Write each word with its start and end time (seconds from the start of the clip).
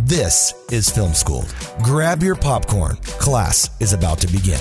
This 0.00 0.52
is 0.70 0.90
Film 0.90 1.14
School. 1.14 1.44
Grab 1.82 2.22
your 2.22 2.36
popcorn. 2.36 2.96
Class 3.18 3.70
is 3.80 3.92
about 3.94 4.18
to 4.20 4.26
begin. 4.26 4.60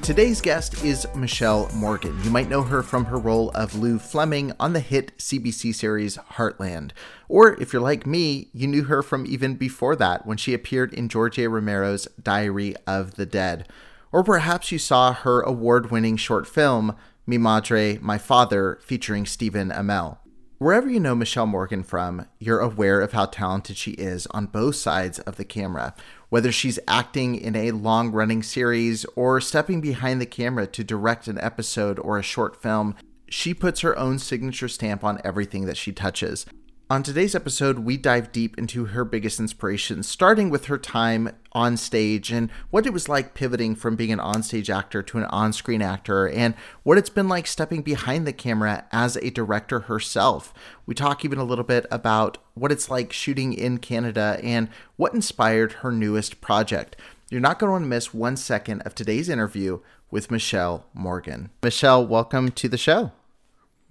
Today's 0.00 0.40
guest 0.40 0.84
is 0.84 1.06
Michelle 1.14 1.68
Morgan. 1.74 2.16
You 2.22 2.30
might 2.30 2.48
know 2.48 2.62
her 2.62 2.82
from 2.82 3.04
her 3.06 3.18
role 3.18 3.50
of 3.50 3.74
Lou 3.74 3.98
Fleming 3.98 4.52
on 4.60 4.72
the 4.72 4.80
hit 4.80 5.18
CBC 5.18 5.74
series 5.74 6.16
Heartland. 6.16 6.92
Or 7.28 7.60
if 7.60 7.72
you're 7.72 7.82
like 7.82 8.06
me, 8.06 8.48
you 8.52 8.68
knew 8.68 8.84
her 8.84 9.02
from 9.02 9.26
even 9.26 9.56
before 9.56 9.96
that 9.96 10.24
when 10.24 10.36
she 10.36 10.54
appeared 10.54 10.94
in 10.94 11.08
George 11.08 11.38
A. 11.38 11.48
Romero's 11.48 12.06
Diary 12.22 12.74
of 12.86 13.16
the 13.16 13.26
Dead. 13.26 13.68
Or 14.12 14.22
perhaps 14.22 14.70
you 14.70 14.78
saw 14.78 15.12
her 15.12 15.40
award 15.40 15.90
winning 15.90 16.16
short 16.16 16.46
film, 16.46 16.96
Mi 17.26 17.38
Madre, 17.38 17.98
My 18.00 18.18
Father, 18.18 18.78
featuring 18.82 19.26
Stephen 19.26 19.70
Amell. 19.70 20.18
Wherever 20.60 20.90
you 20.90 21.00
know 21.00 21.14
Michelle 21.14 21.46
Morgan 21.46 21.82
from, 21.82 22.26
you're 22.38 22.60
aware 22.60 23.00
of 23.00 23.12
how 23.12 23.24
talented 23.24 23.78
she 23.78 23.92
is 23.92 24.26
on 24.32 24.44
both 24.44 24.76
sides 24.76 25.18
of 25.20 25.36
the 25.36 25.44
camera. 25.46 25.94
Whether 26.28 26.52
she's 26.52 26.78
acting 26.86 27.34
in 27.34 27.56
a 27.56 27.70
long 27.70 28.12
running 28.12 28.42
series 28.42 29.06
or 29.16 29.40
stepping 29.40 29.80
behind 29.80 30.20
the 30.20 30.26
camera 30.26 30.66
to 30.66 30.84
direct 30.84 31.28
an 31.28 31.40
episode 31.40 31.98
or 32.00 32.18
a 32.18 32.22
short 32.22 32.60
film, 32.60 32.94
she 33.26 33.54
puts 33.54 33.80
her 33.80 33.98
own 33.98 34.18
signature 34.18 34.68
stamp 34.68 35.02
on 35.02 35.18
everything 35.24 35.64
that 35.64 35.78
she 35.78 35.92
touches. 35.92 36.44
On 36.90 37.04
today's 37.04 37.36
episode, 37.36 37.78
we 37.78 37.96
dive 37.96 38.32
deep 38.32 38.58
into 38.58 38.86
her 38.86 39.04
biggest 39.04 39.38
inspirations, 39.38 40.08
starting 40.08 40.50
with 40.50 40.64
her 40.64 40.76
time 40.76 41.30
on 41.52 41.76
stage 41.76 42.32
and 42.32 42.50
what 42.70 42.84
it 42.84 42.92
was 42.92 43.08
like 43.08 43.32
pivoting 43.32 43.76
from 43.76 43.94
being 43.94 44.10
an 44.10 44.18
onstage 44.18 44.68
actor 44.68 45.00
to 45.00 45.18
an 45.18 45.24
on 45.26 45.52
screen 45.52 45.82
actor, 45.82 46.28
and 46.28 46.52
what 46.82 46.98
it's 46.98 47.08
been 47.08 47.28
like 47.28 47.46
stepping 47.46 47.82
behind 47.82 48.26
the 48.26 48.32
camera 48.32 48.86
as 48.90 49.14
a 49.18 49.30
director 49.30 49.80
herself. 49.82 50.52
We 50.84 50.96
talk 50.96 51.24
even 51.24 51.38
a 51.38 51.44
little 51.44 51.62
bit 51.62 51.86
about 51.92 52.38
what 52.54 52.72
it's 52.72 52.90
like 52.90 53.12
shooting 53.12 53.52
in 53.52 53.78
Canada 53.78 54.40
and 54.42 54.68
what 54.96 55.14
inspired 55.14 55.74
her 55.74 55.92
newest 55.92 56.40
project. 56.40 56.96
You're 57.30 57.40
not 57.40 57.60
going 57.60 57.68
to 57.68 57.72
want 57.72 57.84
to 57.84 57.88
miss 57.88 58.12
one 58.12 58.36
second 58.36 58.80
of 58.80 58.96
today's 58.96 59.28
interview 59.28 59.78
with 60.10 60.32
Michelle 60.32 60.86
Morgan. 60.92 61.50
Michelle, 61.62 62.04
welcome 62.04 62.50
to 62.50 62.68
the 62.68 62.76
show. 62.76 63.12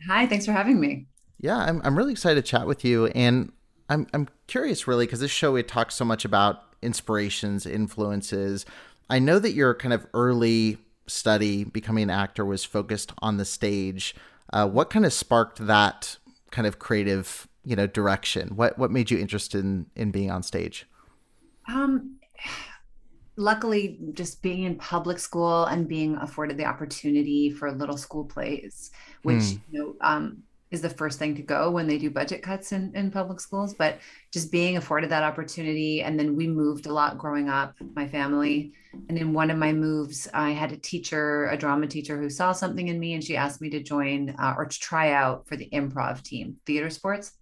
Hi, 0.05 0.27
thanks 0.27 0.45
for 0.45 0.51
having 0.51 0.81
me 0.81 1.05
yeah, 1.39 1.57
I'm 1.57 1.81
I'm 1.83 1.97
really 1.97 2.11
excited 2.11 2.43
to 2.43 2.49
chat 2.49 2.67
with 2.67 2.83
you, 2.83 3.07
and 3.07 3.51
I'm 3.89 4.07
I'm 4.13 4.27
curious 4.47 4.87
really 4.87 5.05
because 5.05 5.21
this 5.21 5.31
show 5.31 5.53
we 5.53 5.63
talks 5.63 5.95
so 5.95 6.05
much 6.05 6.25
about 6.25 6.63
inspirations, 6.81 7.65
influences. 7.65 8.65
I 9.09 9.19
know 9.19 9.39
that 9.39 9.53
your 9.53 9.73
kind 9.73 9.93
of 9.93 10.05
early 10.13 10.77
study 11.07 11.63
becoming 11.63 12.03
an 12.03 12.09
actor 12.09 12.45
was 12.45 12.63
focused 12.63 13.11
on 13.19 13.37
the 13.37 13.45
stage. 13.45 14.15
Uh, 14.51 14.67
what 14.67 14.89
kind 14.89 15.05
of 15.05 15.13
sparked 15.13 15.65
that 15.65 16.17
kind 16.51 16.67
of 16.67 16.77
creative, 16.77 17.47
you 17.63 17.75
know, 17.75 17.87
direction? 17.87 18.55
What 18.55 18.77
what 18.77 18.91
made 18.91 19.09
you 19.09 19.17
interested 19.17 19.63
in 19.63 19.87
in 19.95 20.11
being 20.11 20.29
on 20.29 20.43
stage? 20.43 20.85
Um, 21.67 22.19
luckily, 23.37 23.97
just 24.13 24.41
being 24.41 24.63
in 24.63 24.75
public 24.75 25.19
school 25.19 25.65
and 25.65 25.87
being 25.87 26.15
afforded 26.17 26.57
the 26.57 26.65
opportunity 26.65 27.49
for 27.49 27.71
little 27.71 27.97
school 27.97 28.25
plays, 28.25 28.91
which 29.23 29.43
hmm. 29.43 29.57
you 29.71 29.79
know, 29.79 29.95
um, 30.01 30.43
is 30.71 30.81
the 30.81 30.89
first 30.89 31.17
thing 31.17 31.35
to 31.35 31.41
go 31.41 31.71
when 31.71 31.87
they 31.87 31.97
do 31.97 32.09
budget 32.09 32.43
cuts 32.43 32.71
in, 32.71 32.91
in 32.95 33.09
public 33.09 33.39
schools 33.39 33.73
but 33.73 33.99
just 34.31 34.51
being 34.51 34.77
afforded 34.77 35.09
that 35.09 35.23
opportunity 35.23 36.03
and 36.03 36.19
then 36.19 36.35
we 36.35 36.47
moved 36.47 36.85
a 36.85 36.93
lot 36.93 37.17
growing 37.17 37.49
up 37.49 37.75
my 37.95 38.07
family. 38.07 38.73
And 39.07 39.17
in 39.17 39.33
one 39.33 39.51
of 39.51 39.57
my 39.57 39.73
moves 39.73 40.27
i 40.33 40.51
had 40.51 40.71
a 40.71 40.77
teacher 40.77 41.47
a 41.47 41.57
drama 41.57 41.87
teacher 41.87 42.19
who 42.19 42.29
saw 42.29 42.51
something 42.51 42.87
in 42.87 42.99
me 42.99 43.13
and 43.13 43.23
she 43.23 43.35
asked 43.35 43.61
me 43.61 43.69
to 43.71 43.81
join 43.81 44.35
uh, 44.39 44.55
or 44.57 44.65
to 44.65 44.79
try 44.79 45.11
out 45.11 45.47
for 45.47 45.55
the 45.55 45.69
improv 45.71 46.21
team 46.23 46.57
theater 46.65 46.89
sports. 46.89 47.33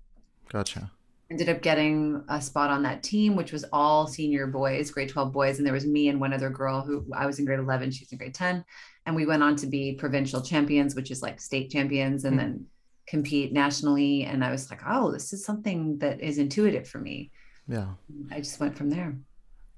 Gotcha. 0.49 0.91
Ended 1.29 1.49
up 1.49 1.61
getting 1.61 2.23
a 2.29 2.41
spot 2.41 2.69
on 2.69 2.83
that 2.83 3.03
team 3.03 3.35
which 3.35 3.51
was 3.51 3.65
all 3.73 4.07
senior 4.07 4.47
boys 4.47 4.91
grade 4.91 5.09
12 5.09 5.33
boys 5.33 5.57
and 5.57 5.65
there 5.65 5.73
was 5.73 5.85
me 5.85 6.07
and 6.07 6.21
one 6.21 6.33
other 6.33 6.49
girl 6.49 6.81
who 6.81 7.05
i 7.13 7.25
was 7.25 7.39
in 7.39 7.45
grade 7.45 7.59
11 7.59 7.91
she's 7.91 8.11
in 8.13 8.17
grade 8.17 8.33
10 8.33 8.63
and 9.05 9.15
we 9.15 9.25
went 9.25 9.43
on 9.43 9.57
to 9.57 9.67
be 9.67 9.93
provincial 9.93 10.41
champions 10.41 10.95
which 10.95 11.11
is 11.11 11.21
like 11.21 11.41
state 11.41 11.69
champions 11.69 12.23
and 12.23 12.39
mm-hmm. 12.39 12.51
then 12.51 12.65
compete 13.07 13.53
nationally 13.53 14.23
and 14.23 14.43
i 14.43 14.51
was 14.51 14.69
like 14.69 14.81
oh 14.85 15.11
this 15.11 15.31
is 15.31 15.43
something 15.43 15.97
that 15.99 16.21
is 16.21 16.37
intuitive 16.37 16.87
for 16.87 16.99
me. 16.99 17.31
Yeah. 17.69 17.87
I 18.31 18.37
just 18.37 18.59
went 18.59 18.77
from 18.77 18.89
there. 18.89 19.15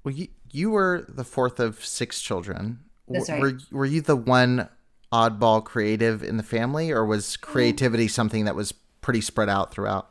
Well 0.04 0.14
you, 0.14 0.28
you 0.50 0.70
were 0.70 1.04
the 1.08 1.24
fourth 1.24 1.58
of 1.60 1.84
six 1.84 2.20
children. 2.20 2.80
That's 3.08 3.28
right. 3.28 3.40
were, 3.40 3.58
were 3.70 3.86
you 3.86 4.00
the 4.00 4.16
one 4.16 4.68
oddball 5.12 5.64
creative 5.64 6.22
in 6.22 6.36
the 6.36 6.42
family 6.44 6.92
or 6.92 7.04
was 7.04 7.36
creativity 7.36 8.06
something 8.06 8.44
that 8.44 8.54
was 8.54 8.72
pretty 9.00 9.20
spread 9.20 9.48
out 9.48 9.72
throughout? 9.72 10.08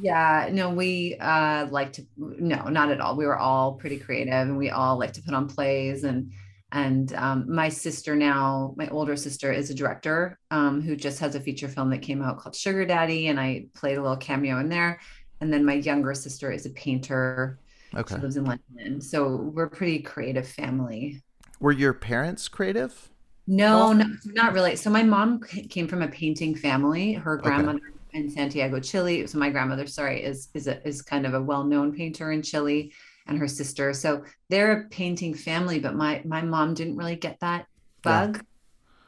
Yeah 0.00 0.48
no 0.52 0.70
we 0.70 1.16
uh 1.20 1.66
like 1.70 1.92
to 1.94 2.06
no 2.18 2.64
not 2.68 2.90
at 2.90 3.00
all. 3.00 3.16
We 3.16 3.26
were 3.26 3.38
all 3.38 3.72
pretty 3.74 3.98
creative 3.98 4.32
and 4.32 4.56
we 4.56 4.70
all 4.70 4.98
like 4.98 5.12
to 5.14 5.22
put 5.22 5.34
on 5.34 5.48
plays 5.48 6.04
and 6.04 6.32
and 6.72 7.14
um, 7.14 7.52
my 7.52 7.70
sister 7.70 8.14
now, 8.14 8.74
my 8.76 8.88
older 8.88 9.16
sister, 9.16 9.50
is 9.50 9.70
a 9.70 9.74
director 9.74 10.38
um, 10.50 10.82
who 10.82 10.96
just 10.96 11.18
has 11.20 11.34
a 11.34 11.40
feature 11.40 11.68
film 11.68 11.88
that 11.90 12.02
came 12.02 12.20
out 12.22 12.38
called 12.38 12.54
Sugar 12.54 12.84
Daddy, 12.84 13.28
and 13.28 13.40
I 13.40 13.66
played 13.74 13.96
a 13.96 14.02
little 14.02 14.18
cameo 14.18 14.58
in 14.58 14.68
there. 14.68 15.00
And 15.40 15.52
then 15.52 15.64
my 15.64 15.74
younger 15.74 16.12
sister 16.14 16.50
is 16.50 16.66
a 16.66 16.70
painter. 16.70 17.58
Okay. 17.94 18.16
She 18.16 18.20
lives 18.20 18.36
in 18.36 18.44
London, 18.44 19.00
so 19.00 19.36
we're 19.36 19.64
a 19.64 19.70
pretty 19.70 20.00
creative 20.00 20.46
family. 20.46 21.22
Were 21.58 21.72
your 21.72 21.94
parents 21.94 22.48
creative? 22.48 23.08
No, 23.46 23.94
no 23.94 24.04
not 24.26 24.52
really. 24.52 24.76
So 24.76 24.90
my 24.90 25.02
mom 25.02 25.40
came 25.40 25.88
from 25.88 26.02
a 26.02 26.08
painting 26.08 26.54
family. 26.54 27.14
Her 27.14 27.38
grandmother 27.38 27.78
okay. 27.78 28.18
in 28.18 28.30
Santiago, 28.30 28.78
Chile. 28.78 29.26
So 29.26 29.38
my 29.38 29.48
grandmother, 29.48 29.86
sorry, 29.86 30.22
is 30.22 30.48
is 30.52 30.66
a, 30.66 30.86
is 30.86 31.00
kind 31.00 31.24
of 31.24 31.32
a 31.32 31.40
well 31.40 31.64
known 31.64 31.94
painter 31.94 32.30
in 32.32 32.42
Chile 32.42 32.92
and 33.28 33.38
her 33.38 33.48
sister. 33.48 33.92
So 33.92 34.24
they're 34.48 34.72
a 34.72 34.88
painting 34.88 35.34
family, 35.34 35.78
but 35.78 35.94
my 35.94 36.22
my 36.24 36.42
mom 36.42 36.74
didn't 36.74 36.96
really 36.96 37.16
get 37.16 37.38
that 37.40 37.66
bug. 38.02 38.42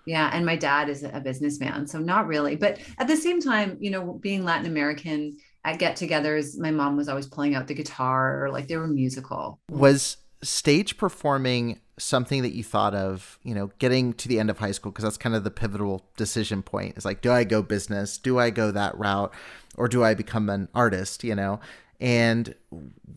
Yeah. 0.04 0.28
yeah. 0.28 0.36
And 0.36 0.46
my 0.46 0.56
dad 0.56 0.88
is 0.88 1.02
a 1.02 1.20
businessman. 1.20 1.86
So 1.86 1.98
not 1.98 2.26
really. 2.26 2.56
But 2.56 2.78
at 2.98 3.08
the 3.08 3.16
same 3.16 3.40
time, 3.40 3.78
you 3.80 3.90
know, 3.90 4.12
being 4.14 4.44
Latin 4.44 4.66
American 4.66 5.36
at 5.64 5.78
get 5.78 5.96
togethers, 5.96 6.58
my 6.58 6.70
mom 6.70 6.96
was 6.96 7.08
always 7.08 7.26
pulling 7.26 7.54
out 7.54 7.66
the 7.66 7.74
guitar 7.74 8.44
or 8.44 8.50
like 8.50 8.68
they 8.68 8.76
were 8.76 8.86
musical. 8.86 9.58
Was 9.70 10.18
stage 10.42 10.96
performing 10.96 11.80
something 11.98 12.40
that 12.42 12.54
you 12.54 12.64
thought 12.64 12.94
of, 12.94 13.38
you 13.42 13.54
know, 13.54 13.70
getting 13.78 14.14
to 14.14 14.28
the 14.28 14.38
end 14.38 14.50
of 14.50 14.58
high 14.58 14.70
school? 14.70 14.90
Because 14.90 15.04
that's 15.04 15.18
kind 15.18 15.34
of 15.34 15.44
the 15.44 15.50
pivotal 15.50 16.06
decision 16.16 16.62
point. 16.62 16.94
It's 16.96 17.04
like, 17.04 17.20
do 17.20 17.30
I 17.30 17.44
go 17.44 17.62
business? 17.62 18.16
Do 18.16 18.38
I 18.38 18.50
go 18.50 18.70
that 18.70 18.96
route? 18.96 19.32
Or 19.76 19.86
do 19.86 20.02
I 20.02 20.14
become 20.14 20.48
an 20.48 20.68
artist, 20.74 21.24
you 21.24 21.34
know? 21.34 21.60
And 22.00 22.54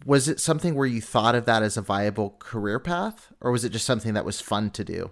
was 0.05 0.27
it 0.27 0.41
something 0.41 0.75
where 0.75 0.87
you 0.87 1.01
thought 1.01 1.35
of 1.35 1.45
that 1.45 1.63
as 1.63 1.77
a 1.77 1.81
viable 1.81 2.35
career 2.39 2.79
path, 2.79 3.31
or 3.39 3.51
was 3.51 3.63
it 3.63 3.69
just 3.69 3.85
something 3.85 4.13
that 4.13 4.25
was 4.25 4.41
fun 4.41 4.69
to 4.71 4.83
do? 4.83 5.11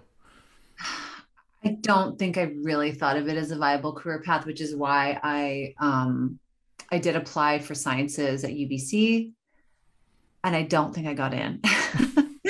I 1.64 1.70
don't 1.80 2.18
think 2.18 2.36
I 2.36 2.52
really 2.62 2.92
thought 2.92 3.16
of 3.16 3.28
it 3.28 3.36
as 3.36 3.50
a 3.50 3.56
viable 3.56 3.92
career 3.92 4.20
path, 4.20 4.46
which 4.46 4.60
is 4.60 4.74
why 4.74 5.18
I 5.22 5.74
um, 5.78 6.38
I 6.90 6.98
did 6.98 7.16
apply 7.16 7.60
for 7.60 7.74
sciences 7.74 8.44
at 8.44 8.50
UBC, 8.50 9.32
and 10.44 10.56
I 10.56 10.62
don't 10.62 10.94
think 10.94 11.06
I 11.06 11.14
got 11.14 11.32
in. 11.32 11.60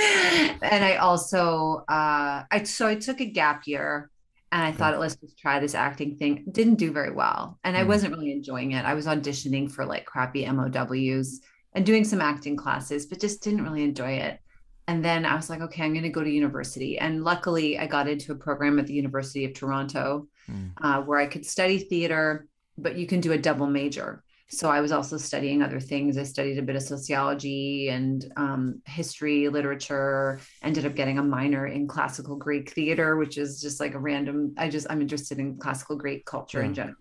and 0.63 0.85
I 0.85 0.97
also 0.97 1.85
uh, 1.89 2.45
I 2.51 2.63
so 2.65 2.89
I 2.89 2.97
took 2.97 3.21
a 3.21 3.27
gap 3.27 3.67
year 3.67 4.11
and 4.53 4.63
I 4.63 4.71
thought, 4.71 5.01
let's 5.01 5.17
just 5.17 5.39
try 5.39 5.59
this 5.59 5.75
acting 5.75 6.17
thing. 6.19 6.45
Didn't 6.53 6.75
do 6.75 6.93
very 6.93 7.11
well. 7.11 7.59
And 7.65 7.75
I 7.75 7.85
mm. 7.85 7.89
wasn't 7.89 8.13
really 8.13 8.33
enjoying 8.33 8.73
it. 8.73 8.85
I 8.85 8.93
was 8.93 9.07
auditioning 9.07 9.73
for 9.73 9.87
like 9.87 10.05
crappy 10.05 10.47
MOWs 10.47 11.41
and 11.75 11.87
doing 11.87 12.05
some 12.05 12.21
acting 12.21 12.55
classes, 12.55 13.07
but 13.07 13.19
just 13.19 13.43
didn't 13.43 13.65
really 13.65 13.83
enjoy 13.83 14.13
it. 14.13 14.41
And 14.89 15.03
then 15.03 15.25
I 15.25 15.37
was 15.37 15.49
like, 15.49 15.63
okay, 15.63 15.85
I'm 15.85 15.95
going 15.95 16.03
to 16.03 16.11
go 16.11 16.23
to 16.23 16.31
university. 16.31 16.99
And 16.99 17.25
luckily, 17.25 17.79
I 17.79 17.87
got 17.87 18.09
into 18.09 18.33
a 18.33 18.37
program 18.37 18.79
at 18.79 18.87
the 18.87 18.93
University 18.93 19.47
of 19.47 19.55
Toronto 19.55 20.29
mm. 20.51 20.73
uh, 20.83 21.01
where 21.01 21.19
I 21.19 21.27
could 21.27 21.47
study 21.47 21.79
theater, 21.79 22.47
but 22.77 22.97
you 22.97 23.07
can 23.07 23.21
do 23.21 23.33
a 23.33 23.39
double 23.39 23.67
major 23.67 24.23
so 24.53 24.69
I 24.69 24.83
was 24.83 24.93
also 24.93 25.17
studying 25.17 25.63
other 25.63 25.81
things. 25.81 26.19
I 26.19 26.25
studied 26.25 26.59
a 26.59 26.63
bit 26.63 26.77
of 26.77 26.83
sociology 26.83 27.89
and 27.89 28.31
um, 28.37 28.83
history, 28.85 29.49
literature. 29.49 30.41
Ended 30.63 30.85
up 30.85 30.95
getting 30.95 31.19
a 31.19 31.23
minor 31.23 31.67
in 31.67 31.89
classical 31.89 32.37
Greek 32.37 32.71
theater, 32.71 33.17
which 33.17 33.39
is 33.39 33.63
just 33.63 33.81
like 33.81 33.95
a 33.95 33.99
random. 33.99 34.55
I 34.59 34.69
just 34.69 34.87
I'm 34.91 35.01
interested 35.01 35.39
in 35.39 35.57
classical 35.57 35.97
Greek 35.97 36.27
culture 36.27 36.61
yeah. 36.61 36.67
in 36.67 36.75
general. 36.75 36.97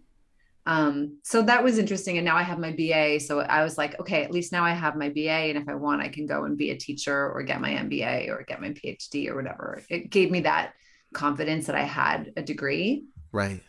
Um, 0.66 1.18
so 1.24 1.42
that 1.42 1.62
was 1.62 1.78
interesting. 1.78 2.18
And 2.18 2.24
now 2.26 2.38
I 2.38 2.44
have 2.44 2.58
my 2.58 2.72
BA. 2.72 3.20
So 3.20 3.42
I 3.42 3.64
was 3.64 3.78
like, 3.78 4.00
okay, 4.00 4.24
at 4.24 4.32
least 4.32 4.54
now 4.54 4.64
I 4.64 4.72
have 4.72 4.96
my 4.96 5.10
BA. 5.10 5.30
And 5.30 5.58
if 5.58 5.68
I 5.68 5.76
want, 5.76 6.02
I 6.02 6.08
can 6.08 6.28
go 6.28 6.46
and 6.46 6.58
be 6.58 6.72
a 6.72 6.78
teacher 6.78 7.32
or 7.32 7.44
get 7.44 7.60
my 7.60 7.72
MBA 7.72 8.30
or 8.30 8.46
get 8.48 8.62
my 8.62 8.70
PhD 8.70 9.28
or 9.28 9.36
whatever. 9.36 9.82
It 9.90 10.10
gave 10.10 10.32
me 10.32 10.42
that 10.42 10.74
confidence 11.14 11.66
that 11.66 11.76
I 11.76 11.84
had 11.84 12.32
a 12.38 12.44
degree. 12.44 13.06
Right. 13.34 13.62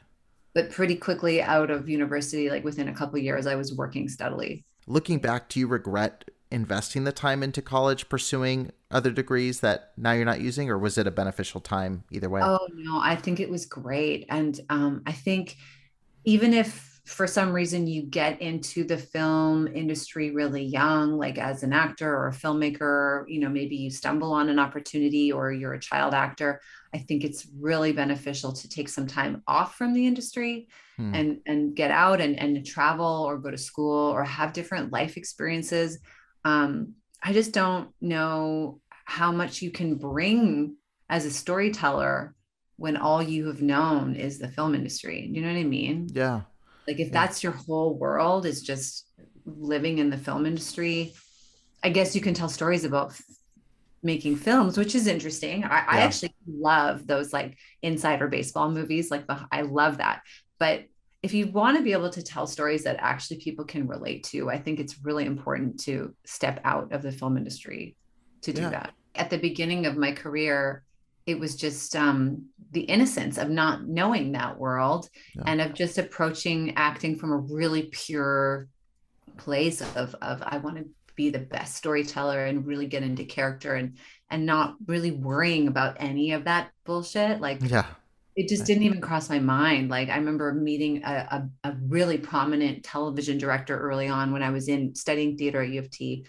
But 0.55 0.71
pretty 0.71 0.97
quickly 0.97 1.41
out 1.41 1.71
of 1.71 1.89
university, 1.89 2.51
like 2.51 2.65
within 2.65 2.89
a 2.89 2.95
couple 2.95 3.19
years, 3.19 3.47
I 3.47 3.55
was 3.55 3.73
working 3.75 4.09
steadily. 4.09 4.65
Looking 4.87 5.19
back, 5.19 5.49
do 5.49 5.61
you 5.61 5.67
regret 5.67 6.25
investing 6.51 7.05
the 7.05 7.13
time 7.13 7.43
into 7.43 7.63
college 7.63 8.09
pursuing 8.11 8.71
other 8.91 9.11
degrees 9.11 9.61
that 9.61 9.93
now 9.97 10.13
you're 10.13 10.27
not 10.27 10.41
using, 10.41 10.69
or 10.69 10.79
was 10.79 10.99
it 10.99 11.07
a 11.07 11.11
beneficial 11.11 11.61
time 11.61 12.05
either 12.11 12.29
way? 12.29 12.43
Oh, 12.45 12.69
no, 12.75 13.01
I 13.01 13.17
think 13.17 13.41
it 13.41 13.49
was 13.49 13.65
great. 13.65 14.27
And 14.29 14.61
um, 14.69 15.03
I 15.07 15.13
think 15.13 15.57
even 16.25 16.53
if 16.53 16.92
for 17.13 17.27
some 17.27 17.53
reason 17.53 17.87
you 17.87 18.03
get 18.03 18.41
into 18.41 18.85
the 18.85 18.97
film 18.97 19.67
industry 19.69 20.31
really 20.31 20.63
young 20.63 21.19
like 21.19 21.39
as 21.39 21.63
an 21.63 21.73
actor 21.73 22.11
or 22.11 22.29
a 22.29 22.33
filmmaker 22.33 23.25
you 23.29 23.39
know 23.39 23.49
maybe 23.49 23.77
you 23.77 23.91
stumble 23.91 24.33
on 24.33 24.49
an 24.49 24.59
opportunity 24.59 25.31
or 25.31 25.53
you're 25.53 25.75
a 25.75 25.81
child 25.81 26.15
actor 26.15 26.61
i 26.95 26.99
think 26.99 27.23
it's 27.23 27.47
really 27.61 27.93
beneficial 27.93 28.53
to 28.53 28.69
take 28.69 28.89
some 28.89 29.07
time 29.07 29.43
off 29.47 29.77
from 29.77 29.93
the 29.93 30.07
industry 30.07 30.69
hmm. 30.97 31.15
and 31.15 31.41
and 31.47 31.77
get 31.77 31.91
out 31.91 32.21
and 32.21 32.39
and 32.39 32.65
travel 32.65 33.25
or 33.27 33.39
go 33.39 33.51
to 33.51 33.59
school 33.59 34.09
or 34.11 34.25
have 34.25 34.53
different 34.53 34.93
life 34.93 35.17
experiences 35.17 35.99
um, 36.45 36.95
i 37.23 37.33
just 37.33 37.53
don't 37.53 37.91
know 38.01 38.81
how 39.05 39.31
much 39.31 39.61
you 39.61 39.71
can 39.71 39.97
bring 39.97 40.77
as 41.11 41.27
a 41.27 41.31
storyteller 41.31 42.35
when 42.77 42.97
all 42.97 43.23
you 43.23 43.47
have 43.47 43.63
known 43.63 44.17
is 44.17 44.39
the 44.39 44.49
film 44.49 44.75
industry. 44.75 45.29
Do 45.29 45.35
You 45.35 45.43
know 45.43 45.53
what 45.53 45.61
I 45.61 45.65
mean? 45.65 46.09
Yeah. 46.13 46.41
Like 46.87 46.99
if 46.99 47.09
yeah. 47.09 47.13
that's 47.13 47.43
your 47.43 47.53
whole 47.53 47.95
world 47.95 48.47
is 48.47 48.63
just 48.63 49.07
living 49.45 49.99
in 49.99 50.11
the 50.11 50.17
film 50.17 50.47
industry, 50.47 51.15
I 51.83 51.91
guess 51.91 52.15
you 52.15 52.21
can 52.21 52.35
tell 52.35 52.49
stories 52.49 52.85
about 52.85 53.11
f- 53.11 53.23
making 54.03 54.37
films, 54.37 54.77
which 54.77 54.95
is 54.95 55.07
interesting. 55.07 55.65
I, 55.65 55.69
yeah. 55.69 55.85
I, 55.89 55.99
actually 56.01 56.35
love 56.47 57.07
those 57.07 57.33
like 57.33 57.57
insider 57.83 58.29
baseball 58.29 58.71
movies. 58.71 59.11
Like 59.11 59.27
the, 59.27 59.47
I 59.51 59.63
love 59.63 59.99
that. 59.99 60.23
But 60.59 60.85
if 61.23 61.33
you 61.35 61.47
want 61.49 61.77
to 61.77 61.85
be 61.85 61.93
able 61.93 62.11
to 62.11 62.23
tell 62.23 62.47
stories 62.47 62.85
that 62.85 62.97
actually 62.99 63.39
people 63.39 63.65
can 63.65 63.87
relate 63.87 64.25
to, 64.25 64.51
I 64.51 64.59
think 64.59 64.81
it's 64.81 65.05
really 65.05 65.25
important 65.25 65.81
to 65.85 66.15
step 66.27 66.61
out 66.65 66.93
of 66.93 67.03
the 67.03 67.13
film 67.13 67.37
industry 67.37 67.97
to 68.43 68.53
do 68.53 68.63
yeah. 68.63 68.71
that. 68.71 68.93
At 69.15 69.31
the 69.31 69.39
beginning 69.39 69.87
of 69.87 69.97
my 69.97 70.13
career, 70.13 70.83
it 71.27 71.39
was 71.39 71.57
just 71.57 71.95
um, 71.95 72.47
the 72.73 72.81
innocence 72.81 73.39
of 73.39 73.51
not 73.51 73.87
knowing 73.87 74.33
that 74.33 74.59
world 74.59 75.09
yeah. 75.35 75.43
and 75.47 75.61
of 75.61 75.75
just 75.75 75.99
approaching 75.99 76.75
acting 76.77 77.17
from 77.17 77.33
a 77.33 77.37
really 77.37 77.85
pure 77.93 78.69
place 79.37 79.81
of 79.81 80.15
of 80.17 80.43
I 80.43 80.59
want 80.59 80.79
to 80.79 80.87
be 81.15 81.31
the 81.31 81.39
best 81.39 81.77
storyteller 81.77 82.47
and 82.47 82.67
really 82.67 82.87
get 82.87 83.03
into 83.03 83.25
character 83.25 83.75
and 83.75 83.99
and 84.31 84.47
not 84.47 84.77
really 84.87 85.11
worrying 85.11 85.69
about 85.69 85.97
any 86.01 86.33
of 86.33 86.45
that 86.45 86.71
bullshit 86.85 87.41
like 87.41 87.59
yeah. 87.63 87.85
it 88.35 88.49
just 88.49 88.65
didn't 88.65 88.85
even 88.85 89.01
cross 89.01 89.29
my 89.29 89.39
mind. 89.39 89.91
Like 89.91 90.09
i 90.09 90.17
remember 90.17 90.53
meeting 90.55 91.03
a, 91.05 91.49
a, 91.65 91.69
a 91.71 91.77
really 91.87 92.19
prominent 92.19 92.83
television 92.83 93.37
director 93.37 93.79
early 93.79 94.09
on 94.09 94.33
when 94.33 94.43
i 94.43 94.51
was 94.51 94.69
in 94.69 94.95
studying 94.95 95.37
theater 95.37 95.63
at 95.63 95.69
u 95.69 95.81
of 95.81 95.91
t 95.91 96.25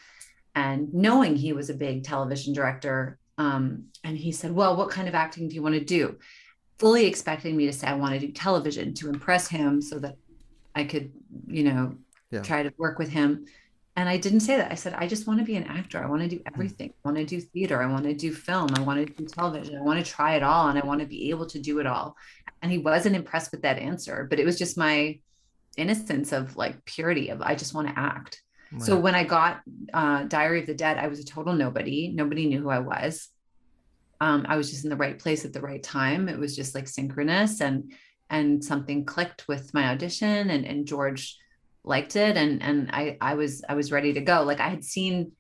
and 0.56 0.94
knowing 0.94 1.36
he 1.36 1.54
was 1.54 1.70
a 1.70 1.74
big 1.74 2.04
television 2.04 2.54
director 2.54 3.18
um, 3.38 3.86
and 4.04 4.18
he 4.18 4.32
said, 4.32 4.52
Well, 4.52 4.76
what 4.76 4.90
kind 4.90 5.08
of 5.08 5.16
acting 5.16 5.48
do 5.48 5.56
you 5.56 5.64
want 5.64 5.76
to 5.76 5.84
do? 5.84 6.18
Fully 6.80 7.06
expecting 7.06 7.56
me 7.56 7.66
to 7.66 7.74
say, 7.74 7.88
I 7.88 7.94
want 7.94 8.14
to 8.14 8.20
do 8.20 8.32
television 8.32 8.94
to 8.96 9.10
impress 9.10 9.48
him 9.48 9.82
so 9.82 10.00
that 10.00 10.18
I 10.76 10.84
could, 10.84 11.12
you 11.48 11.64
know, 11.64 11.96
yeah. 12.32 12.42
try 12.42 12.64
to 12.64 12.74
work 12.78 13.00
with 13.00 13.10
him. 13.10 13.46
And 13.96 14.10
I 14.10 14.18
didn't 14.18 14.40
say 14.40 14.58
that. 14.58 14.72
I 14.72 14.76
said, 14.76 14.96
I 14.96 15.06
just 15.08 15.28
want 15.28 15.40
to 15.40 15.46
be 15.46 15.56
an 15.56 15.66
actor. 15.66 16.04
I 16.04 16.08
want 16.08 16.24
to 16.24 16.28
do 16.28 16.42
everything. 16.52 16.90
I 16.90 17.08
want 17.08 17.18
to 17.18 17.26
do 17.26 17.40
theater. 17.40 17.82
I 17.82 17.86
want 17.86 18.06
to 18.06 18.14
do 18.16 18.34
film. 18.34 18.72
I 18.76 18.82
want 18.82 19.06
to 19.06 19.14
do 19.14 19.26
television. 19.26 19.78
I 19.78 19.82
want 19.82 20.04
to 20.04 20.12
try 20.12 20.36
it 20.36 20.42
all. 20.42 20.70
And 20.70 20.80
I 20.80 20.86
want 20.86 21.02
to 21.02 21.06
be 21.06 21.30
able 21.30 21.46
to 21.48 21.60
do 21.60 21.80
it 21.80 21.86
all. 21.86 22.18
And 22.64 22.72
he 22.72 22.80
wasn't 22.80 23.16
impressed 23.16 23.52
with 23.52 23.62
that 23.62 23.78
answer, 23.78 24.26
but 24.28 24.40
it 24.40 24.46
was 24.46 24.58
just 24.58 24.78
my 24.78 25.20
innocence 25.78 26.32
of 26.32 26.56
like 26.56 26.84
purity 26.86 27.30
of 27.30 27.42
I 27.42 27.56
just 27.56 27.74
want 27.74 27.88
to 27.88 28.00
act. 28.00 28.42
So 28.80 28.98
when 28.98 29.16
I 29.16 29.24
got 29.24 29.62
uh, 29.94 30.24
Diary 30.24 30.62
of 30.62 30.68
the 30.68 30.74
Dead, 30.74 30.98
I 30.98 31.08
was 31.08 31.20
a 31.20 31.26
total 31.26 31.54
nobody. 31.54 32.12
Nobody 32.14 32.48
knew 32.48 32.62
who 32.62 32.70
I 32.70 32.80
was. 32.80 33.30
Um, 34.20 34.46
I 34.48 34.56
was 34.56 34.70
just 34.70 34.84
in 34.84 34.90
the 34.90 34.96
right 34.96 35.20
place 35.20 35.46
at 35.46 35.54
the 35.54 35.62
right 35.62 35.84
time. 35.84 36.30
It 36.30 36.40
was 36.40 36.56
just 36.56 36.74
like 36.76 36.88
synchronous, 36.88 37.62
and 37.62 37.94
and 38.30 38.64
something 38.64 39.06
clicked 39.06 39.48
with 39.48 39.74
my 39.74 39.90
audition, 39.90 40.50
and 40.50 40.66
and 40.66 40.88
George 40.88 41.38
liked 41.84 42.16
it, 42.16 42.38
and 42.38 42.64
and 42.64 42.90
I 42.92 43.18
I 43.22 43.36
was 43.36 43.64
I 43.68 43.76
was 43.76 43.92
ready 43.92 44.14
to 44.14 44.22
go. 44.22 44.44
Like 44.44 44.60
I 44.60 44.70
had 44.70 44.84
seen 44.84 45.34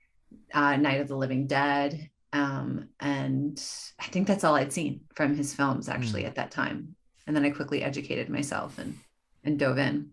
uh, 0.53 0.75
Night 0.75 1.01
of 1.01 1.07
the 1.07 1.18
Living 1.18 1.47
Dead, 1.47 2.09
um, 2.33 2.89
and 3.00 3.63
I 4.00 4.06
think 4.06 4.27
that's 4.27 4.44
all 4.44 4.56
I'd 4.56 4.74
seen 4.74 5.01
from 5.15 5.35
his 5.35 5.53
films 5.53 5.89
actually 5.89 6.24
mm. 6.24 6.27
at 6.27 6.35
that 6.35 6.51
time. 6.51 6.95
And 7.25 7.35
then 7.35 7.45
I 7.45 7.51
quickly 7.51 7.83
educated 7.83 8.30
myself 8.30 8.77
and 8.77 8.97
and 9.44 9.57
dove 9.57 9.77
in. 9.77 10.12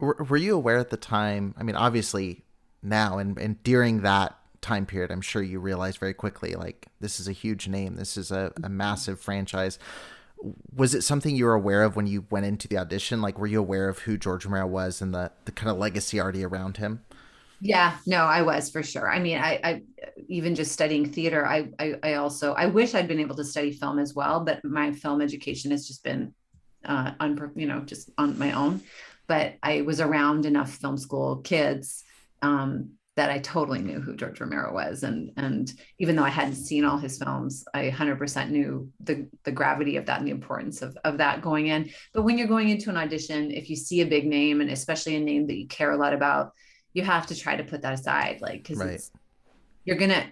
Were, 0.00 0.16
were 0.28 0.36
you 0.36 0.54
aware 0.54 0.78
at 0.78 0.90
the 0.90 0.96
time? 0.96 1.54
I 1.56 1.62
mean, 1.62 1.76
obviously 1.76 2.44
now 2.82 3.18
and, 3.18 3.38
and 3.38 3.62
during 3.62 4.02
that 4.02 4.36
time 4.60 4.86
period 4.86 5.10
i'm 5.10 5.20
sure 5.20 5.42
you 5.42 5.60
realized 5.60 5.98
very 5.98 6.14
quickly 6.14 6.54
like 6.54 6.88
this 7.00 7.20
is 7.20 7.28
a 7.28 7.32
huge 7.32 7.68
name. 7.68 7.96
This 7.96 8.16
is 8.16 8.30
a, 8.30 8.52
a 8.62 8.68
massive 8.68 9.20
franchise. 9.20 9.78
Was 10.74 10.94
it 10.94 11.02
something 11.02 11.34
you 11.34 11.46
were 11.46 11.54
aware 11.54 11.82
of 11.82 11.96
when 11.96 12.06
you 12.06 12.26
went 12.30 12.46
into 12.46 12.68
the 12.68 12.78
audition? 12.78 13.20
Like 13.20 13.38
were 13.38 13.46
you 13.46 13.60
aware 13.60 13.88
of 13.88 14.00
who 14.00 14.16
george 14.16 14.44
romero 14.44 14.66
was 14.66 15.00
and 15.00 15.14
the, 15.14 15.30
the 15.44 15.52
kind 15.52 15.70
of 15.70 15.78
legacy 15.78 16.20
already 16.20 16.44
around 16.44 16.76
him? 16.78 17.04
Yeah 17.60 17.96
no 18.06 18.18
i 18.24 18.42
was 18.42 18.70
for 18.70 18.82
sure. 18.82 19.10
I 19.10 19.18
mean 19.18 19.38
i, 19.38 19.60
I 19.64 19.82
even 20.28 20.54
just 20.54 20.72
studying 20.72 21.10
theater 21.10 21.46
I, 21.46 21.68
I, 21.78 21.94
I 22.02 22.14
also 22.14 22.52
i 22.54 22.66
wish 22.66 22.94
i'd 22.94 23.08
been 23.08 23.20
able 23.20 23.36
to 23.36 23.44
study 23.44 23.72
film 23.72 23.98
as 23.98 24.14
well 24.14 24.40
but 24.40 24.64
my 24.64 24.92
film 24.92 25.20
education 25.20 25.70
has 25.70 25.86
just 25.86 26.04
been 26.04 26.34
uh 26.84 27.12
on 27.18 27.52
you 27.56 27.66
know 27.66 27.80
just 27.80 28.10
on 28.18 28.38
my 28.38 28.52
own. 28.52 28.82
But 29.26 29.56
i 29.62 29.82
was 29.82 30.00
around 30.00 30.46
enough 30.46 30.70
film 30.70 30.96
school 30.96 31.36
kids 31.36 32.04
um, 32.42 32.90
that 33.18 33.30
I 33.30 33.40
totally 33.40 33.82
knew 33.82 34.00
who 34.00 34.14
George 34.14 34.40
Romero 34.40 34.72
was. 34.72 35.02
And, 35.02 35.32
and 35.36 35.72
even 35.98 36.14
though 36.14 36.22
I 36.22 36.28
hadn't 36.28 36.54
seen 36.54 36.84
all 36.84 36.98
his 36.98 37.18
films, 37.18 37.64
I 37.74 37.90
100% 37.90 38.50
knew 38.50 38.88
the, 39.00 39.26
the 39.42 39.50
gravity 39.50 39.96
of 39.96 40.06
that 40.06 40.20
and 40.20 40.26
the 40.28 40.30
importance 40.30 40.82
of, 40.82 40.96
of 41.02 41.18
that 41.18 41.42
going 41.42 41.66
in. 41.66 41.90
But 42.14 42.22
when 42.22 42.38
you're 42.38 42.46
going 42.46 42.68
into 42.68 42.90
an 42.90 42.96
audition, 42.96 43.50
if 43.50 43.68
you 43.68 43.74
see 43.74 44.02
a 44.02 44.06
big 44.06 44.24
name 44.24 44.60
and 44.60 44.70
especially 44.70 45.16
a 45.16 45.20
name 45.20 45.48
that 45.48 45.56
you 45.56 45.66
care 45.66 45.90
a 45.90 45.96
lot 45.96 46.12
about, 46.12 46.52
you 46.92 47.02
have 47.02 47.26
to 47.26 47.34
try 47.34 47.56
to 47.56 47.64
put 47.64 47.82
that 47.82 47.94
aside. 47.94 48.38
Like, 48.40 48.64
cause 48.64 48.76
right. 48.76 49.02
you're 49.84 49.96
going 49.96 50.12
to, 50.12 50.24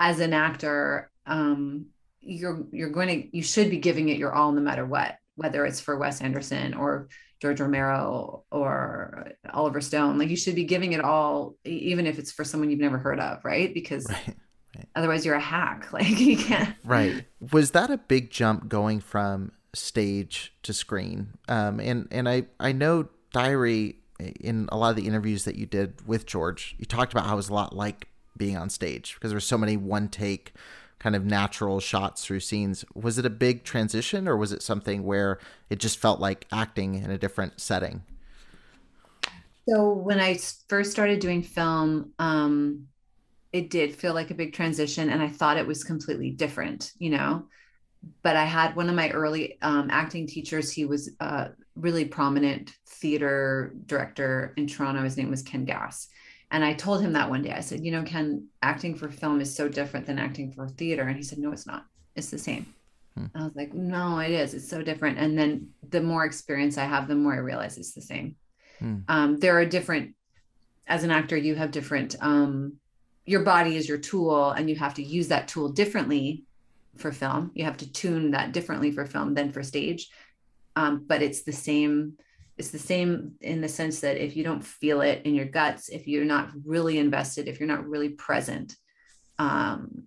as 0.00 0.18
an 0.18 0.32
actor, 0.32 1.12
um, 1.26 1.86
you're, 2.20 2.64
you're 2.72 2.90
going 2.90 3.08
to, 3.08 3.36
you 3.36 3.44
should 3.44 3.70
be 3.70 3.78
giving 3.78 4.08
it 4.08 4.18
your 4.18 4.32
all 4.32 4.50
no 4.50 4.60
matter 4.60 4.84
what, 4.84 5.14
whether 5.36 5.64
it's 5.64 5.80
for 5.80 5.96
Wes 5.96 6.20
Anderson 6.20 6.74
or 6.74 7.08
George 7.40 7.60
Romero 7.60 8.44
or 8.50 9.32
Oliver 9.52 9.80
Stone. 9.80 10.18
Like 10.18 10.28
you 10.28 10.36
should 10.36 10.54
be 10.54 10.64
giving 10.64 10.92
it 10.92 11.00
all, 11.00 11.56
even 11.64 12.06
if 12.06 12.18
it's 12.18 12.30
for 12.30 12.44
someone 12.44 12.70
you've 12.70 12.80
never 12.80 12.98
heard 12.98 13.18
of, 13.18 13.44
right? 13.44 13.72
Because 13.72 14.06
right, 14.08 14.36
right. 14.76 14.88
otherwise 14.94 15.24
you're 15.24 15.34
a 15.34 15.40
hack. 15.40 15.88
Like 15.92 16.20
you 16.20 16.36
can't. 16.36 16.74
Right. 16.84 17.24
Was 17.52 17.72
that 17.72 17.90
a 17.90 17.98
big 17.98 18.30
jump 18.30 18.68
going 18.68 19.00
from 19.00 19.52
stage 19.74 20.52
to 20.62 20.72
screen? 20.72 21.38
Um, 21.48 21.80
and 21.80 22.08
and 22.10 22.28
I 22.28 22.44
I 22.60 22.72
know 22.72 23.08
Diary 23.32 23.96
in 24.40 24.68
a 24.70 24.76
lot 24.76 24.90
of 24.90 24.96
the 24.96 25.06
interviews 25.06 25.44
that 25.44 25.56
you 25.56 25.66
did 25.66 26.06
with 26.06 26.26
George, 26.26 26.76
you 26.78 26.84
talked 26.84 27.12
about 27.12 27.26
how 27.26 27.34
it 27.34 27.36
was 27.36 27.48
a 27.48 27.54
lot 27.54 27.74
like 27.74 28.08
being 28.36 28.56
on 28.56 28.70
stage 28.70 29.14
because 29.14 29.30
there's 29.30 29.46
so 29.46 29.58
many 29.58 29.76
one 29.76 30.08
take 30.08 30.52
kind 31.00 31.16
of 31.16 31.24
natural 31.24 31.80
shots 31.80 32.24
through 32.24 32.40
scenes. 32.40 32.84
Was 32.94 33.18
it 33.18 33.26
a 33.26 33.30
big 33.30 33.64
transition 33.64 34.28
or 34.28 34.36
was 34.36 34.52
it 34.52 34.62
something 34.62 35.02
where 35.02 35.38
it 35.70 35.80
just 35.80 35.98
felt 35.98 36.20
like 36.20 36.46
acting 36.52 36.94
in 36.94 37.10
a 37.10 37.18
different 37.18 37.60
setting? 37.60 38.02
So 39.68 39.92
when 39.92 40.20
I 40.20 40.38
first 40.68 40.92
started 40.92 41.18
doing 41.20 41.42
film, 41.42 42.12
um, 42.18 42.86
it 43.52 43.70
did 43.70 43.96
feel 43.96 44.14
like 44.14 44.30
a 44.30 44.34
big 44.34 44.52
transition 44.52 45.10
and 45.10 45.22
I 45.22 45.28
thought 45.28 45.56
it 45.56 45.66
was 45.66 45.82
completely 45.82 46.30
different, 46.30 46.92
you 46.98 47.10
know. 47.10 47.46
But 48.22 48.36
I 48.36 48.44
had 48.44 48.76
one 48.76 48.88
of 48.88 48.94
my 48.94 49.10
early 49.10 49.58
um, 49.62 49.88
acting 49.90 50.26
teachers. 50.26 50.70
He 50.70 50.84
was 50.84 51.10
a 51.20 51.50
really 51.76 52.04
prominent 52.04 52.72
theater 52.86 53.74
director 53.86 54.54
in 54.56 54.66
Toronto. 54.66 55.02
His 55.02 55.16
name 55.16 55.30
was 55.30 55.42
Ken 55.42 55.64
Gass 55.64 56.08
and 56.50 56.64
I 56.64 56.72
told 56.72 57.00
him 57.00 57.12
that 57.12 57.30
one 57.30 57.42
day. 57.42 57.52
I 57.52 57.60
said, 57.60 57.84
you 57.84 57.92
know, 57.92 58.02
Ken, 58.02 58.48
acting 58.62 58.96
for 58.96 59.08
film 59.08 59.40
is 59.40 59.54
so 59.54 59.68
different 59.68 60.06
than 60.06 60.18
acting 60.18 60.50
for 60.50 60.68
theater. 60.68 61.02
And 61.02 61.16
he 61.16 61.22
said, 61.22 61.38
no, 61.38 61.52
it's 61.52 61.66
not. 61.66 61.86
It's 62.16 62.30
the 62.30 62.38
same. 62.38 62.74
Hmm. 63.16 63.26
I 63.34 63.44
was 63.44 63.54
like, 63.54 63.72
no, 63.72 64.18
it 64.18 64.32
is. 64.32 64.54
It's 64.54 64.68
so 64.68 64.82
different. 64.82 65.18
And 65.18 65.38
then 65.38 65.68
the 65.88 66.00
more 66.00 66.24
experience 66.24 66.76
I 66.76 66.84
have, 66.84 67.06
the 67.06 67.14
more 67.14 67.34
I 67.34 67.38
realize 67.38 67.78
it's 67.78 67.92
the 67.92 68.02
same. 68.02 68.34
Hmm. 68.80 68.96
Um, 69.08 69.36
there 69.38 69.58
are 69.58 69.64
different, 69.64 70.14
as 70.88 71.04
an 71.04 71.12
actor, 71.12 71.36
you 71.36 71.54
have 71.54 71.70
different, 71.70 72.16
um, 72.20 72.74
your 73.26 73.42
body 73.42 73.76
is 73.76 73.88
your 73.88 73.98
tool 73.98 74.50
and 74.50 74.68
you 74.68 74.74
have 74.74 74.94
to 74.94 75.02
use 75.04 75.28
that 75.28 75.46
tool 75.46 75.68
differently 75.68 76.44
for 76.96 77.12
film. 77.12 77.52
You 77.54 77.64
have 77.64 77.76
to 77.76 77.92
tune 77.92 78.32
that 78.32 78.52
differently 78.52 78.90
for 78.90 79.06
film 79.06 79.34
than 79.34 79.52
for 79.52 79.62
stage. 79.62 80.08
Um, 80.74 81.04
but 81.06 81.22
it's 81.22 81.42
the 81.42 81.52
same 81.52 82.14
it's 82.60 82.70
the 82.70 82.78
same 82.78 83.32
in 83.40 83.62
the 83.62 83.68
sense 83.68 84.00
that 84.00 84.22
if 84.22 84.36
you 84.36 84.44
don't 84.44 84.62
feel 84.62 85.00
it 85.00 85.22
in 85.24 85.34
your 85.34 85.46
guts, 85.46 85.88
if 85.88 86.06
you're 86.06 86.26
not 86.26 86.50
really 86.64 86.98
invested, 86.98 87.48
if 87.48 87.58
you're 87.58 87.74
not 87.74 87.88
really 87.88 88.10
present, 88.10 88.76
um, 89.38 90.04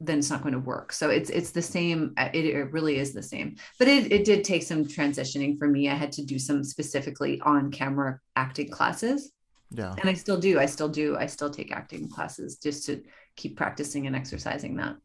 then 0.00 0.18
it's 0.18 0.28
not 0.28 0.42
going 0.42 0.54
to 0.54 0.58
work. 0.58 0.92
So 0.92 1.08
it's 1.08 1.30
it's 1.30 1.52
the 1.52 1.62
same. 1.62 2.14
Uh, 2.16 2.30
it, 2.34 2.44
it 2.46 2.72
really 2.72 2.98
is 2.98 3.12
the 3.12 3.22
same. 3.22 3.56
But 3.78 3.86
it 3.86 4.10
it 4.10 4.24
did 4.24 4.42
take 4.42 4.64
some 4.64 4.84
transitioning 4.84 5.56
for 5.56 5.68
me. 5.68 5.88
I 5.88 5.94
had 5.94 6.10
to 6.12 6.24
do 6.24 6.36
some 6.36 6.64
specifically 6.64 7.40
on 7.42 7.70
camera 7.70 8.18
acting 8.34 8.70
classes. 8.70 9.30
Yeah. 9.70 9.94
And 10.00 10.10
I 10.10 10.14
still 10.14 10.38
do. 10.38 10.58
I 10.58 10.66
still 10.66 10.88
do. 10.88 11.16
I 11.16 11.26
still 11.26 11.50
take 11.50 11.70
acting 11.70 12.08
classes 12.08 12.58
just 12.58 12.86
to 12.86 13.04
keep 13.36 13.56
practicing 13.56 14.08
and 14.08 14.16
exercising 14.16 14.76
that. 14.76 14.96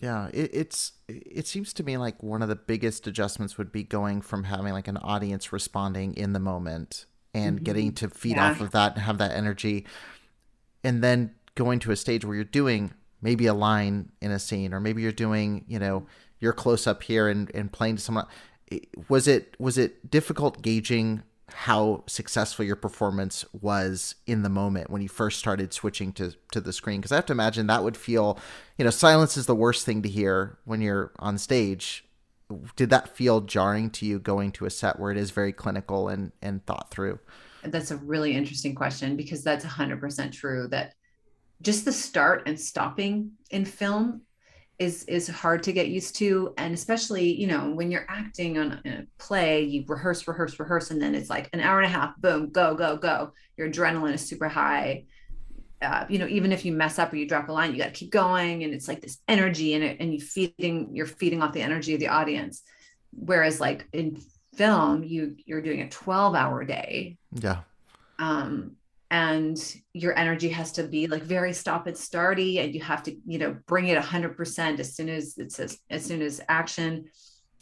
Yeah, 0.00 0.28
it, 0.32 0.50
it's 0.54 0.92
it 1.08 1.46
seems 1.46 1.72
to 1.74 1.82
me 1.82 1.96
like 1.98 2.22
one 2.22 2.42
of 2.42 2.48
the 2.48 2.56
biggest 2.56 3.06
adjustments 3.06 3.58
would 3.58 3.70
be 3.70 3.82
going 3.82 4.22
from 4.22 4.44
having 4.44 4.72
like 4.72 4.88
an 4.88 4.96
audience 4.96 5.52
responding 5.52 6.14
in 6.14 6.32
the 6.32 6.40
moment 6.40 7.04
and 7.34 7.56
mm-hmm. 7.56 7.64
getting 7.64 7.92
to 7.94 8.08
feed 8.08 8.36
yeah. 8.36 8.50
off 8.50 8.60
of 8.60 8.70
that 8.70 8.94
and 8.94 9.02
have 9.02 9.18
that 9.18 9.32
energy, 9.32 9.86
and 10.82 11.04
then 11.04 11.34
going 11.54 11.78
to 11.80 11.90
a 11.92 11.96
stage 11.96 12.24
where 12.24 12.34
you're 12.34 12.44
doing 12.44 12.92
maybe 13.20 13.46
a 13.46 13.54
line 13.54 14.10
in 14.22 14.30
a 14.30 14.38
scene 14.38 14.72
or 14.72 14.80
maybe 14.80 15.02
you're 15.02 15.12
doing 15.12 15.64
you 15.68 15.78
know 15.78 16.06
your 16.38 16.54
close 16.54 16.86
up 16.86 17.02
here 17.02 17.28
and, 17.28 17.54
and 17.54 17.70
playing 17.70 17.96
to 17.96 18.02
someone 18.02 18.26
was 19.08 19.28
it 19.28 19.54
was 19.58 19.76
it 19.76 20.10
difficult 20.10 20.62
gauging 20.62 21.22
how 21.52 22.04
successful 22.06 22.64
your 22.64 22.76
performance 22.76 23.44
was 23.52 24.14
in 24.26 24.42
the 24.42 24.48
moment 24.48 24.90
when 24.90 25.02
you 25.02 25.08
first 25.08 25.38
started 25.38 25.72
switching 25.72 26.12
to 26.14 26.34
to 26.52 26.60
the 26.60 26.72
screen. 26.72 27.00
Because 27.00 27.12
I 27.12 27.16
have 27.16 27.26
to 27.26 27.32
imagine 27.32 27.66
that 27.66 27.84
would 27.84 27.96
feel 27.96 28.38
you 28.78 28.84
know 28.84 28.90
silence 28.90 29.36
is 29.36 29.46
the 29.46 29.54
worst 29.54 29.84
thing 29.84 30.02
to 30.02 30.08
hear 30.08 30.58
when 30.64 30.80
you're 30.80 31.12
on 31.18 31.38
stage. 31.38 32.04
Did 32.74 32.90
that 32.90 33.16
feel 33.16 33.42
jarring 33.42 33.90
to 33.90 34.06
you 34.06 34.18
going 34.18 34.50
to 34.52 34.66
a 34.66 34.70
set 34.70 34.98
where 34.98 35.12
it 35.12 35.16
is 35.16 35.30
very 35.30 35.52
clinical 35.52 36.08
and 36.08 36.32
and 36.42 36.64
thought 36.66 36.90
through? 36.90 37.18
That's 37.62 37.90
a 37.90 37.96
really 37.96 38.34
interesting 38.34 38.74
question 38.74 39.16
because 39.16 39.44
that's 39.44 39.64
100% 39.64 40.32
true 40.32 40.66
that 40.68 40.94
just 41.62 41.84
the 41.84 41.92
start 41.92 42.44
and 42.46 42.58
stopping 42.58 43.32
in 43.50 43.64
film 43.66 44.22
is 44.80 45.04
is 45.04 45.28
hard 45.28 45.62
to 45.62 45.72
get 45.72 45.88
used 45.88 46.16
to. 46.16 46.54
And 46.56 46.74
especially 46.74 47.38
you 47.38 47.46
know 47.46 47.70
when 47.70 47.90
you're 47.92 48.06
acting 48.08 48.58
on 48.58 48.80
a 48.84 49.04
play 49.18 49.62
you 49.62 49.84
rehearse 49.86 50.26
rehearse 50.26 50.58
rehearse 50.58 50.90
and 50.90 51.00
then 51.00 51.14
it's 51.14 51.30
like 51.30 51.50
an 51.52 51.60
hour 51.60 51.80
and 51.80 51.86
a 51.86 51.96
half 51.96 52.16
boom 52.16 52.50
go 52.50 52.74
go 52.74 52.96
go. 52.96 53.32
Your 53.56 53.70
adrenaline 53.70 54.14
is 54.14 54.26
super 54.26 54.48
high. 54.48 55.04
Uh, 55.82 56.06
you 56.08 56.18
know 56.18 56.26
even 56.26 56.50
if 56.50 56.64
you 56.64 56.72
mess 56.72 56.98
up 56.98 57.12
or 57.12 57.16
you 57.16 57.28
drop 57.28 57.48
a 57.48 57.52
line 57.52 57.72
you 57.72 57.78
got 57.78 57.92
to 57.94 58.00
keep 58.00 58.10
going. 58.10 58.64
And 58.64 58.72
it's 58.72 58.88
like 58.88 59.02
this 59.02 59.18
energy 59.28 59.74
in 59.74 59.82
it 59.82 59.98
and 60.00 60.14
you 60.14 60.20
feeding 60.20 60.96
you're 60.96 61.06
feeding 61.06 61.42
off 61.42 61.52
the 61.52 61.62
energy 61.62 61.92
of 61.92 62.00
the 62.00 62.08
audience. 62.08 62.62
Whereas 63.12 63.60
like 63.60 63.86
in 63.92 64.20
film 64.54 65.04
you 65.04 65.36
you're 65.44 65.62
doing 65.62 65.82
a 65.82 65.90
12 65.90 66.34
hour 66.34 66.64
day. 66.64 67.18
Yeah. 67.32 67.60
Um 68.18 68.76
and 69.10 69.76
your 69.92 70.16
energy 70.16 70.48
has 70.48 70.70
to 70.72 70.84
be 70.84 71.08
like 71.08 71.22
very 71.22 71.52
stop 71.52 71.86
and 71.86 71.96
starty 71.96 72.62
and 72.62 72.74
you 72.74 72.80
have 72.80 73.02
to 73.02 73.16
you 73.26 73.38
know 73.38 73.56
bring 73.66 73.88
it 73.88 74.00
100% 74.00 74.78
as 74.78 74.94
soon 74.94 75.08
as 75.08 75.36
it 75.38 75.52
says 75.52 75.78
as 75.90 76.04
soon 76.04 76.22
as 76.22 76.40
action. 76.48 77.06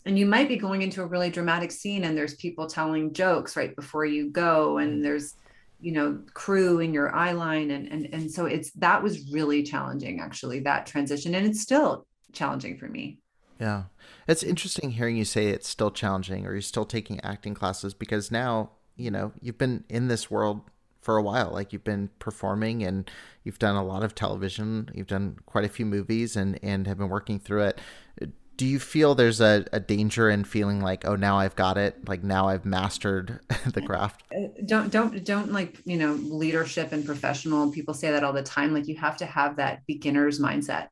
And 0.04 0.18
you 0.18 0.26
might 0.26 0.48
be 0.48 0.56
going 0.56 0.82
into 0.82 1.02
a 1.02 1.06
really 1.06 1.30
dramatic 1.30 1.70
scene 1.70 2.04
and 2.04 2.16
there's 2.16 2.34
people 2.36 2.66
telling 2.66 3.12
jokes 3.12 3.56
right 3.56 3.74
before 3.74 4.04
you 4.04 4.30
go 4.30 4.78
and 4.78 4.94
mm-hmm. 4.94 5.02
there's 5.02 5.34
you 5.80 5.92
know 5.92 6.20
crew 6.34 6.80
in 6.80 6.92
your 6.92 7.14
eye 7.14 7.32
line 7.32 7.70
and 7.70 7.88
and 7.88 8.08
and 8.12 8.30
so 8.30 8.46
it's 8.46 8.70
that 8.72 9.02
was 9.02 9.30
really 9.32 9.62
challenging 9.62 10.20
actually 10.20 10.60
that 10.60 10.86
transition 10.86 11.34
and 11.34 11.46
it's 11.46 11.60
still 11.60 12.06
challenging 12.32 12.76
for 12.76 12.88
me. 12.88 13.18
Yeah. 13.58 13.84
It's 14.28 14.42
interesting 14.42 14.92
hearing 14.92 15.16
you 15.16 15.24
say 15.24 15.48
it's 15.48 15.68
still 15.68 15.90
challenging 15.90 16.46
or 16.46 16.52
you're 16.52 16.60
still 16.60 16.84
taking 16.84 17.20
acting 17.22 17.54
classes 17.54 17.94
because 17.94 18.30
now 18.30 18.72
you 18.96 19.10
know 19.10 19.32
you've 19.40 19.58
been 19.58 19.84
in 19.88 20.08
this 20.08 20.30
world 20.30 20.60
for 21.00 21.16
a 21.16 21.22
while. 21.22 21.50
Like 21.50 21.72
you've 21.72 21.84
been 21.84 22.10
performing 22.18 22.82
and 22.82 23.10
you've 23.44 23.58
done 23.58 23.76
a 23.76 23.84
lot 23.84 24.02
of 24.02 24.14
television, 24.14 24.90
you've 24.94 25.06
done 25.06 25.38
quite 25.46 25.64
a 25.64 25.68
few 25.68 25.86
movies 25.86 26.36
and, 26.36 26.58
and 26.62 26.86
have 26.86 26.98
been 26.98 27.08
working 27.08 27.38
through 27.38 27.64
it. 27.64 27.80
Do 28.56 28.66
you 28.66 28.80
feel 28.80 29.14
there's 29.14 29.40
a, 29.40 29.64
a 29.72 29.78
danger 29.78 30.28
in 30.28 30.42
feeling 30.42 30.80
like, 30.80 31.06
oh, 31.06 31.14
now 31.14 31.38
I've 31.38 31.54
got 31.54 31.78
it, 31.78 32.08
like 32.08 32.24
now 32.24 32.48
I've 32.48 32.64
mastered 32.64 33.38
the 33.72 33.80
craft? 33.80 34.24
Uh, 34.36 34.48
don't 34.66 34.90
don't 34.90 35.24
don't 35.24 35.52
like 35.52 35.80
you 35.84 35.96
know 35.96 36.14
leadership 36.14 36.90
and 36.90 37.06
professional 37.06 37.70
people 37.70 37.94
say 37.94 38.10
that 38.10 38.24
all 38.24 38.32
the 38.32 38.42
time. 38.42 38.74
Like 38.74 38.88
you 38.88 38.96
have 38.96 39.16
to 39.18 39.26
have 39.26 39.56
that 39.56 39.86
beginner's 39.86 40.40
mindset 40.40 40.88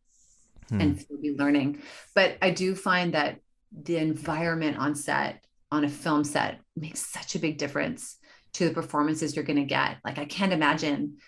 hmm. 0.69 0.81
and 0.81 1.05
be 1.21 1.35
learning. 1.37 1.83
But 2.15 2.39
I 2.41 2.53
do 2.53 2.77
find 2.77 3.15
that 3.15 3.41
the 3.73 3.97
environment 3.97 4.79
on 4.79 4.95
set 4.95 5.45
on 5.73 5.83
a 5.83 5.89
film 5.89 6.23
set 6.23 6.61
makes 6.77 7.01
such 7.01 7.35
a 7.35 7.41
big 7.41 7.59
difference 7.59 8.19
to 8.57 8.69
the 8.69 8.75
performances 8.75 9.37
you're 9.37 9.45
going 9.45 9.59
to 9.59 9.65
get. 9.65 9.99
Like 10.03 10.19
I 10.19 10.25
can't 10.25 10.53
imagine, 10.53 11.19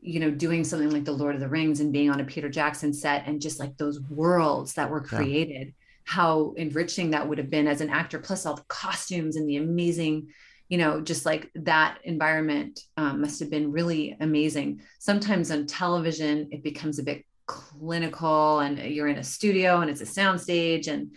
you 0.00 0.20
know, 0.20 0.30
doing 0.30 0.62
something 0.62 0.90
like 0.90 1.04
the 1.04 1.12
Lord 1.12 1.34
of 1.34 1.40
the 1.40 1.48
Rings 1.48 1.80
and 1.80 1.92
being 1.92 2.10
on 2.10 2.20
a 2.20 2.24
Peter 2.24 2.48
Jackson 2.48 2.92
set 2.92 3.26
and 3.26 3.40
just 3.40 3.58
like 3.58 3.76
those 3.76 4.00
worlds 4.02 4.74
that 4.74 4.88
were 4.88 5.00
created, 5.00 5.66
yeah. 5.66 5.72
how 6.04 6.54
enriching 6.56 7.10
that 7.10 7.28
would 7.28 7.38
have 7.38 7.50
been 7.50 7.66
as 7.66 7.80
an 7.80 7.90
actor, 7.90 8.20
plus 8.20 8.46
all 8.46 8.54
the 8.54 8.64
costumes 8.68 9.34
and 9.34 9.48
the 9.48 9.56
amazing, 9.56 10.28
you 10.68 10.78
know, 10.78 11.00
just 11.00 11.26
like 11.26 11.50
that 11.56 11.98
environment 12.04 12.78
um, 12.96 13.20
must 13.20 13.40
have 13.40 13.50
been 13.50 13.72
really 13.72 14.16
amazing. 14.20 14.80
Sometimes 15.00 15.50
on 15.50 15.66
television, 15.66 16.48
it 16.52 16.62
becomes 16.62 17.00
a 17.00 17.02
bit 17.02 17.24
clinical 17.46 18.60
and 18.60 18.78
you're 18.78 19.08
in 19.08 19.18
a 19.18 19.24
studio 19.24 19.80
and 19.80 19.90
it's 19.90 20.00
a 20.00 20.04
soundstage 20.04 20.86
and 20.86 21.12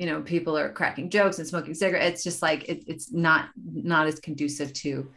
you 0.00 0.06
know 0.06 0.22
people 0.22 0.56
are 0.56 0.72
cracking 0.72 1.10
jokes 1.10 1.38
and 1.38 1.46
smoking 1.46 1.74
cigarettes. 1.74 2.14
It's 2.14 2.24
just 2.24 2.40
like 2.40 2.66
it, 2.70 2.84
it's 2.86 3.12
not 3.12 3.50
not 3.56 4.06
as 4.06 4.18
conducive 4.18 4.72
to 4.72 5.10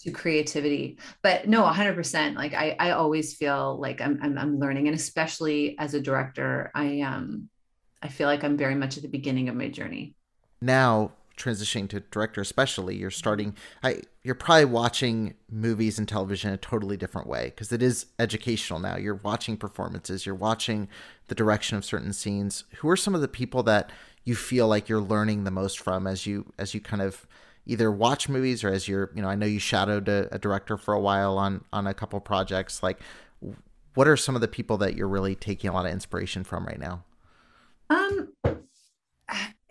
to 0.00 0.10
creativity. 0.10 0.96
But 1.20 1.48
no 1.48 1.62
100% 1.64 2.34
like 2.34 2.54
i 2.54 2.74
i 2.80 2.92
always 2.92 3.34
feel 3.34 3.76
like 3.78 4.00
I'm, 4.00 4.18
I'm 4.22 4.38
i'm 4.38 4.58
learning. 4.58 4.88
And 4.88 4.96
especially 4.96 5.78
as 5.78 5.92
a 5.92 6.00
director 6.00 6.70
i 6.74 7.02
um 7.02 7.50
i 8.02 8.08
feel 8.08 8.26
like 8.26 8.42
i'm 8.42 8.56
very 8.56 8.74
much 8.74 8.96
at 8.96 9.02
the 9.02 9.08
beginning 9.10 9.50
of 9.50 9.54
my 9.54 9.68
journey. 9.68 10.14
Now 10.62 11.12
transitioning 11.36 11.88
to 11.88 12.00
director 12.00 12.42
especially 12.42 12.94
you're 12.94 13.10
starting 13.10 13.56
i 13.82 14.02
you're 14.22 14.34
probably 14.34 14.66
watching 14.66 15.34
movies 15.50 15.98
and 15.98 16.06
television 16.06 16.52
a 16.52 16.56
totally 16.56 16.96
different 16.96 17.26
way 17.26 17.46
because 17.46 17.72
it 17.72 17.82
is 17.82 18.06
educational 18.18 18.78
now. 18.78 18.96
You're 18.96 19.16
watching 19.16 19.56
performances. 19.56 20.24
You're 20.24 20.34
watching 20.36 20.88
the 21.26 21.34
direction 21.34 21.76
of 21.76 21.84
certain 21.84 22.12
scenes. 22.12 22.64
Who 22.76 22.88
are 22.88 22.96
some 22.96 23.14
of 23.16 23.20
the 23.20 23.28
people 23.28 23.64
that 23.64 23.90
you 24.24 24.34
feel 24.34 24.68
like 24.68 24.88
you're 24.88 25.00
learning 25.00 25.44
the 25.44 25.50
most 25.50 25.80
from 25.80 26.06
as 26.06 26.26
you 26.26 26.52
as 26.58 26.74
you 26.74 26.80
kind 26.80 27.02
of 27.02 27.26
either 27.66 27.90
watch 27.90 28.28
movies 28.28 28.64
or 28.64 28.70
as 28.70 28.88
you're 28.88 29.10
you 29.14 29.22
know 29.22 29.28
i 29.28 29.34
know 29.34 29.46
you 29.46 29.58
shadowed 29.58 30.08
a, 30.08 30.28
a 30.32 30.38
director 30.38 30.76
for 30.76 30.94
a 30.94 31.00
while 31.00 31.38
on 31.38 31.64
on 31.72 31.86
a 31.86 31.94
couple 31.94 32.20
projects. 32.20 32.82
Like 32.82 33.00
what 33.94 34.08
are 34.08 34.16
some 34.16 34.34
of 34.34 34.40
the 34.40 34.48
people 34.48 34.78
that 34.78 34.96
you're 34.96 35.08
really 35.08 35.34
taking 35.34 35.68
a 35.68 35.72
lot 35.72 35.86
of 35.86 35.92
inspiration 35.92 36.44
from 36.44 36.66
right 36.66 36.80
now? 36.80 37.04
Um 37.90 38.32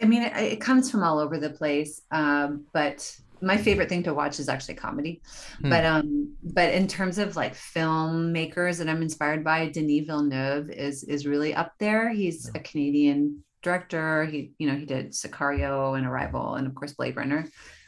i 0.02 0.06
mean 0.06 0.24
it, 0.24 0.36
it 0.38 0.62
comes 0.62 0.90
from 0.90 1.04
all 1.04 1.20
over 1.20 1.38
the 1.38 1.52
place 1.52 2.02
um 2.12 2.66
but 2.74 3.16
my 3.44 3.58
favorite 3.58 3.90
thing 3.90 4.04
to 4.04 4.14
watch 4.14 4.40
is 4.40 4.50
actually 4.50 4.76
comedy. 4.76 5.22
Hmm. 5.62 5.70
but 5.70 5.86
um 5.86 6.36
but 6.44 6.74
in 6.74 6.88
terms 6.88 7.18
of 7.18 7.36
like 7.36 7.54
filmmakers 7.54 8.78
that 8.80 8.90
i'm 8.90 9.02
inspired 9.02 9.44
by 9.44 9.70
denis 9.70 10.08
villeneuve 10.08 10.70
is 10.72 11.04
is 11.04 11.28
really 11.28 11.54
up 11.54 11.74
there. 11.78 12.10
He's 12.10 12.50
a 12.56 12.60
canadian 12.60 13.44
director. 13.62 14.26
He, 14.26 14.52
you 14.58 14.70
know, 14.70 14.78
he 14.78 14.86
did 14.86 15.12
Sicario 15.12 15.98
and 15.98 16.06
Arrival 16.06 16.56
and 16.56 16.68
of 16.68 16.76
course 16.76 16.94
Blade 16.94 17.16
Runner. 17.16 17.48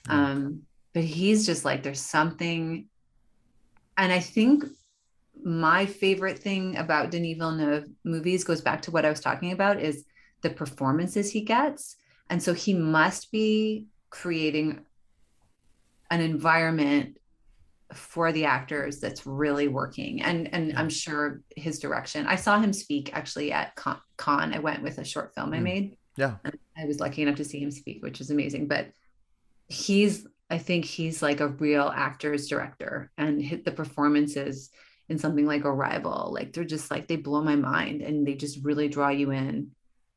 Um, 0.09 0.63
but 0.93 1.03
he's 1.03 1.45
just 1.45 1.65
like, 1.65 1.83
there's 1.83 2.01
something. 2.01 2.87
And 3.97 4.11
I 4.11 4.19
think 4.19 4.63
my 5.43 5.85
favorite 5.85 6.39
thing 6.39 6.77
about 6.77 7.11
Denis 7.11 7.37
Villeneuve 7.37 7.87
movies 8.03 8.43
goes 8.43 8.61
back 8.61 8.81
to 8.83 8.91
what 8.91 9.05
I 9.05 9.09
was 9.09 9.19
talking 9.19 9.51
about 9.51 9.79
is 9.79 10.05
the 10.41 10.49
performances 10.49 11.31
he 11.31 11.41
gets. 11.41 11.95
And 12.29 12.41
so 12.41 12.53
he 12.53 12.73
must 12.73 13.31
be 13.31 13.87
creating 14.09 14.85
an 16.11 16.21
environment 16.21 17.17
for 17.93 18.31
the 18.31 18.45
actors 18.45 18.99
that's 18.99 19.25
really 19.25 19.67
working 19.67 20.21
and 20.21 20.53
and 20.53 20.69
yeah. 20.69 20.79
i'm 20.79 20.89
sure 20.89 21.41
his 21.55 21.79
direction 21.79 22.25
i 22.27 22.35
saw 22.35 22.59
him 22.59 22.73
speak 22.73 23.11
actually 23.13 23.51
at 23.51 23.75
con, 23.75 23.99
con. 24.17 24.53
i 24.53 24.59
went 24.59 24.83
with 24.83 24.97
a 24.97 25.05
short 25.05 25.33
film 25.33 25.51
mm. 25.51 25.57
i 25.57 25.59
made 25.59 25.97
yeah 26.17 26.35
i 26.77 26.85
was 26.85 26.99
lucky 26.99 27.21
enough 27.21 27.35
to 27.35 27.45
see 27.45 27.59
him 27.59 27.71
speak 27.71 28.03
which 28.03 28.21
is 28.21 28.31
amazing 28.31 28.67
but 28.67 28.87
he's 29.67 30.27
i 30.49 30.57
think 30.57 30.85
he's 30.85 31.21
like 31.21 31.39
a 31.39 31.47
real 31.47 31.91
actor's 31.93 32.47
director 32.47 33.11
and 33.17 33.41
hit 33.41 33.65
the 33.65 33.71
performances 33.71 34.69
in 35.09 35.17
something 35.17 35.45
like 35.45 35.65
arrival 35.65 36.31
like 36.33 36.53
they're 36.53 36.63
just 36.63 36.89
like 36.89 37.07
they 37.07 37.15
blow 37.15 37.41
my 37.41 37.55
mind 37.55 38.01
and 38.01 38.25
they 38.25 38.35
just 38.35 38.63
really 38.63 38.87
draw 38.87 39.09
you 39.09 39.31
in 39.31 39.71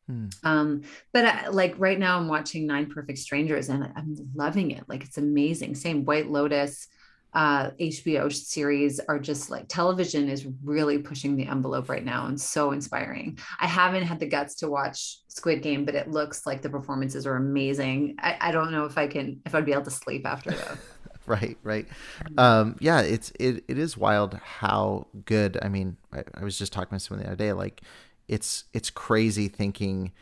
Hmm. 0.06 0.26
Um, 0.44 0.82
but 1.12 1.24
I, 1.24 1.48
like 1.48 1.74
right 1.78 1.98
now, 1.98 2.16
I'm 2.16 2.28
watching 2.28 2.66
Nine 2.66 2.86
Perfect 2.86 3.18
Strangers 3.18 3.68
and 3.68 3.90
I'm 3.96 4.16
loving 4.34 4.70
it. 4.70 4.84
Like 4.88 5.04
it's 5.04 5.18
amazing. 5.18 5.74
Same 5.74 6.04
White 6.04 6.30
Lotus, 6.30 6.88
uh, 7.36 7.70
HBO 7.78 8.32
series 8.32 8.98
are 8.98 9.18
just 9.18 9.50
like 9.50 9.68
television 9.68 10.30
is 10.30 10.46
really 10.64 10.96
pushing 10.96 11.36
the 11.36 11.46
envelope 11.46 11.90
right 11.90 12.04
now 12.04 12.26
and 12.28 12.40
so 12.40 12.72
inspiring. 12.72 13.38
I 13.60 13.66
haven't 13.66 14.04
had 14.04 14.18
the 14.18 14.26
guts 14.26 14.54
to 14.56 14.70
watch 14.70 15.18
Squid 15.28 15.60
Game, 15.60 15.84
but 15.84 15.94
it 15.94 16.10
looks 16.10 16.46
like 16.46 16.62
the 16.62 16.70
performances 16.70 17.26
are 17.26 17.36
amazing. 17.36 18.16
I, 18.20 18.38
I 18.40 18.52
don't 18.52 18.72
know 18.72 18.86
if 18.86 18.96
I 18.96 19.06
can 19.06 19.42
if 19.44 19.54
I'd 19.54 19.66
be 19.66 19.72
able 19.72 19.82
to 19.82 19.90
sleep 19.90 20.26
after 20.26 20.52
that. 20.52 20.78
right, 21.26 21.58
right. 21.62 21.86
Um, 22.38 22.76
yeah, 22.80 23.02
it's 23.02 23.30
it 23.38 23.64
it 23.68 23.76
is 23.76 23.98
wild 23.98 24.32
how 24.42 25.06
good. 25.26 25.58
I 25.60 25.68
mean, 25.68 25.98
I, 26.14 26.24
I 26.32 26.42
was 26.42 26.58
just 26.58 26.72
talking 26.72 26.96
to 26.96 27.04
someone 27.04 27.22
the 27.22 27.30
other 27.30 27.36
day. 27.36 27.52
Like, 27.52 27.82
it's 28.28 28.64
it's 28.72 28.88
crazy 28.88 29.48
thinking. 29.48 30.12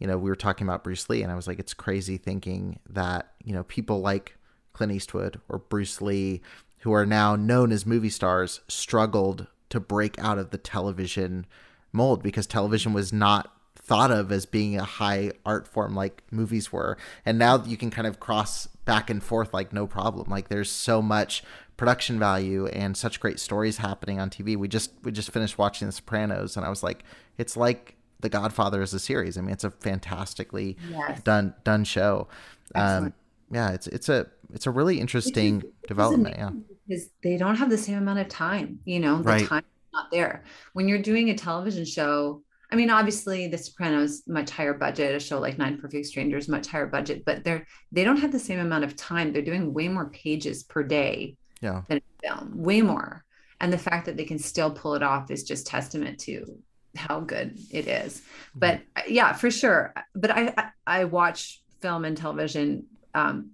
You 0.00 0.08
know, 0.08 0.18
we 0.18 0.28
were 0.28 0.34
talking 0.34 0.66
about 0.66 0.82
Bruce 0.82 1.08
Lee, 1.08 1.22
and 1.22 1.30
I 1.30 1.36
was 1.36 1.46
like, 1.46 1.60
it's 1.60 1.72
crazy 1.72 2.16
thinking 2.16 2.80
that 2.90 3.32
you 3.44 3.52
know 3.52 3.62
people 3.62 4.00
like 4.00 4.36
Clint 4.74 4.92
Eastwood 4.92 5.40
or 5.48 5.58
Bruce 5.58 6.02
Lee 6.02 6.42
who 6.84 6.92
are 6.92 7.06
now 7.06 7.34
known 7.34 7.72
as 7.72 7.86
movie 7.86 8.10
stars, 8.10 8.60
struggled 8.68 9.46
to 9.70 9.80
break 9.80 10.18
out 10.18 10.36
of 10.36 10.50
the 10.50 10.58
television 10.58 11.46
mold 11.92 12.22
because 12.22 12.46
television 12.46 12.92
was 12.92 13.10
not 13.10 13.50
thought 13.74 14.10
of 14.10 14.30
as 14.30 14.44
being 14.44 14.78
a 14.78 14.84
high 14.84 15.32
art 15.46 15.66
form 15.66 15.94
like 15.94 16.22
movies 16.30 16.70
were. 16.70 16.98
And 17.24 17.38
now 17.38 17.64
you 17.64 17.78
can 17.78 17.90
kind 17.90 18.06
of 18.06 18.20
cross 18.20 18.66
back 18.84 19.08
and 19.08 19.22
forth 19.22 19.54
like 19.54 19.72
no 19.72 19.86
problem. 19.86 20.28
Like 20.28 20.48
there's 20.48 20.70
so 20.70 21.00
much 21.00 21.42
production 21.78 22.18
value 22.18 22.66
and 22.66 22.98
such 22.98 23.18
great 23.18 23.40
stories 23.40 23.78
happening 23.78 24.20
on 24.20 24.28
TV. 24.28 24.54
We 24.54 24.68
just 24.68 24.92
we 25.04 25.10
just 25.10 25.30
finished 25.30 25.56
watching 25.56 25.88
The 25.88 25.92
Sopranos 25.92 26.54
and 26.54 26.66
I 26.66 26.68
was 26.68 26.82
like, 26.82 27.02
it's 27.38 27.56
like 27.56 27.96
The 28.20 28.28
Godfather 28.28 28.82
as 28.82 28.92
a 28.92 29.00
series. 29.00 29.38
I 29.38 29.40
mean, 29.40 29.52
it's 29.52 29.64
a 29.64 29.70
fantastically 29.70 30.76
yes. 30.90 31.22
done 31.22 31.54
done 31.64 31.84
show. 31.84 32.28
Um, 32.74 33.14
yeah, 33.50 33.70
it's 33.70 33.86
it's 33.86 34.08
a 34.08 34.26
it's 34.52 34.66
a 34.66 34.70
really 34.70 35.00
interesting 35.00 35.62
development. 35.86 36.36
Yeah 36.38 36.50
because 36.86 37.10
they 37.22 37.36
don't 37.36 37.56
have 37.56 37.70
the 37.70 37.78
same 37.78 37.98
amount 37.98 38.18
of 38.18 38.28
time 38.28 38.78
you 38.84 39.00
know 39.00 39.18
the 39.18 39.24
right. 39.24 39.46
time 39.46 39.64
not 39.92 40.10
there 40.10 40.44
when 40.72 40.88
you're 40.88 41.00
doing 41.00 41.30
a 41.30 41.34
television 41.34 41.84
show 41.84 42.42
i 42.70 42.76
mean 42.76 42.90
obviously 42.90 43.46
the 43.46 43.58
sopranos 43.58 44.22
much 44.26 44.50
higher 44.50 44.74
budget 44.74 45.14
a 45.14 45.20
show 45.20 45.38
like 45.38 45.58
nine 45.58 45.78
perfect 45.78 46.06
strangers 46.06 46.48
much 46.48 46.66
higher 46.66 46.86
budget 46.86 47.24
but 47.24 47.44
they're 47.44 47.66
they 47.92 48.04
don't 48.04 48.18
have 48.18 48.32
the 48.32 48.38
same 48.38 48.58
amount 48.58 48.84
of 48.84 48.96
time 48.96 49.32
they're 49.32 49.42
doing 49.42 49.72
way 49.72 49.88
more 49.88 50.10
pages 50.10 50.62
per 50.62 50.82
day 50.82 51.36
yeah 51.60 51.82
than 51.88 51.98
a 51.98 52.28
film 52.28 52.50
way 52.54 52.82
more 52.82 53.24
and 53.60 53.72
the 53.72 53.78
fact 53.78 54.06
that 54.06 54.16
they 54.16 54.24
can 54.24 54.38
still 54.38 54.70
pull 54.70 54.94
it 54.94 55.02
off 55.02 55.30
is 55.30 55.44
just 55.44 55.66
testament 55.66 56.18
to 56.18 56.58
how 56.96 57.20
good 57.20 57.58
it 57.70 57.88
is 57.88 58.20
mm-hmm. 58.20 58.58
but 58.58 58.80
yeah 59.08 59.32
for 59.32 59.50
sure 59.50 59.94
but 60.14 60.30
i 60.30 60.52
i, 60.58 61.00
I 61.00 61.04
watch 61.04 61.62
film 61.80 62.04
and 62.04 62.16
television 62.16 62.86
um, 63.14 63.50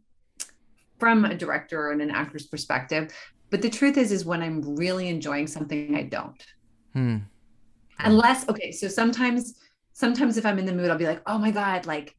from 0.99 1.25
a 1.25 1.35
director 1.35 1.90
and 1.90 2.02
an 2.02 2.11
actor's 2.11 2.47
perspective. 2.47 3.12
But 3.50 3.62
the 3.62 3.71
truth 3.71 3.97
is, 3.97 4.12
is 4.12 4.25
when 4.25 4.43
I'm 4.43 4.76
really 4.76 5.09
enjoying 5.09 5.47
something, 5.47 5.97
I 5.97 6.02
don't. 6.02 6.47
Hmm. 6.93 7.17
Unless, 7.99 8.49
okay, 8.49 8.73
so 8.73 8.88
sometimes, 8.88 9.59
sometimes 9.93 10.37
if 10.37 10.47
I'm 10.47 10.59
in 10.59 10.67
the 10.67 10.73
mood, 10.73 10.90
I'll 10.90 10.99
be 10.99 11.07
like, 11.07 11.23
oh 11.26 11.38
my 11.38 11.50
God, 11.50 11.87
like 11.87 12.14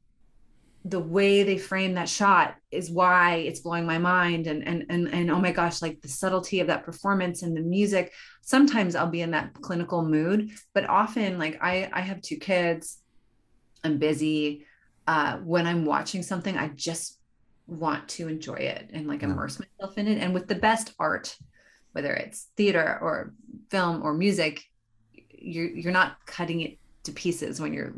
the 0.83 0.99
way 0.99 1.43
they 1.43 1.57
frame 1.57 1.93
that 1.93 2.09
shot 2.09 2.55
is 2.71 2.89
why 2.89 3.35
it's 3.35 3.59
blowing 3.59 3.85
my 3.85 3.99
mind 3.99 4.47
and 4.47 4.67
and 4.67 4.85
and 4.89 5.07
and 5.13 5.29
oh 5.29 5.39
my 5.39 5.51
gosh 5.51 5.81
like 5.81 6.01
the 6.01 6.07
subtlety 6.07 6.59
of 6.59 6.67
that 6.67 6.83
performance 6.83 7.43
and 7.43 7.55
the 7.55 7.61
music 7.61 8.11
sometimes 8.41 8.95
i'll 8.95 9.07
be 9.07 9.21
in 9.21 9.29
that 9.29 9.53
clinical 9.61 10.03
mood 10.03 10.49
but 10.73 10.89
often 10.89 11.37
like 11.37 11.59
i 11.61 11.87
i 11.93 12.01
have 12.01 12.19
two 12.21 12.37
kids 12.37 12.97
i'm 13.83 13.99
busy 13.99 14.65
uh 15.05 15.37
when 15.37 15.67
i'm 15.67 15.85
watching 15.85 16.23
something 16.23 16.57
i 16.57 16.67
just 16.69 17.19
want 17.67 18.07
to 18.09 18.27
enjoy 18.27 18.55
it 18.55 18.89
and 18.93 19.07
like 19.07 19.23
immerse 19.23 19.59
myself 19.59 19.97
in 19.97 20.07
it. 20.07 20.17
And 20.17 20.33
with 20.33 20.47
the 20.47 20.55
best 20.55 20.93
art, 20.99 21.37
whether 21.93 22.13
it's 22.13 22.47
theater 22.57 22.99
or 23.01 23.33
film 23.69 24.03
or 24.03 24.13
music, 24.13 24.63
you're 25.29 25.69
you're 25.69 25.91
not 25.91 26.17
cutting 26.25 26.61
it 26.61 26.77
to 27.03 27.11
pieces 27.11 27.59
when 27.59 27.73
you're 27.73 27.93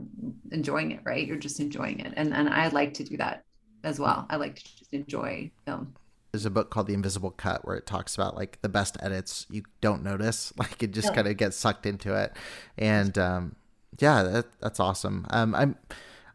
enjoying 0.52 0.92
it, 0.92 1.02
right? 1.04 1.26
You're 1.26 1.38
just 1.38 1.60
enjoying 1.60 2.00
it. 2.00 2.14
And 2.16 2.34
and 2.34 2.50
I 2.50 2.68
like 2.70 2.94
to 2.96 3.04
do 3.04 3.18
that 3.18 3.44
as 3.84 4.00
well. 4.00 4.26
I 4.30 4.38
like 4.38 4.56
to 4.56 4.64
just 4.64 4.94
enjoy 4.94 5.52
film. 5.66 5.94
There's 6.32 6.46
a 6.46 6.50
book 6.50 6.72
called 6.72 6.88
The 6.88 6.96
Invisible 6.96 7.30
Cut 7.32 7.64
where 7.66 7.76
it 7.76 7.86
talks 7.86 8.16
about 8.16 8.36
like 8.36 8.60
the 8.62 8.70
best 8.70 8.98
edits 9.02 9.46
you 9.50 9.64
don't 9.82 10.04
notice. 10.04 10.52
Like 10.58 10.82
it 10.82 10.92
just 10.92 11.10
yeah. 11.10 11.16
kind 11.16 11.28
of 11.28 11.38
gets 11.38 11.58
sucked 11.58 11.86
into 11.86 12.16
it. 12.16 12.34
And 12.78 13.18
um 13.18 13.56
yeah, 14.00 14.24
that, 14.24 14.46
that's 14.60 14.80
awesome. 14.80 15.28
Um 15.30 15.54
I'm 15.54 15.76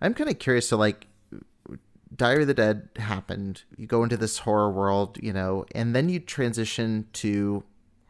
I'm 0.01 0.15
kind 0.15 0.31
of 0.31 0.39
curious 0.39 0.69
to 0.69 0.77
like 0.77 1.07
Diary 2.19 2.43
of 2.43 2.49
the 2.49 2.55
Dead 2.55 2.89
happened. 2.97 3.63
You 3.77 3.87
go 3.87 4.03
into 4.03 4.17
this 4.17 4.39
horror 4.39 4.71
world, 4.71 5.19
you 5.23 5.33
know, 5.33 5.65
and 5.75 5.95
then 5.95 6.09
you 6.09 6.19
transition 6.21 7.07
to 7.15 7.63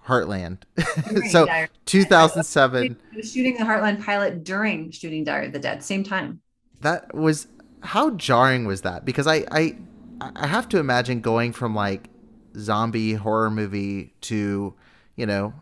Heartland. 0.06 0.62
so 1.30 1.46
2007. 1.84 2.96
I 3.12 3.16
was 3.16 3.30
shooting 3.30 3.56
the 3.56 3.64
Heartland 3.64 4.04
pilot 4.04 4.42
during 4.42 4.90
shooting 4.90 5.24
Diary 5.24 5.46
of 5.46 5.52
the 5.52 5.58
Dead, 5.58 5.84
same 5.84 6.02
time. 6.02 6.40
That 6.80 7.14
was 7.14 7.46
how 7.82 8.10
jarring 8.10 8.66
was 8.66 8.80
that? 8.80 9.04
Because 9.04 9.26
I 9.26 9.44
I 9.50 9.76
I 10.20 10.46
have 10.46 10.68
to 10.70 10.78
imagine 10.78 11.20
going 11.20 11.52
from 11.52 11.74
like 11.74 12.08
zombie 12.56 13.12
horror 13.12 13.50
movie 13.50 14.14
to, 14.22 14.74
you 15.16 15.26
know, 15.26 15.52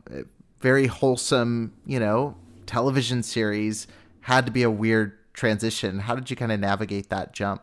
very 0.61 0.87
wholesome, 0.87 1.73
you 1.85 1.99
know, 1.99 2.37
television 2.67 3.23
series 3.23 3.89
had 4.21 4.47
to 4.47 4.53
be 4.53 4.63
a 4.63 4.71
weird 4.71 5.13
transition. 5.35 5.99
How 5.99 6.15
did 6.15 6.31
you 6.31 6.37
kind 6.37 6.53
of 6.53 6.61
navigate 6.61 7.11
that 7.11 7.33
jump? 7.33 7.63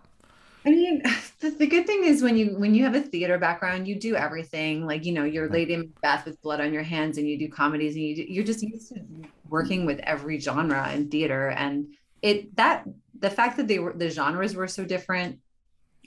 Mean, 0.93 1.03
the, 1.39 1.49
the, 1.51 1.67
good 1.67 1.85
thing 1.87 2.03
is 2.03 2.21
when 2.21 2.37
you 2.37 2.57
when 2.57 2.73
you 2.75 2.83
have 2.83 2.95
a 2.95 3.01
theater 3.01 3.37
background, 3.37 3.87
you 3.87 3.99
do 3.99 4.15
everything. 4.15 4.85
Like 4.85 5.05
you 5.05 5.13
know, 5.13 5.23
you're 5.23 5.49
Lady 5.49 5.75
Macbeth 5.75 6.25
with 6.25 6.41
blood 6.41 6.61
on 6.61 6.73
your 6.73 6.83
hands, 6.83 7.17
and 7.17 7.27
you 7.27 7.37
do 7.37 7.49
comedies, 7.49 7.95
and 7.95 8.03
you 8.03 8.15
do, 8.15 8.25
you're 8.27 8.43
just 8.43 8.61
used 8.61 8.89
to 8.93 9.01
working 9.49 9.85
with 9.85 9.99
every 9.99 10.39
genre 10.39 10.91
in 10.91 11.09
theater. 11.09 11.49
And 11.49 11.87
it 12.21 12.55
that 12.55 12.85
the 13.19 13.29
fact 13.29 13.57
that 13.57 13.67
they 13.67 13.79
were 13.79 13.93
the 13.93 14.09
genres 14.09 14.55
were 14.55 14.67
so 14.67 14.85
different 14.85 15.39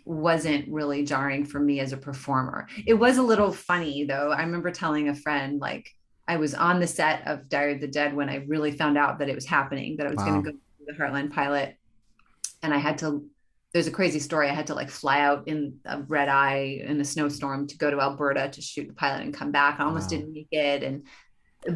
wasn't 0.05 0.68
really 0.68 1.05
jarring 1.05 1.44
for 1.44 1.59
me 1.59 1.81
as 1.81 1.92
a 1.92 1.96
performer. 1.96 2.68
It 2.87 2.94
was 2.94 3.18
a 3.18 3.22
little 3.22 3.53
funny 3.53 4.05
though. 4.05 4.31
I 4.31 4.42
remember 4.42 4.70
telling 4.70 5.09
a 5.09 5.14
friend 5.14 5.61
like 5.61 5.90
I 6.29 6.37
was 6.37 6.55
on 6.55 6.81
the 6.81 6.87
set 6.87 7.27
of 7.27 7.49
Diary 7.49 7.75
of 7.75 7.81
the 7.81 7.88
Dead 7.88 8.14
when 8.14 8.29
I 8.29 8.37
really 8.46 8.72
found 8.72 8.99
out 8.99 9.18
that 9.18 9.29
it 9.29 9.35
was 9.35 9.46
happening, 9.46 9.96
that 9.96 10.07
I 10.07 10.11
was 10.11 10.18
wow. 10.18 10.27
going 10.27 10.44
to 10.44 10.53
go 10.53 10.57
to 10.57 10.59
the 10.87 10.92
Heartland 10.92 11.33
pilot, 11.33 11.77
and 12.62 12.75
I 12.75 12.79
had 12.79 12.99
to 12.99 13.25
there's 13.77 13.87
a 13.87 13.91
crazy 13.91 14.21
story. 14.21 14.49
I 14.49 14.55
had 14.55 14.69
to 14.69 14.75
like 14.75 14.89
fly 14.89 15.21
out 15.21 15.47
in 15.49 15.79
a 15.85 16.01
red 16.01 16.31
eye 16.31 16.81
in 16.83 16.99
a 16.99 17.05
snowstorm 17.05 17.67
to 17.67 17.77
go 17.77 17.91
to 17.91 18.01
Alberta 18.01 18.49
to 18.49 18.62
shoot 18.62 18.89
the 18.89 18.95
pilot 18.95 19.21
and 19.21 19.35
come 19.35 19.53
back. 19.53 19.79
I 19.79 19.85
almost 19.85 20.11
wow. 20.11 20.17
didn't 20.17 20.33
make 20.33 20.49
it. 20.51 20.83
And 20.83 21.03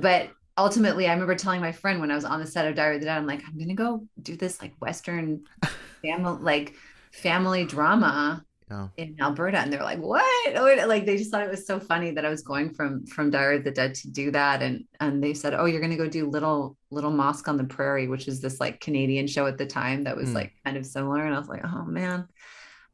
but 0.00 0.30
ultimately 0.56 1.08
I 1.08 1.12
remember 1.12 1.34
telling 1.34 1.60
my 1.60 1.72
friend 1.72 2.00
when 2.00 2.10
I 2.10 2.14
was 2.14 2.24
on 2.24 2.40
the 2.40 2.46
set 2.46 2.66
of 2.66 2.74
Diary 2.74 2.94
of 2.94 3.02
the 3.02 3.04
Dead, 3.04 3.18
I'm 3.18 3.26
like, 3.26 3.42
I'm 3.46 3.58
gonna 3.58 3.74
go 3.74 4.06
do 4.22 4.34
this 4.34 4.62
like 4.62 4.72
Western 4.80 5.44
family 6.02 6.38
like 6.40 6.72
family 7.12 7.66
drama 7.66 8.46
oh. 8.70 8.90
in 8.96 9.16
Alberta. 9.20 9.58
And 9.58 9.72
they're 9.72 9.82
like, 9.82 9.98
what? 9.98 10.54
Like 10.88 11.06
they 11.06 11.16
just 11.16 11.30
thought 11.30 11.42
it 11.42 11.50
was 11.50 11.66
so 11.66 11.80
funny 11.80 12.10
that 12.12 12.24
I 12.24 12.30
was 12.30 12.42
going 12.42 12.72
from 12.72 13.06
from 13.06 13.30
Diary 13.30 13.56
of 13.56 13.64
the 13.64 13.70
Dead 13.70 13.94
to 13.96 14.10
do 14.10 14.30
that. 14.30 14.62
And 14.62 14.84
and 15.00 15.22
they 15.22 15.34
said, 15.34 15.54
Oh, 15.54 15.66
you're 15.66 15.80
gonna 15.80 15.96
go 15.96 16.08
do 16.08 16.28
Little 16.28 16.76
Little 16.90 17.10
Mosque 17.10 17.48
on 17.48 17.56
the 17.56 17.64
Prairie, 17.64 18.08
which 18.08 18.28
is 18.28 18.40
this 18.40 18.60
like 18.60 18.80
Canadian 18.80 19.26
show 19.26 19.46
at 19.46 19.58
the 19.58 19.66
time 19.66 20.04
that 20.04 20.16
was 20.16 20.30
mm. 20.30 20.34
like 20.34 20.52
kind 20.64 20.76
of 20.76 20.86
similar. 20.86 21.24
And 21.24 21.34
I 21.34 21.38
was 21.38 21.48
like, 21.48 21.64
oh 21.64 21.84
man. 21.84 22.26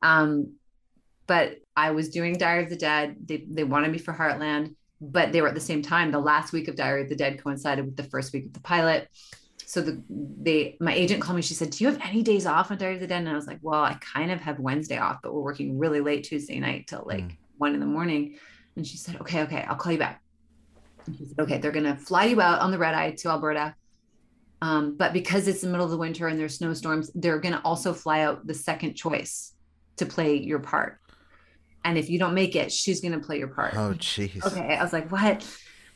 Um, 0.02 0.54
but 1.26 1.58
I 1.76 1.90
was 1.90 2.10
doing 2.10 2.34
Diary 2.34 2.64
of 2.64 2.70
the 2.70 2.76
Dead. 2.76 3.16
They 3.24 3.44
they 3.48 3.64
wanted 3.64 3.90
me 3.90 3.98
for 3.98 4.12
Heartland, 4.12 4.74
but 5.00 5.32
they 5.32 5.40
were 5.40 5.48
at 5.48 5.54
the 5.54 5.60
same 5.60 5.82
time. 5.82 6.10
The 6.10 6.18
last 6.18 6.52
week 6.52 6.68
of 6.68 6.76
Diary 6.76 7.02
of 7.02 7.08
the 7.08 7.16
Dead 7.16 7.42
coincided 7.42 7.84
with 7.84 7.96
the 7.96 8.04
first 8.04 8.32
week 8.32 8.46
of 8.46 8.52
the 8.52 8.60
pilot 8.60 9.08
so 9.66 9.80
the 9.80 10.00
they 10.08 10.76
my 10.80 10.94
agent 10.94 11.20
called 11.20 11.34
me 11.34 11.42
she 11.42 11.52
said 11.52 11.70
do 11.70 11.82
you 11.82 11.90
have 11.90 12.00
any 12.02 12.22
days 12.22 12.46
off 12.46 12.70
on 12.70 12.78
diary 12.78 12.94
of 12.94 13.00
the 13.00 13.06
dead? 13.06 13.18
And 13.18 13.28
i 13.28 13.34
was 13.34 13.48
like 13.48 13.58
well 13.62 13.82
i 13.82 13.94
kind 13.94 14.30
of 14.30 14.40
have 14.40 14.60
wednesday 14.60 14.96
off 14.96 15.18
but 15.22 15.34
we're 15.34 15.42
working 15.42 15.76
really 15.76 16.00
late 16.00 16.22
tuesday 16.22 16.60
night 16.60 16.86
till 16.86 17.02
like 17.04 17.24
mm. 17.24 17.36
one 17.58 17.74
in 17.74 17.80
the 17.80 17.86
morning. 17.86 18.38
And 18.76 18.86
she 18.86 18.96
said 18.96 19.20
okay 19.20 19.42
okay 19.42 19.62
i'll 19.68 19.76
call 19.76 19.92
you 19.92 19.98
back. 19.98 20.22
And 21.06 21.16
she 21.16 21.24
said 21.24 21.40
okay 21.40 21.58
they're 21.58 21.72
gonna 21.72 21.96
fly 21.96 22.26
you 22.26 22.40
out 22.40 22.60
on 22.60 22.70
the 22.70 22.78
red 22.78 22.94
eye 22.94 23.10
to 23.10 23.28
alberta 23.28 23.74
um, 24.62 24.96
but 24.96 25.12
because 25.12 25.48
it's 25.48 25.60
the 25.60 25.66
middle 25.66 25.84
of 25.84 25.90
the 25.90 25.98
winter 25.98 26.28
and 26.28 26.38
there's 26.38 26.56
snowstorms 26.58 27.10
they're 27.14 27.40
gonna 27.40 27.60
also 27.64 27.92
fly 27.92 28.20
out 28.20 28.46
the 28.46 28.54
second 28.54 28.94
choice 28.94 29.52
to 29.96 30.06
play 30.06 30.36
your 30.36 30.60
part. 30.60 31.00
And 31.84 31.98
if 31.98 32.08
you 32.08 32.18
don't 32.20 32.34
make 32.34 32.54
it 32.54 32.70
she's 32.70 33.00
gonna 33.00 33.20
play 33.20 33.38
your 33.38 33.48
part. 33.48 33.74
Oh 33.74 33.94
jeez. 33.94 34.46
Okay 34.46 34.76
i 34.76 34.82
was 34.82 34.92
like 34.92 35.10
what 35.10 35.44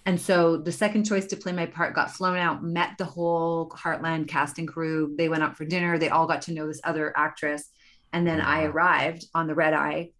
and 0.06 0.20
so 0.20 0.56
the 0.56 0.72
second 0.72 1.04
choice 1.04 1.26
to 1.26 1.36
play 1.36 1.52
my 1.52 1.66
part 1.66 1.94
got 1.94 2.10
flown 2.10 2.38
out, 2.38 2.64
met 2.64 2.96
the 2.98 3.04
whole 3.04 3.68
Heartland 3.70 4.28
casting 4.28 4.66
crew. 4.66 5.14
They 5.16 5.28
went 5.28 5.42
out 5.42 5.56
for 5.56 5.64
dinner. 5.64 5.98
They 5.98 6.08
all 6.08 6.26
got 6.26 6.42
to 6.42 6.52
know 6.52 6.66
this 6.66 6.80
other 6.84 7.12
actress. 7.16 7.70
And 8.12 8.26
then 8.26 8.40
I 8.40 8.64
arrived 8.64 9.26
on 9.34 9.46
the 9.46 9.54
red 9.54 9.74
eye, 9.74 10.10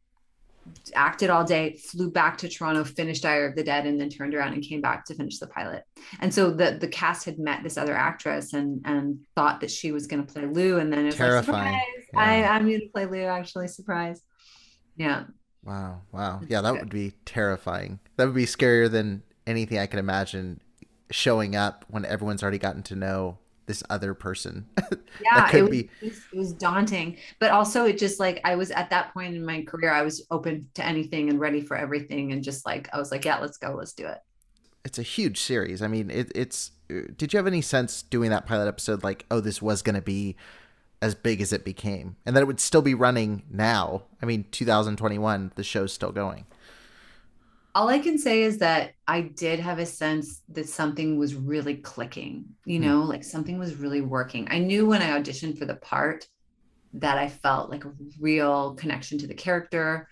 acted 0.95 1.31
all 1.31 1.45
day, 1.45 1.77
flew 1.79 2.11
back 2.11 2.39
to 2.39 2.49
Toronto, 2.49 2.85
finished 2.85 3.23
Diary 3.23 3.49
of 3.49 3.57
the 3.57 3.65
Dead, 3.65 3.87
and 3.87 4.01
then 4.01 4.11
turned 4.11 4.35
around 4.35 4.53
and 4.53 4.63
came 4.63 4.81
back 4.81 5.07
to 5.07 5.15
finish 5.15 5.39
the 5.39 5.49
pilot. 5.49 5.83
And 6.21 6.33
so 6.33 6.51
the 6.51 6.77
the 6.81 6.87
cast 6.87 7.25
had 7.25 7.39
met 7.39 7.63
this 7.63 7.79
other 7.79 7.97
actress 7.97 8.53
and 8.53 8.83
and 8.85 9.21
thought 9.35 9.61
that 9.63 9.71
she 9.71 9.93
was 9.93 10.07
going 10.07 10.25
to 10.25 10.33
play 10.33 10.47
Lou. 10.47 10.79
And 10.79 10.93
then 10.93 11.01
it 11.01 11.07
was 11.07 11.17
Terrifying. 11.17 11.73
like, 11.73 11.83
surprise, 12.07 12.39
yeah. 12.39 12.51
I, 12.51 12.55
I'm 12.55 12.69
going 12.69 12.81
to 12.81 12.89
play 12.89 13.07
Lou, 13.07 13.25
actually, 13.25 13.69
surprise. 13.69 14.23
Yeah. 14.97 15.25
Wow, 15.65 16.03
wow. 16.13 16.41
Yeah, 16.49 16.61
that 16.61 16.75
would 16.75 16.91
be 16.91 17.13
terrifying. 17.25 17.99
That 18.17 18.27
would 18.27 18.35
be 18.35 18.47
scarier 18.47 18.91
than 18.91 19.23
anything 19.51 19.79
I 19.79 19.87
can 19.87 19.99
imagine 19.99 20.61
showing 21.11 21.57
up 21.57 21.85
when 21.89 22.05
everyone's 22.05 22.43
already 22.43 22.59
gotten 22.59 22.83
to 22.85 22.97
know 22.97 23.39
this 23.67 23.83
other 23.89 24.15
person. 24.15 24.67
Yeah, 25.23 25.55
it 25.55 25.63
was, 25.63 25.71
be... 25.71 25.91
it 26.01 26.15
was 26.33 26.53
daunting, 26.55 27.19
but 27.41 27.51
also 27.51 27.85
it 27.85 27.99
just 27.99 28.21
like 28.21 28.41
I 28.43 28.55
was 28.55 28.71
at 28.71 28.89
that 28.91 29.13
point 29.13 29.35
in 29.35 29.45
my 29.45 29.63
career, 29.63 29.93
I 29.93 30.01
was 30.03 30.25
open 30.31 30.69
to 30.75 30.87
anything 30.87 31.29
and 31.29 31.39
ready 31.39 31.61
for 31.61 31.77
everything, 31.77 32.33
and 32.33 32.43
just 32.43 32.65
like 32.65 32.89
I 32.95 32.99
was 32.99 33.11
like, 33.11 33.25
yeah, 33.25 33.39
let's 33.39 33.59
go, 33.59 33.75
let's 33.77 33.93
do 33.93 34.07
it. 34.07 34.19
It's 34.85 34.99
a 34.99 35.03
huge 35.03 35.39
series. 35.39 35.83
I 35.83 35.89
mean, 35.89 36.11
it, 36.11 36.33
it's. 36.35 36.71
Uh, 36.91 37.03
did 37.17 37.33
you 37.33 37.37
have 37.37 37.47
any 37.47 37.61
sense 37.61 38.03
doing 38.03 38.31
that 38.31 38.47
pilot 38.47 38.67
episode, 38.67 39.03
like, 39.03 39.27
oh, 39.31 39.41
this 39.41 39.61
was 39.61 39.83
going 39.83 39.97
to 39.97 40.01
be 40.01 40.37
as 41.03 41.15
big 41.15 41.43
as 41.43 41.53
it 41.53 41.65
became, 41.65 42.17
and 42.25 42.35
that 42.35 42.41
it 42.41 42.47
would 42.47 42.61
still 42.61 42.83
be 42.83 42.95
running 42.95 43.43
now? 43.51 44.05
I 44.23 44.27
mean, 44.27 44.47
2021, 44.53 45.53
the 45.57 45.65
show's 45.65 45.93
still 45.93 46.13
going 46.13 46.47
all 47.75 47.89
I 47.89 47.99
can 47.99 48.19
say 48.19 48.43
is 48.43 48.59
that 48.59 48.93
I 49.07 49.23
did 49.23 49.61
have 49.61 49.79
a 49.79 49.87
sense 49.87 50.43
that 50.49 50.69
something 50.69 51.19
was 51.19 51.35
really 51.35 51.77
clicking, 51.77 52.45
you 52.65 52.79
hmm. 52.79 52.85
know, 52.85 53.03
mm. 53.03 53.09
like 53.09 53.25
something 53.25 53.59
was 53.59 53.77
really 53.77 54.01
working. 54.01 54.49
I 54.51 54.59
knew 54.59 54.87
when 54.87 55.03
I 55.03 55.19
auditioned 55.19 55.59
for 55.59 55.67
the 55.67 55.77
part 55.77 56.29
that 56.95 57.19
I 57.19 57.29
felt 57.29 57.71
like 57.71 57.85
a 57.85 57.93
real 58.19 58.75
connection 58.75 59.19
to 59.19 59.27
the 59.27 59.35
character. 59.35 60.09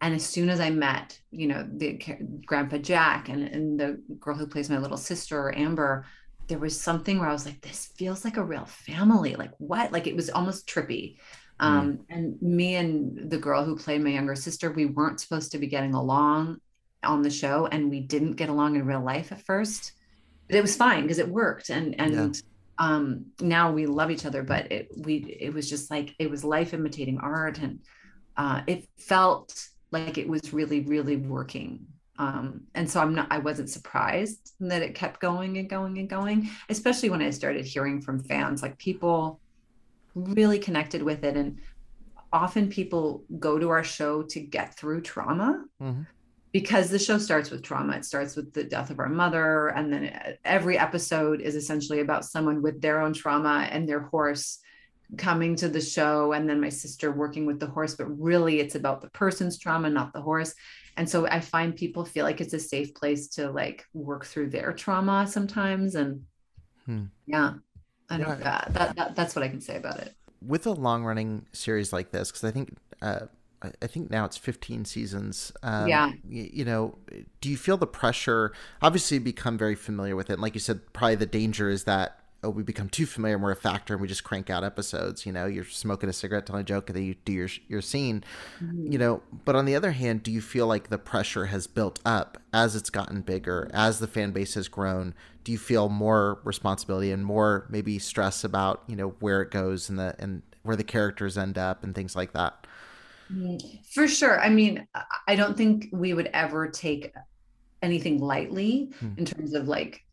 And 0.00 0.14
as 0.14 0.24
soon 0.24 0.48
as 0.48 0.60
I 0.60 0.70
met, 0.70 1.20
you 1.30 1.46
know, 1.46 1.68
the 1.70 2.00
Grandpa 2.46 2.78
Jack 2.78 3.28
and, 3.28 3.46
and 3.46 3.78
the 3.78 4.00
girl 4.18 4.36
who 4.36 4.46
plays 4.46 4.70
my 4.70 4.78
little 4.78 4.96
sister, 4.96 5.54
Amber, 5.56 6.06
there 6.48 6.58
was 6.58 6.78
something 6.78 7.18
where 7.18 7.28
I 7.28 7.32
was 7.32 7.46
like, 7.46 7.60
this 7.60 7.92
feels 7.96 8.24
like 8.24 8.36
a 8.36 8.44
real 8.44 8.64
family. 8.64 9.36
Like, 9.36 9.52
what? 9.58 9.92
Like, 9.92 10.06
it 10.06 10.16
was 10.16 10.30
almost 10.30 10.66
trippy. 10.66 11.18
Hmm. 11.60 11.66
Um, 11.66 12.00
and 12.08 12.42
me 12.42 12.76
and 12.76 13.30
the 13.30 13.38
girl 13.38 13.64
who 13.64 13.76
played 13.76 14.02
my 14.02 14.10
younger 14.10 14.34
sister, 14.34 14.72
we 14.72 14.86
weren't 14.86 15.20
supposed 15.20 15.52
to 15.52 15.58
be 15.58 15.66
getting 15.66 15.94
along 15.94 16.60
on 17.04 17.22
the 17.22 17.30
show 17.30 17.66
and 17.66 17.90
we 17.90 18.00
didn't 18.00 18.32
get 18.32 18.48
along 18.48 18.76
in 18.76 18.86
real 18.86 19.02
life 19.02 19.32
at 19.32 19.42
first 19.42 19.92
but 20.46 20.56
it 20.56 20.62
was 20.62 20.76
fine 20.76 21.02
because 21.02 21.18
it 21.18 21.28
worked 21.28 21.70
and 21.70 21.98
and 22.00 22.14
yeah. 22.14 22.32
um 22.78 23.24
now 23.40 23.72
we 23.72 23.86
love 23.86 24.10
each 24.10 24.26
other 24.26 24.42
but 24.42 24.70
it 24.70 24.88
we 24.96 25.36
it 25.40 25.52
was 25.52 25.68
just 25.68 25.90
like 25.90 26.14
it 26.18 26.30
was 26.30 26.44
life 26.44 26.74
imitating 26.74 27.18
art 27.18 27.58
and 27.58 27.80
uh 28.36 28.62
it 28.66 28.86
felt 28.98 29.68
like 29.90 30.18
it 30.18 30.28
was 30.28 30.52
really 30.52 30.80
really 30.80 31.16
working 31.16 31.86
um 32.18 32.62
and 32.74 32.88
so 32.88 33.00
i'm 33.00 33.14
not 33.14 33.26
i 33.30 33.38
wasn't 33.38 33.68
surprised 33.68 34.52
that 34.60 34.82
it 34.82 34.94
kept 34.94 35.20
going 35.20 35.56
and 35.58 35.68
going 35.68 35.98
and 35.98 36.08
going 36.08 36.48
especially 36.68 37.10
when 37.10 37.22
i 37.22 37.30
started 37.30 37.64
hearing 37.64 38.00
from 38.00 38.22
fans 38.22 38.62
like 38.62 38.76
people 38.78 39.40
really 40.14 40.58
connected 40.58 41.02
with 41.02 41.24
it 41.24 41.36
and 41.36 41.58
often 42.34 42.68
people 42.68 43.24
go 43.38 43.58
to 43.58 43.70
our 43.70 43.84
show 43.84 44.22
to 44.22 44.40
get 44.40 44.76
through 44.76 45.00
trauma 45.00 45.64
mm-hmm 45.82 46.02
because 46.52 46.90
the 46.90 46.98
show 46.98 47.16
starts 47.16 47.50
with 47.50 47.62
trauma. 47.62 47.96
It 47.96 48.04
starts 48.04 48.36
with 48.36 48.52
the 48.52 48.64
death 48.64 48.90
of 48.90 48.98
our 48.98 49.08
mother. 49.08 49.68
And 49.68 49.90
then 49.92 50.36
every 50.44 50.78
episode 50.78 51.40
is 51.40 51.54
essentially 51.54 52.00
about 52.00 52.26
someone 52.26 52.60
with 52.60 52.80
their 52.80 53.00
own 53.00 53.14
trauma 53.14 53.66
and 53.70 53.88
their 53.88 54.00
horse 54.00 54.58
coming 55.16 55.56
to 55.56 55.68
the 55.68 55.80
show. 55.80 56.32
And 56.32 56.48
then 56.48 56.60
my 56.60 56.68
sister 56.68 57.10
working 57.10 57.46
with 57.46 57.58
the 57.58 57.66
horse. 57.66 57.94
But 57.94 58.06
really, 58.20 58.60
it's 58.60 58.74
about 58.74 59.00
the 59.00 59.08
person's 59.10 59.58
trauma, 59.58 59.88
not 59.88 60.12
the 60.12 60.20
horse. 60.20 60.54
And 60.98 61.08
so 61.08 61.26
I 61.26 61.40
find 61.40 61.74
people 61.74 62.04
feel 62.04 62.26
like 62.26 62.42
it's 62.42 62.52
a 62.52 62.60
safe 62.60 62.94
place 62.94 63.28
to 63.28 63.50
like 63.50 63.86
work 63.94 64.26
through 64.26 64.50
their 64.50 64.74
trauma 64.74 65.26
sometimes. 65.26 65.94
And 65.94 66.22
hmm. 66.84 67.04
yeah, 67.24 67.54
I 68.10 68.18
know 68.18 68.28
yeah. 68.28 68.66
that, 68.68 68.94
that, 68.96 69.16
that's 69.16 69.34
what 69.34 69.42
I 69.42 69.48
can 69.48 69.62
say 69.62 69.76
about 69.76 70.00
it. 70.00 70.14
With 70.44 70.66
a 70.66 70.72
long 70.72 71.02
running 71.02 71.46
series 71.52 71.94
like 71.94 72.10
this, 72.10 72.30
because 72.30 72.44
I 72.44 72.50
think, 72.50 72.76
uh, 73.00 73.20
I 73.82 73.86
think 73.86 74.10
now 74.10 74.24
it's 74.24 74.36
15 74.36 74.84
seasons. 74.84 75.52
Um, 75.62 75.88
yeah. 75.88 76.12
You, 76.28 76.50
you, 76.52 76.64
know, 76.64 76.98
do 77.40 77.48
you 77.48 77.56
feel 77.56 77.76
the 77.76 77.86
pressure? 77.86 78.52
Obviously, 78.80 79.18
become 79.18 79.58
very 79.58 79.74
familiar 79.74 80.16
with 80.16 80.30
it. 80.30 80.34
And 80.34 80.42
like 80.42 80.54
you 80.54 80.60
said, 80.60 80.92
probably 80.92 81.16
the 81.16 81.26
danger 81.26 81.70
is 81.70 81.84
that 81.84 82.18
oh, 82.44 82.50
we 82.50 82.62
become 82.62 82.88
too 82.88 83.06
familiar 83.06 83.36
and 83.36 83.42
we're 83.42 83.52
a 83.52 83.56
factor 83.56 83.94
and 83.94 84.00
we 84.00 84.08
just 84.08 84.24
crank 84.24 84.50
out 84.50 84.64
episodes. 84.64 85.24
You 85.24 85.32
know, 85.32 85.46
you're 85.46 85.64
smoking 85.64 86.08
a 86.08 86.12
cigarette, 86.12 86.46
telling 86.46 86.62
a 86.62 86.64
joke, 86.64 86.88
and 86.88 86.96
then 86.96 87.04
you 87.04 87.14
do 87.24 87.32
your 87.32 87.48
your 87.68 87.80
scene. 87.80 88.24
Mm-hmm. 88.62 88.92
You 88.92 88.98
know, 88.98 89.22
but 89.44 89.56
on 89.56 89.64
the 89.64 89.76
other 89.76 89.92
hand, 89.92 90.22
do 90.22 90.32
you 90.32 90.40
feel 90.40 90.66
like 90.66 90.88
the 90.88 90.98
pressure 90.98 91.46
has 91.46 91.66
built 91.66 92.00
up 92.04 92.38
as 92.52 92.74
it's 92.76 92.90
gotten 92.90 93.20
bigger, 93.22 93.70
as 93.72 93.98
the 93.98 94.08
fan 94.08 94.32
base 94.32 94.54
has 94.54 94.68
grown? 94.68 95.14
Do 95.44 95.52
you 95.52 95.58
feel 95.58 95.88
more 95.88 96.40
responsibility 96.44 97.10
and 97.10 97.24
more 97.24 97.66
maybe 97.68 97.98
stress 97.98 98.44
about 98.44 98.82
you 98.86 98.96
know 98.96 99.14
where 99.20 99.42
it 99.42 99.50
goes 99.50 99.88
and 99.88 99.98
the 99.98 100.14
and 100.18 100.42
where 100.62 100.76
the 100.76 100.84
characters 100.84 101.36
end 101.36 101.58
up 101.58 101.84
and 101.84 101.94
things 101.94 102.16
like 102.16 102.32
that? 102.32 102.66
For 103.90 104.08
sure. 104.08 104.40
I 104.40 104.48
mean, 104.48 104.86
I 105.26 105.36
don't 105.36 105.56
think 105.56 105.88
we 105.92 106.14
would 106.14 106.30
ever 106.32 106.68
take 106.68 107.12
anything 107.82 108.20
lightly 108.20 108.90
hmm. 109.00 109.10
in 109.16 109.24
terms 109.24 109.54
of 109.54 109.68
like, 109.68 110.04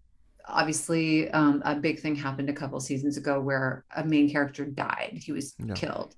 obviously, 0.46 1.30
um, 1.32 1.62
a 1.66 1.76
big 1.76 2.00
thing 2.00 2.16
happened 2.16 2.50
a 2.50 2.54
couple 2.54 2.80
seasons 2.80 3.18
ago 3.18 3.40
where 3.40 3.86
a 3.96 4.04
main 4.04 4.30
character 4.30 4.66
died. 4.66 5.20
He 5.22 5.32
was 5.32 5.54
no. 5.60 5.74
killed. 5.74 6.16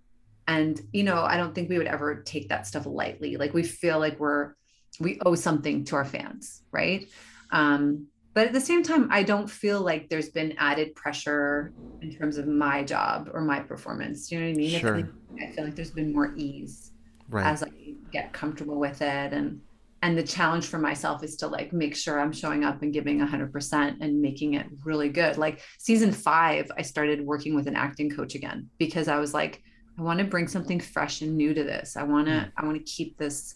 And, 0.47 0.81
you 0.91 1.03
know, 1.03 1.21
I 1.21 1.37
don't 1.37 1.53
think 1.53 1.69
we 1.69 1.77
would 1.77 1.87
ever 1.87 2.21
take 2.23 2.49
that 2.49 2.67
stuff 2.67 2.85
lightly. 2.85 3.37
Like, 3.37 3.53
we 3.53 3.63
feel 3.63 3.99
like 3.99 4.19
we're, 4.19 4.53
we 4.99 5.19
owe 5.25 5.35
something 5.35 5.85
to 5.85 5.95
our 5.95 6.05
fans, 6.05 6.63
right? 6.71 7.07
Um, 7.51 8.07
but 8.33 8.47
at 8.47 8.53
the 8.53 8.61
same 8.61 8.83
time 8.83 9.07
i 9.11 9.23
don't 9.23 9.49
feel 9.49 9.81
like 9.81 10.09
there's 10.09 10.29
been 10.29 10.53
added 10.57 10.93
pressure 10.95 11.73
in 12.01 12.15
terms 12.15 12.37
of 12.37 12.47
my 12.47 12.83
job 12.83 13.29
or 13.33 13.41
my 13.41 13.59
performance 13.59 14.31
you 14.31 14.39
know 14.39 14.45
what 14.45 14.51
i 14.51 14.55
mean 14.55 14.79
sure. 14.79 14.95
I, 14.95 15.01
feel 15.01 15.11
like, 15.31 15.43
I 15.43 15.51
feel 15.51 15.63
like 15.65 15.75
there's 15.75 15.91
been 15.91 16.13
more 16.13 16.33
ease 16.35 16.91
right. 17.29 17.45
as 17.45 17.63
I 17.63 17.69
get 18.11 18.33
comfortable 18.33 18.79
with 18.79 19.01
it 19.01 19.33
and 19.33 19.61
and 20.03 20.17
the 20.17 20.23
challenge 20.23 20.65
for 20.65 20.79
myself 20.79 21.23
is 21.23 21.35
to 21.37 21.47
like 21.47 21.71
make 21.73 21.95
sure 21.95 22.19
i'm 22.19 22.31
showing 22.31 22.63
up 22.63 22.81
and 22.81 22.93
giving 22.93 23.19
100% 23.19 23.97
and 24.01 24.21
making 24.21 24.55
it 24.55 24.67
really 24.83 25.09
good 25.09 25.37
like 25.37 25.61
season 25.77 26.11
five 26.11 26.69
i 26.77 26.81
started 26.81 27.25
working 27.25 27.55
with 27.55 27.67
an 27.67 27.75
acting 27.75 28.09
coach 28.09 28.35
again 28.35 28.69
because 28.77 29.07
i 29.07 29.17
was 29.17 29.33
like 29.33 29.61
i 29.97 30.01
want 30.01 30.19
to 30.19 30.25
bring 30.25 30.47
something 30.47 30.79
fresh 30.79 31.21
and 31.21 31.37
new 31.37 31.53
to 31.53 31.63
this 31.63 31.95
i 31.95 32.03
want 32.03 32.27
to 32.27 32.33
mm. 32.33 32.51
i 32.57 32.65
want 32.65 32.77
to 32.77 32.91
keep 32.91 33.17
this 33.17 33.55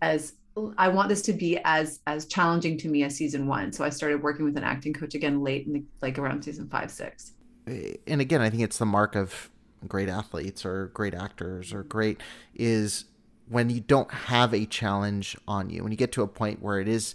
as 0.00 0.34
I 0.78 0.88
want 0.88 1.08
this 1.08 1.22
to 1.22 1.32
be 1.32 1.58
as 1.64 2.00
as 2.06 2.26
challenging 2.26 2.78
to 2.78 2.88
me 2.88 3.02
as 3.04 3.14
season 3.14 3.46
one. 3.46 3.72
So 3.72 3.84
I 3.84 3.90
started 3.90 4.22
working 4.22 4.44
with 4.44 4.56
an 4.56 4.64
acting 4.64 4.92
coach 4.92 5.14
again 5.14 5.42
late 5.42 5.66
in 5.66 5.72
the, 5.72 5.84
like 6.02 6.18
around 6.18 6.42
season 6.42 6.68
five, 6.68 6.90
six. 6.90 7.32
Eh, 7.66 7.94
and 8.06 8.20
again, 8.20 8.40
I 8.40 8.50
think 8.50 8.62
it's 8.62 8.78
the 8.78 8.86
mark 8.86 9.14
of 9.14 9.50
great 9.86 10.08
athletes 10.08 10.64
or 10.64 10.86
great 10.88 11.14
actors 11.14 11.72
or 11.72 11.82
great 11.84 12.20
is 12.54 13.04
when 13.48 13.70
you 13.70 13.80
don't 13.80 14.10
have 14.10 14.52
a 14.52 14.66
challenge 14.66 15.36
on 15.46 15.70
you 15.70 15.82
when 15.82 15.92
you 15.92 15.98
get 15.98 16.12
to 16.12 16.22
a 16.22 16.26
point 16.26 16.60
where 16.60 16.80
it 16.80 16.88
is 16.88 17.14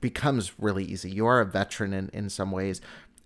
becomes 0.00 0.58
really 0.58 0.84
easy 0.84 1.10
you 1.10 1.26
are 1.26 1.40
a 1.40 1.46
veteran 1.46 1.92
in, 1.92 2.10
in 2.12 2.28
some 2.28 2.50
ways 2.50 2.80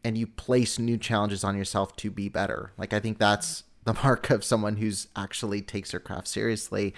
and 0.04 0.18
you 0.18 0.26
place 0.26 0.78
new 0.78 0.98
challenges 0.98 1.42
on 1.42 1.56
yourself 1.56 1.96
to 1.96 2.10
be 2.10 2.28
better 2.28 2.72
like 2.76 2.92
i 2.92 3.00
think 3.00 3.18
that's 3.18 3.64
the 3.84 3.94
mark 4.04 4.28
of 4.30 4.44
someone 4.44 4.76
who's 4.76 5.08
actually 5.16 5.62
takes 5.62 5.92
their 5.92 6.00
craft 6.00 6.28
seriously 6.28 6.92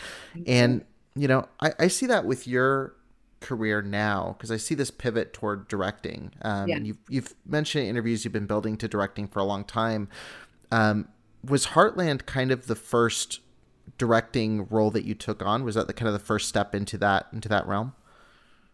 and 0.47 0.85
you 1.17 1.27
know 1.27 1.49
i, 1.61 1.73
I 1.79 1.89
see 1.89 2.07
that 2.07 2.25
with 2.25 2.47
your 2.47 2.95
career 3.41 3.83
now 3.83 4.35
because 4.37 4.51
i 4.51 4.57
see 4.57 4.75
this 4.75 4.91
pivot 4.91 5.33
toward 5.33 5.69
directing 5.69 6.33
um, 6.43 6.69
yeah. 6.69 6.77
and 6.77 6.87
you've, 6.87 6.99
you've 7.09 7.35
mentioned 7.45 7.87
interviews 7.87 8.25
you've 8.25 8.33
been 8.33 8.47
building 8.47 8.77
to 8.79 8.89
directing 8.89 9.27
for 9.27 9.41
a 9.41 9.45
long 9.45 9.65
time 9.65 10.09
um, 10.73 11.09
was 11.45 11.69
Heartland 11.69 12.27
kind 12.27 12.51
of 12.51 12.67
the 12.67 12.75
first 12.75 13.41
directing 13.99 14.67
role 14.69 14.91
that 14.91 15.05
you 15.05 15.15
took 15.15 15.45
on? 15.45 15.65
Was 15.65 15.75
that 15.75 15.87
the 15.87 15.93
kind 15.93 16.09
of 16.09 16.13
the 16.13 16.19
first 16.19 16.49
step 16.49 16.75
into 16.75 16.99
that 16.99 17.27
into 17.33 17.49
that 17.49 17.67
realm? 17.67 17.95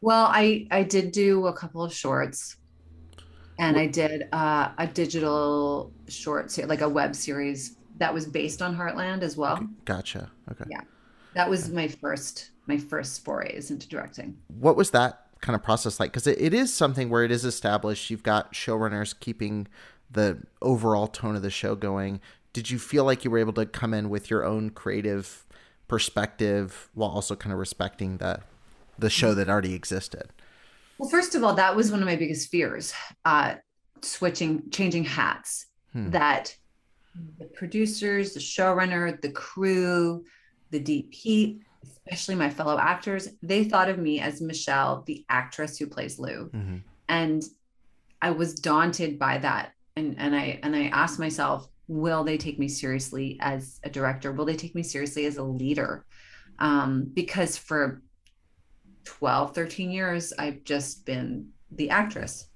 Well, 0.01 0.27
I 0.27 0.67
I 0.71 0.83
did 0.83 1.13
do 1.13 1.47
a 1.47 1.53
couple 1.53 1.83
of 1.83 1.93
shorts, 1.93 2.57
and 3.59 3.77
I 3.77 3.87
did 3.87 4.29
uh, 4.33 4.71
a 4.79 4.87
digital 4.87 5.93
short, 6.09 6.57
like 6.67 6.81
a 6.81 6.89
web 6.89 7.15
series 7.15 7.77
that 7.99 8.13
was 8.13 8.27
based 8.27 8.63
on 8.63 8.77
Heartland 8.77 9.23
as 9.23 9.37
well. 9.37 9.67
Gotcha. 9.85 10.31
Okay. 10.51 10.65
Yeah, 10.69 10.81
that 11.35 11.49
was 11.49 11.71
my 11.71 11.89
first 11.89 12.51
my 12.67 12.79
first 12.79 13.25
forays 13.25 13.71
into 13.71 13.89
directing. 13.89 14.37
What 14.49 14.77
was 14.77 14.93
that 14.93 15.27
kind 15.41 15.57
of 15.57 15.65
process 15.65 15.99
like? 15.99 16.13
Because 16.13 16.27
it, 16.27 16.41
it 16.41 16.55
is 16.55 16.73
something 16.73 17.11
where 17.11 17.25
it 17.25 17.33
is 17.33 17.45
established. 17.45 18.09
You've 18.11 18.23
got 18.23 18.53
showrunners 18.53 19.19
keeping 19.19 19.67
the 20.11 20.39
overall 20.61 21.09
tone 21.09 21.35
of 21.35 21.43
the 21.43 21.51
show 21.51 21.75
going 21.75 22.21
did 22.53 22.71
you 22.71 22.79
feel 22.79 23.05
like 23.05 23.25
you 23.25 23.31
were 23.31 23.39
able 23.39 23.53
to 23.55 23.67
come 23.67 23.95
in 23.95 24.11
with 24.11 24.31
your 24.31 24.45
own 24.45 24.71
creative 24.71 25.45
perspective 25.89 26.91
while 26.95 27.11
also 27.11 27.35
kind 27.35 27.53
of 27.53 27.59
respecting 27.59 28.19
the 28.19 28.41
the 28.99 29.11
show 29.11 29.35
that 29.35 29.49
already 29.49 29.75
existed? 29.75 30.29
Well, 30.99 31.09
first 31.09 31.35
of 31.35 31.43
all, 31.43 31.55
that 31.55 31.75
was 31.75 31.91
one 31.91 32.01
of 32.01 32.07
my 32.07 32.17
biggest 32.17 32.51
fears. 32.51 32.93
Uh, 33.25 33.55
switching, 34.03 34.71
changing 34.71 35.05
hats. 35.05 35.67
Hmm. 35.93 36.11
That 36.11 36.55
the 37.39 37.47
producers, 37.47 38.35
the 38.35 38.41
showrunner, 38.41 39.21
the 39.21 39.31
crew, 39.31 40.25
the 40.73 40.81
DP, 40.81 41.61
especially 41.85 42.35
my 42.35 42.51
fellow 42.51 42.79
actors, 42.79 43.29
they 43.43 43.65
thought 43.65 43.89
of 43.89 43.99
me 43.99 44.21
as 44.21 44.41
Michelle, 44.41 45.05
the 45.07 45.25
actress 45.29 45.79
who 45.79 45.87
plays 45.87 46.19
Lou. 46.19 46.51
Mm-hmm. 46.53 46.79
And 47.09 47.43
I 48.21 48.31
was 48.31 48.55
daunted 48.55 49.19
by 49.19 49.39
that. 49.39 49.73
And 49.95 50.17
and 50.19 50.35
I 50.35 50.59
and 50.63 50.75
I 50.75 50.87
asked 50.87 51.19
myself, 51.19 51.69
will 51.87 52.25
they 52.25 52.39
take 52.39 52.59
me 52.59 52.69
seriously 52.69 53.37
as 53.41 53.79
a 53.85 53.91
director 53.91 54.33
will 54.33 54.47
they 54.47 54.57
take 54.57 54.75
me 54.75 54.83
seriously 54.83 55.27
as 55.27 55.37
a 55.37 55.43
leader 55.43 56.07
um, 56.59 57.11
because 57.13 57.57
for 57.59 58.03
12, 59.05 59.55
13 59.55 59.91
years, 59.91 60.33
I've 60.39 60.65
just 60.65 61.05
been 61.05 61.49
the 61.71 61.91
actress. 61.91 62.47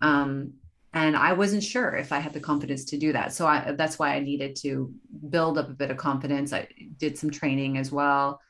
Um, 0.00 0.54
and 0.94 1.16
I 1.16 1.32
wasn't 1.32 1.64
sure 1.64 1.96
if 1.96 2.12
I 2.12 2.20
had 2.20 2.32
the 2.32 2.40
confidence 2.40 2.84
to 2.86 2.96
do 2.96 3.12
that. 3.12 3.32
So 3.32 3.46
I, 3.46 3.72
that's 3.72 3.98
why 3.98 4.14
I 4.14 4.20
needed 4.20 4.54
to 4.62 4.94
build 5.28 5.58
up 5.58 5.68
a 5.68 5.74
bit 5.74 5.90
of 5.90 5.96
confidence. 5.96 6.52
I 6.52 6.68
did 6.98 7.18
some 7.18 7.30
training 7.30 7.78
as 7.78 7.90
well, 7.90 8.40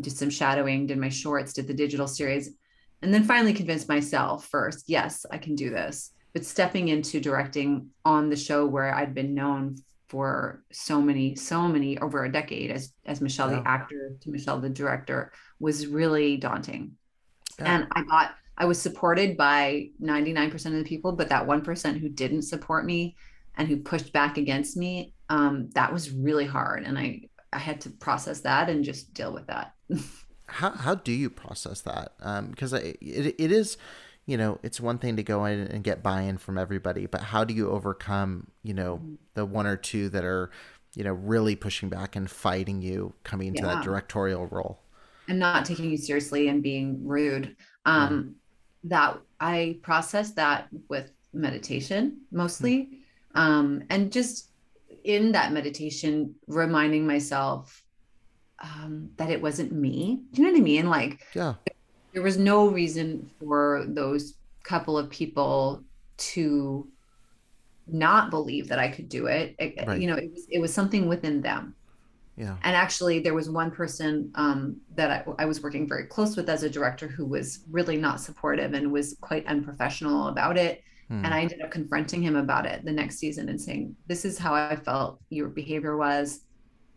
did 0.00 0.16
some 0.16 0.30
shadowing, 0.30 0.86
did 0.86 0.96
my 0.96 1.10
shorts, 1.10 1.52
did 1.52 1.68
the 1.68 1.74
digital 1.74 2.08
series, 2.08 2.56
and 3.02 3.12
then 3.12 3.22
finally 3.22 3.52
convinced 3.52 3.86
myself 3.88 4.46
first, 4.46 4.84
yes, 4.88 5.26
I 5.30 5.36
can 5.36 5.54
do 5.54 5.68
this. 5.68 6.12
But 6.32 6.46
stepping 6.46 6.88
into 6.88 7.20
directing 7.20 7.90
on 8.04 8.30
the 8.30 8.36
show 8.36 8.64
where 8.64 8.94
I'd 8.94 9.14
been 9.14 9.34
known 9.34 9.76
for 10.08 10.62
so 10.72 11.02
many, 11.02 11.34
so 11.36 11.68
many 11.68 11.98
over 11.98 12.24
a 12.24 12.32
decade 12.32 12.70
as 12.70 12.92
as 13.04 13.20
Michelle 13.20 13.50
yeah. 13.50 13.60
the 13.60 13.68
actor 13.68 14.16
to 14.22 14.30
Michelle 14.30 14.58
the 14.58 14.70
director 14.70 15.32
was 15.58 15.86
really 15.86 16.36
daunting. 16.36 16.92
Yeah. 17.58 17.74
And 17.74 17.88
I 17.92 18.02
got 18.04 18.34
I 18.60 18.66
was 18.66 18.80
supported 18.80 19.38
by 19.38 19.88
99% 20.02 20.66
of 20.66 20.72
the 20.72 20.84
people, 20.84 21.12
but 21.12 21.30
that 21.30 21.46
1% 21.46 21.98
who 21.98 22.10
didn't 22.10 22.42
support 22.42 22.84
me 22.84 23.16
and 23.56 23.66
who 23.66 23.78
pushed 23.78 24.12
back 24.12 24.36
against 24.36 24.76
me, 24.76 25.14
um, 25.30 25.70
that 25.70 25.90
was 25.90 26.10
really 26.10 26.44
hard. 26.44 26.84
And 26.84 26.98
I, 26.98 27.22
I 27.54 27.58
had 27.58 27.80
to 27.80 27.90
process 27.90 28.40
that 28.40 28.68
and 28.68 28.84
just 28.84 29.14
deal 29.14 29.32
with 29.32 29.46
that. 29.46 29.72
how, 30.46 30.72
how 30.72 30.94
do 30.94 31.10
you 31.10 31.30
process 31.30 31.80
that? 31.80 32.12
Because 32.50 32.74
um, 32.74 32.80
it, 32.82 33.34
it 33.38 33.50
is, 33.50 33.78
you 34.26 34.36
know, 34.36 34.58
it's 34.62 34.78
one 34.78 34.98
thing 34.98 35.16
to 35.16 35.22
go 35.22 35.46
in 35.46 35.60
and 35.60 35.82
get 35.82 36.02
buy-in 36.02 36.36
from 36.36 36.58
everybody, 36.58 37.06
but 37.06 37.22
how 37.22 37.44
do 37.44 37.54
you 37.54 37.70
overcome, 37.70 38.48
you 38.62 38.74
know, 38.74 38.96
mm-hmm. 38.96 39.14
the 39.32 39.46
one 39.46 39.66
or 39.66 39.78
two 39.78 40.10
that 40.10 40.22
are, 40.22 40.50
you 40.94 41.02
know, 41.02 41.12
really 41.12 41.56
pushing 41.56 41.88
back 41.88 42.14
and 42.14 42.30
fighting 42.30 42.82
you 42.82 43.14
coming 43.24 43.48
into 43.48 43.62
yeah. 43.62 43.76
that 43.76 43.84
directorial 43.84 44.48
role? 44.48 44.80
And 45.28 45.38
not 45.38 45.64
taking 45.64 45.90
you 45.90 45.96
seriously 45.96 46.48
and 46.48 46.62
being 46.62 47.06
rude. 47.06 47.56
Um, 47.86 48.34
that 48.84 49.18
I 49.40 49.78
process 49.82 50.32
that 50.32 50.68
with 50.88 51.12
meditation 51.32 52.18
mostly. 52.32 52.90
Um, 53.34 53.84
and 53.90 54.10
just 54.10 54.50
in 55.04 55.32
that 55.32 55.52
meditation, 55.52 56.34
reminding 56.46 57.06
myself 57.06 57.82
um, 58.58 59.10
that 59.16 59.30
it 59.30 59.40
wasn't 59.40 59.72
me. 59.72 60.22
Do 60.32 60.42
you 60.42 60.48
know 60.48 60.52
what 60.52 60.60
I 60.60 60.64
mean? 60.64 60.90
Like, 60.90 61.26
yeah, 61.34 61.54
there 62.12 62.22
was 62.22 62.36
no 62.36 62.68
reason 62.68 63.30
for 63.38 63.84
those 63.88 64.34
couple 64.62 64.98
of 64.98 65.08
people 65.08 65.82
to 66.16 66.86
not 67.86 68.30
believe 68.30 68.68
that 68.68 68.78
I 68.78 68.88
could 68.88 69.08
do 69.08 69.26
it. 69.26 69.54
it 69.58 69.86
right. 69.86 70.00
You 70.00 70.08
know, 70.08 70.16
it 70.16 70.30
was, 70.32 70.46
it 70.50 70.58
was 70.60 70.72
something 70.72 71.08
within 71.08 71.40
them. 71.40 71.74
Yeah. 72.36 72.56
And 72.62 72.74
actually, 72.74 73.20
there 73.20 73.34
was 73.34 73.50
one 73.50 73.70
person 73.70 74.30
um, 74.34 74.76
that 74.94 75.10
I, 75.10 75.42
I, 75.42 75.44
was 75.44 75.62
working 75.62 75.86
very 75.86 76.06
close 76.06 76.36
with 76.36 76.48
as 76.48 76.62
a 76.62 76.70
director 76.70 77.06
who 77.06 77.26
was 77.26 77.64
really 77.70 77.96
not 77.96 78.20
supportive 78.20 78.72
and 78.72 78.90
was 78.90 79.16
quite 79.20 79.46
unprofessional 79.46 80.28
about 80.28 80.56
it. 80.56 80.82
Hmm. 81.08 81.24
And 81.24 81.34
I 81.34 81.40
ended 81.42 81.60
up 81.60 81.70
confronting 81.70 82.22
him 82.22 82.36
about 82.36 82.64
it 82.66 82.84
the 82.84 82.92
next 82.92 83.18
season 83.18 83.48
and 83.48 83.60
saying, 83.60 83.94
This 84.06 84.24
is 84.24 84.38
how 84.38 84.54
I 84.54 84.76
felt 84.76 85.20
your 85.28 85.48
behavior 85.48 85.96
was. 85.96 86.40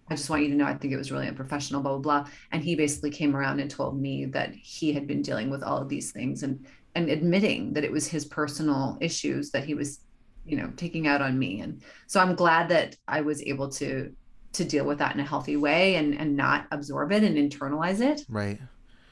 I 0.09 0.15
just 0.15 0.29
want 0.29 0.43
you 0.43 0.49
to 0.49 0.55
know 0.55 0.65
I 0.65 0.75
think 0.75 0.93
it 0.93 0.97
was 0.97 1.11
really 1.11 1.27
unprofessional, 1.27 1.81
blah, 1.81 1.97
blah, 1.97 2.21
blah. 2.21 2.31
And 2.51 2.63
he 2.63 2.75
basically 2.75 3.09
came 3.09 3.35
around 3.35 3.59
and 3.59 3.71
told 3.71 3.99
me 3.99 4.25
that 4.25 4.53
he 4.53 4.93
had 4.93 5.07
been 5.07 5.21
dealing 5.21 5.49
with 5.49 5.63
all 5.63 5.77
of 5.77 5.89
these 5.89 6.11
things 6.11 6.43
and 6.43 6.65
and 6.95 7.09
admitting 7.09 7.73
that 7.73 7.83
it 7.83 7.91
was 7.91 8.07
his 8.07 8.23
personal 8.23 8.97
issues 9.01 9.49
that 9.51 9.65
he 9.65 9.73
was, 9.73 10.01
you 10.45 10.55
know, 10.55 10.71
taking 10.77 11.07
out 11.07 11.21
on 11.21 11.39
me. 11.39 11.61
And 11.61 11.81
so 12.07 12.19
I'm 12.19 12.35
glad 12.35 12.69
that 12.69 12.95
I 13.07 13.21
was 13.21 13.41
able 13.41 13.69
to 13.71 14.13
to 14.53 14.63
deal 14.63 14.85
with 14.85 14.99
that 14.99 15.13
in 15.13 15.19
a 15.19 15.25
healthy 15.25 15.57
way 15.57 15.95
and 15.95 16.13
and 16.19 16.35
not 16.35 16.67
absorb 16.71 17.11
it 17.11 17.23
and 17.23 17.37
internalize 17.37 18.01
it. 18.01 18.25
Right. 18.29 18.59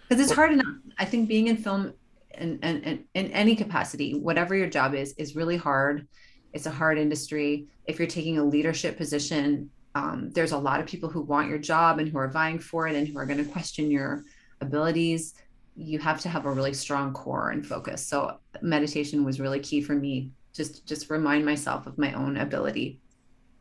Because 0.08 0.22
it's 0.22 0.30
well, 0.30 0.48
hard 0.48 0.54
enough. 0.54 0.76
I 0.98 1.06
think 1.06 1.28
being 1.28 1.48
in 1.48 1.58
film 1.58 1.94
and 2.36 2.64
in, 2.64 2.84
in, 2.84 3.06
in 3.14 3.32
any 3.32 3.56
capacity 3.56 4.14
whatever 4.16 4.56
your 4.56 4.68
job 4.68 4.94
is 4.94 5.14
is 5.18 5.36
really 5.36 5.58
hard. 5.58 6.08
It's 6.54 6.66
a 6.66 6.72
hard 6.72 6.98
industry. 6.98 7.68
If 7.86 7.98
you're 7.98 8.08
taking 8.08 8.38
a 8.38 8.44
leadership 8.44 8.98
position 8.98 9.70
um, 9.96 10.32
there's 10.32 10.52
a 10.52 10.58
lot 10.58 10.80
of 10.80 10.86
people 10.86 11.10
who 11.10 11.22
want 11.22 11.50
your 11.50 11.58
job 11.58 12.00
and 12.00 12.08
who 12.08 12.18
are 12.18 12.30
vying 12.30 12.60
for 12.60 12.88
it 12.88 12.96
and 12.96 13.08
who 13.08 13.18
are 13.18 13.26
going 13.26 13.44
to 13.44 13.52
question 13.52 13.92
your 13.92 14.24
abilities. 14.62 15.34
You 15.76 16.00
have 16.00 16.20
to 16.22 16.30
have 16.30 16.46
a 16.46 16.52
really 16.52 16.74
strong 16.74 17.14
core 17.14 17.50
and 17.50 17.66
focus. 17.66 18.06
So 18.06 18.38
meditation 18.62 19.26
was 19.26 19.40
really 19.40 19.60
key 19.60 19.82
for 19.82 19.94
me. 19.94 20.32
Just 20.54 20.86
just 20.86 21.10
remind 21.10 21.46
myself 21.46 21.88
of 21.88 21.98
my 21.98 22.14
own 22.14 22.38
ability. 22.38 23.00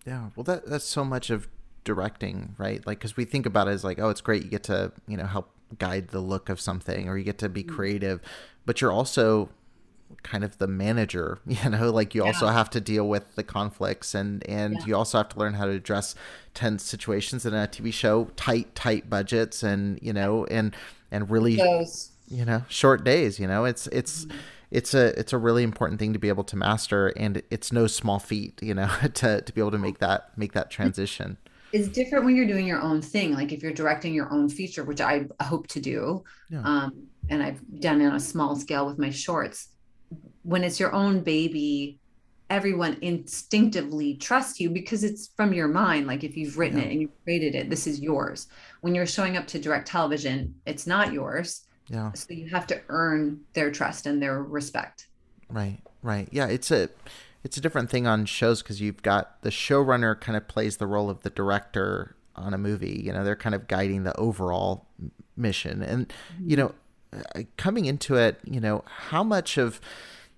Yeah. 0.06 0.30
Well 0.34 0.44
that 0.44 0.66
that's 0.66 0.84
so 0.84 1.04
much 1.04 1.30
of 1.30 1.48
directing, 1.84 2.54
right? 2.58 2.84
Like, 2.86 2.98
because 2.98 3.16
we 3.16 3.24
think 3.24 3.46
about 3.46 3.68
it 3.68 3.72
as 3.72 3.84
like, 3.84 3.98
oh, 3.98 4.08
it's 4.08 4.20
great. 4.20 4.44
You 4.44 4.50
get 4.50 4.64
to, 4.64 4.92
you 5.06 5.16
know, 5.16 5.26
help 5.26 5.50
guide 5.78 6.08
the 6.08 6.20
look 6.20 6.48
of 6.48 6.60
something 6.60 7.08
or 7.08 7.16
you 7.16 7.24
get 7.24 7.38
to 7.38 7.48
be 7.48 7.62
mm-hmm. 7.62 7.74
creative, 7.74 8.20
but 8.66 8.80
you're 8.80 8.92
also 8.92 9.50
kind 10.22 10.42
of 10.42 10.58
the 10.58 10.66
manager, 10.66 11.38
you 11.46 11.70
know, 11.70 11.90
like 11.90 12.14
you 12.14 12.22
yeah. 12.22 12.28
also 12.28 12.48
have 12.48 12.70
to 12.70 12.80
deal 12.80 13.08
with 13.08 13.34
the 13.36 13.44
conflicts 13.44 14.14
and, 14.14 14.46
and 14.48 14.74
yeah. 14.74 14.86
you 14.86 14.96
also 14.96 15.18
have 15.18 15.28
to 15.30 15.38
learn 15.38 15.54
how 15.54 15.66
to 15.66 15.72
address 15.72 16.14
tense 16.54 16.82
situations 16.82 17.46
in 17.46 17.54
a 17.54 17.66
TV 17.66 17.92
show, 17.92 18.24
tight, 18.36 18.74
tight 18.74 19.08
budgets 19.08 19.62
and, 19.62 19.98
you 20.02 20.12
know, 20.12 20.44
and, 20.46 20.74
and 21.10 21.30
really, 21.30 21.56
Those. 21.56 22.10
you 22.28 22.44
know, 22.44 22.64
short 22.68 23.04
days, 23.04 23.38
you 23.38 23.46
know, 23.46 23.64
it's, 23.64 23.86
it's, 23.88 24.24
mm-hmm 24.24 24.38
it's 24.70 24.94
a 24.94 25.18
it's 25.18 25.32
a 25.32 25.38
really 25.38 25.62
important 25.62 25.98
thing 25.98 26.12
to 26.12 26.18
be 26.18 26.28
able 26.28 26.44
to 26.44 26.56
master 26.56 27.08
and 27.08 27.42
it's 27.50 27.72
no 27.72 27.86
small 27.86 28.18
feat 28.18 28.62
you 28.62 28.74
know 28.74 28.88
to, 29.14 29.40
to 29.40 29.52
be 29.52 29.60
able 29.60 29.70
to 29.70 29.78
make 29.78 29.98
that 29.98 30.30
make 30.36 30.52
that 30.52 30.70
transition 30.70 31.36
is 31.72 31.88
different 31.88 32.24
when 32.24 32.36
you're 32.36 32.46
doing 32.46 32.66
your 32.66 32.80
own 32.80 33.00
thing. 33.00 33.34
Like 33.34 33.52
if 33.52 33.62
you're 33.62 33.72
directing 33.72 34.14
your 34.14 34.32
own 34.32 34.48
feature, 34.48 34.84
which 34.84 35.00
I 35.00 35.26
hope 35.40 35.66
to 35.68 35.80
do, 35.80 36.24
yeah. 36.48 36.62
um, 36.64 37.06
and 37.28 37.42
I've 37.42 37.60
done 37.80 38.00
it 38.00 38.06
on 38.06 38.14
a 38.14 38.20
small 38.20 38.56
scale 38.56 38.86
with 38.86 38.98
my 38.98 39.10
shorts. 39.10 39.68
When 40.42 40.64
it's 40.64 40.80
your 40.80 40.92
own 40.92 41.20
baby, 41.20 41.98
everyone 42.50 42.98
instinctively 43.00 44.14
trusts 44.14 44.58
you 44.58 44.68
because 44.70 45.04
it's 45.04 45.30
from 45.36 45.52
your 45.52 45.68
mind. 45.68 46.06
Like 46.06 46.24
if 46.24 46.36
you've 46.36 46.58
written 46.58 46.78
yeah. 46.78 46.86
it 46.86 46.90
and 46.90 47.00
you've 47.02 47.24
created 47.24 47.54
it, 47.54 47.70
this 47.70 47.86
is 47.86 48.00
yours. 48.00 48.48
When 48.80 48.94
you're 48.94 49.06
showing 49.06 49.36
up 49.36 49.46
to 49.48 49.58
direct 49.58 49.86
television, 49.86 50.54
it's 50.66 50.86
not 50.86 51.12
yours. 51.12 51.62
Yeah. 51.86 52.12
So 52.12 52.34
you 52.34 52.48
have 52.48 52.66
to 52.68 52.80
earn 52.88 53.40
their 53.52 53.70
trust 53.70 54.06
and 54.06 54.20
their 54.20 54.42
respect. 54.42 55.06
Right. 55.48 55.78
Right. 56.02 56.28
Yeah. 56.32 56.46
It's 56.46 56.70
a 56.70 56.88
it's 57.42 57.56
a 57.56 57.60
different 57.60 57.90
thing 57.90 58.06
on 58.06 58.26
shows 58.26 58.62
because 58.62 58.80
you've 58.80 59.02
got 59.02 59.42
the 59.42 59.50
showrunner 59.50 60.18
kind 60.20 60.36
of 60.36 60.46
plays 60.48 60.76
the 60.76 60.86
role 60.86 61.08
of 61.08 61.22
the 61.22 61.30
director 61.30 62.16
on 62.36 62.54
a 62.54 62.58
movie. 62.58 63.02
You 63.04 63.12
know, 63.12 63.24
they're 63.24 63.36
kind 63.36 63.54
of 63.54 63.68
guiding 63.68 64.04
the 64.04 64.16
overall 64.16 64.86
mission. 65.36 65.82
And 65.82 66.12
you 66.42 66.56
know, 66.56 66.74
uh, 67.12 67.42
coming 67.56 67.86
into 67.86 68.16
it, 68.16 68.40
you 68.44 68.60
know, 68.60 68.84
how 68.86 69.24
much 69.24 69.58
of 69.58 69.80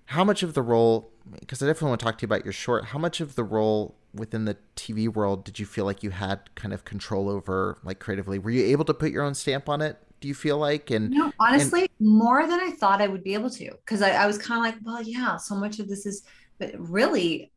how 0.05 0.23
much 0.23 0.43
of 0.43 0.53
the 0.53 0.61
role 0.61 1.09
because 1.39 1.61
I 1.61 1.67
definitely 1.67 1.89
want 1.89 1.99
to 2.01 2.05
talk 2.05 2.17
to 2.19 2.23
you 2.23 2.27
about 2.27 2.43
your 2.43 2.53
short. 2.53 2.85
How 2.85 2.99
much 2.99 3.21
of 3.21 3.35
the 3.35 3.43
role 3.43 3.95
within 4.13 4.45
the 4.45 4.57
TV 4.75 5.07
world 5.07 5.43
did 5.43 5.59
you 5.59 5.65
feel 5.65 5.85
like 5.85 6.03
you 6.03 6.11
had 6.11 6.53
kind 6.55 6.73
of 6.73 6.85
control 6.85 7.29
over, 7.29 7.79
like 7.83 7.99
creatively? 7.99 8.39
Were 8.39 8.51
you 8.51 8.65
able 8.65 8.85
to 8.85 8.93
put 8.93 9.11
your 9.11 9.23
own 9.23 9.33
stamp 9.33 9.69
on 9.69 9.81
it? 9.81 9.97
Do 10.19 10.27
you 10.27 10.33
feel 10.33 10.57
like? 10.57 10.91
And 10.91 11.09
no, 11.09 11.31
honestly, 11.39 11.81
and, 11.81 11.89
more 11.99 12.45
than 12.47 12.59
I 12.59 12.71
thought 12.71 13.01
I 13.01 13.07
would 13.07 13.23
be 13.23 13.33
able 13.33 13.49
to, 13.51 13.71
because 13.71 14.01
I, 14.01 14.11
I 14.11 14.27
was 14.27 14.37
kind 14.37 14.59
of 14.59 14.63
like, 14.63 14.85
well, 14.85 15.01
yeah, 15.01 15.37
so 15.37 15.55
much 15.55 15.79
of 15.79 15.87
this 15.87 16.05
is 16.05 16.23
but 16.59 16.71
really 16.77 17.51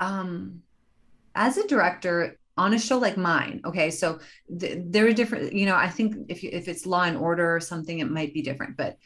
um 0.00 0.62
as 1.34 1.56
a 1.56 1.66
director 1.66 2.38
on 2.56 2.74
a 2.74 2.78
show 2.78 2.98
like 2.98 3.16
mine 3.16 3.60
okay 3.64 3.90
so 3.90 4.18
th- 4.58 4.78
there 4.86 5.06
are 5.06 5.12
different 5.12 5.52
you 5.52 5.66
know 5.66 5.74
i 5.74 5.88
think 5.88 6.14
if 6.28 6.42
you, 6.42 6.50
if 6.52 6.68
it's 6.68 6.86
law 6.86 7.02
and 7.02 7.16
order 7.16 7.54
or 7.54 7.60
something 7.60 7.98
it 7.98 8.10
might 8.10 8.32
be 8.32 8.42
different 8.42 8.76
but 8.76 8.96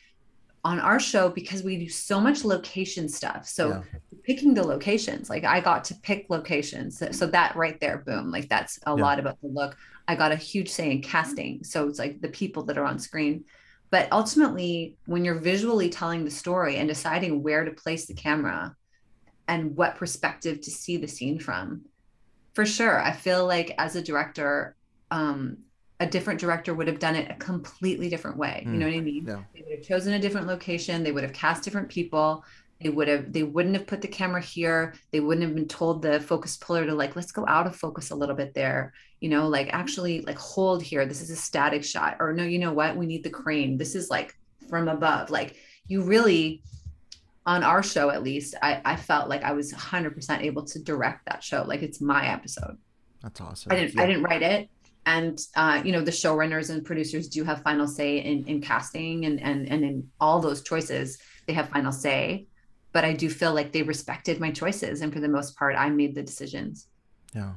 on 0.64 0.80
our 0.80 1.00
show 1.00 1.30
because 1.30 1.62
we 1.62 1.78
do 1.78 1.88
so 1.88 2.20
much 2.20 2.44
location 2.44 3.08
stuff 3.08 3.46
so 3.46 3.68
yeah. 3.68 3.82
picking 4.24 4.52
the 4.52 4.62
locations 4.62 5.30
like 5.30 5.44
i 5.44 5.60
got 5.60 5.84
to 5.84 5.94
pick 5.96 6.26
locations 6.28 6.98
so, 6.98 7.10
so 7.10 7.26
that 7.26 7.54
right 7.56 7.80
there 7.80 7.98
boom 7.98 8.30
like 8.30 8.48
that's 8.48 8.78
a 8.86 8.94
yeah. 8.94 9.02
lot 9.02 9.18
about 9.18 9.40
the 9.40 9.48
look 9.48 9.76
i 10.08 10.14
got 10.14 10.32
a 10.32 10.36
huge 10.36 10.68
say 10.68 10.90
in 10.90 11.00
casting 11.00 11.62
so 11.64 11.88
it's 11.88 11.98
like 11.98 12.20
the 12.20 12.28
people 12.28 12.64
that 12.64 12.76
are 12.76 12.84
on 12.84 12.98
screen 12.98 13.44
but 13.90 14.08
ultimately 14.12 14.96
when 15.06 15.24
you're 15.24 15.40
visually 15.40 15.88
telling 15.88 16.24
the 16.24 16.30
story 16.30 16.76
and 16.76 16.88
deciding 16.88 17.42
where 17.42 17.64
to 17.64 17.70
place 17.70 18.06
the 18.06 18.14
camera 18.14 18.76
and 19.48 19.76
what 19.76 19.96
perspective 19.96 20.60
to 20.60 20.70
see 20.70 20.96
the 20.96 21.08
scene 21.08 21.40
from. 21.40 21.82
For 22.54 22.66
sure, 22.66 23.00
I 23.00 23.12
feel 23.12 23.46
like 23.46 23.74
as 23.78 23.96
a 23.96 24.02
director, 24.02 24.76
um, 25.10 25.58
a 26.00 26.06
different 26.06 26.38
director 26.38 26.74
would 26.74 26.86
have 26.86 26.98
done 26.98 27.16
it 27.16 27.30
a 27.30 27.34
completely 27.34 28.08
different 28.08 28.36
way. 28.36 28.62
Mm, 28.66 28.72
you 28.72 28.78
know 28.78 28.86
what 28.86 28.94
I 28.94 29.00
mean? 29.00 29.24
Yeah. 29.26 29.42
They 29.54 29.62
would 29.62 29.78
have 29.78 29.86
chosen 29.86 30.12
a 30.12 30.18
different 30.18 30.46
location. 30.46 31.02
They 31.02 31.12
would 31.12 31.24
have 31.24 31.32
cast 31.32 31.64
different 31.64 31.88
people. 31.88 32.44
They 32.80 32.90
would 32.90 33.08
have. 33.08 33.32
They 33.32 33.42
wouldn't 33.42 33.74
have 33.74 33.88
put 33.88 34.02
the 34.02 34.08
camera 34.08 34.40
here. 34.40 34.94
They 35.10 35.18
wouldn't 35.18 35.44
have 35.44 35.54
been 35.54 35.66
told 35.66 36.02
the 36.02 36.20
focus 36.20 36.56
puller 36.56 36.86
to 36.86 36.94
like, 36.94 37.16
let's 37.16 37.32
go 37.32 37.44
out 37.48 37.66
of 37.66 37.74
focus 37.74 38.10
a 38.10 38.14
little 38.14 38.36
bit 38.36 38.54
there. 38.54 38.92
You 39.18 39.30
know, 39.30 39.48
like 39.48 39.70
actually 39.72 40.20
like 40.20 40.38
hold 40.38 40.82
here. 40.82 41.04
This 41.04 41.20
is 41.20 41.30
a 41.30 41.36
static 41.36 41.82
shot. 41.82 42.18
Or 42.20 42.32
no, 42.32 42.44
you 42.44 42.60
know 42.60 42.72
what? 42.72 42.96
We 42.96 43.06
need 43.06 43.24
the 43.24 43.30
crane. 43.30 43.78
This 43.78 43.96
is 43.96 44.10
like 44.10 44.36
from 44.68 44.86
above. 44.86 45.30
Like 45.30 45.56
you 45.88 46.02
really 46.02 46.62
on 47.48 47.64
our 47.64 47.82
show 47.82 48.10
at 48.10 48.22
least 48.22 48.54
I, 48.62 48.82
I 48.84 48.96
felt 48.96 49.30
like 49.30 49.42
i 49.42 49.52
was 49.52 49.72
100% 49.72 50.42
able 50.42 50.64
to 50.64 50.78
direct 50.78 51.24
that 51.26 51.42
show. 51.42 51.64
Like 51.66 51.82
it's 51.82 51.98
my 51.98 52.28
episode. 52.28 52.76
That's 53.22 53.40
awesome. 53.40 53.72
I 53.72 53.76
didn't 53.76 53.94
yeah. 53.94 54.02
i 54.02 54.06
didn't 54.06 54.22
write 54.22 54.42
it. 54.42 54.68
And 55.06 55.40
uh, 55.56 55.80
you 55.82 55.92
know 55.92 56.02
the 56.02 56.10
showrunners 56.10 56.68
and 56.68 56.84
producers 56.84 57.26
do 57.28 57.42
have 57.44 57.62
final 57.62 57.88
say 57.88 58.18
in, 58.18 58.44
in 58.44 58.60
casting 58.60 59.24
and, 59.24 59.40
and 59.40 59.66
and 59.72 59.82
in 59.82 60.10
all 60.20 60.40
those 60.40 60.60
choices. 60.62 61.18
They 61.46 61.54
have 61.54 61.70
final 61.70 61.90
say. 61.90 62.46
But 62.92 63.06
i 63.06 63.14
do 63.14 63.30
feel 63.30 63.54
like 63.54 63.72
they 63.72 63.82
respected 63.82 64.38
my 64.40 64.50
choices. 64.50 65.00
And 65.00 65.10
for 65.10 65.20
the 65.20 65.34
most 65.38 65.56
part 65.56 65.74
i 65.74 65.88
made 65.88 66.14
the 66.14 66.22
decisions. 66.22 66.86
Yeah 67.34 67.52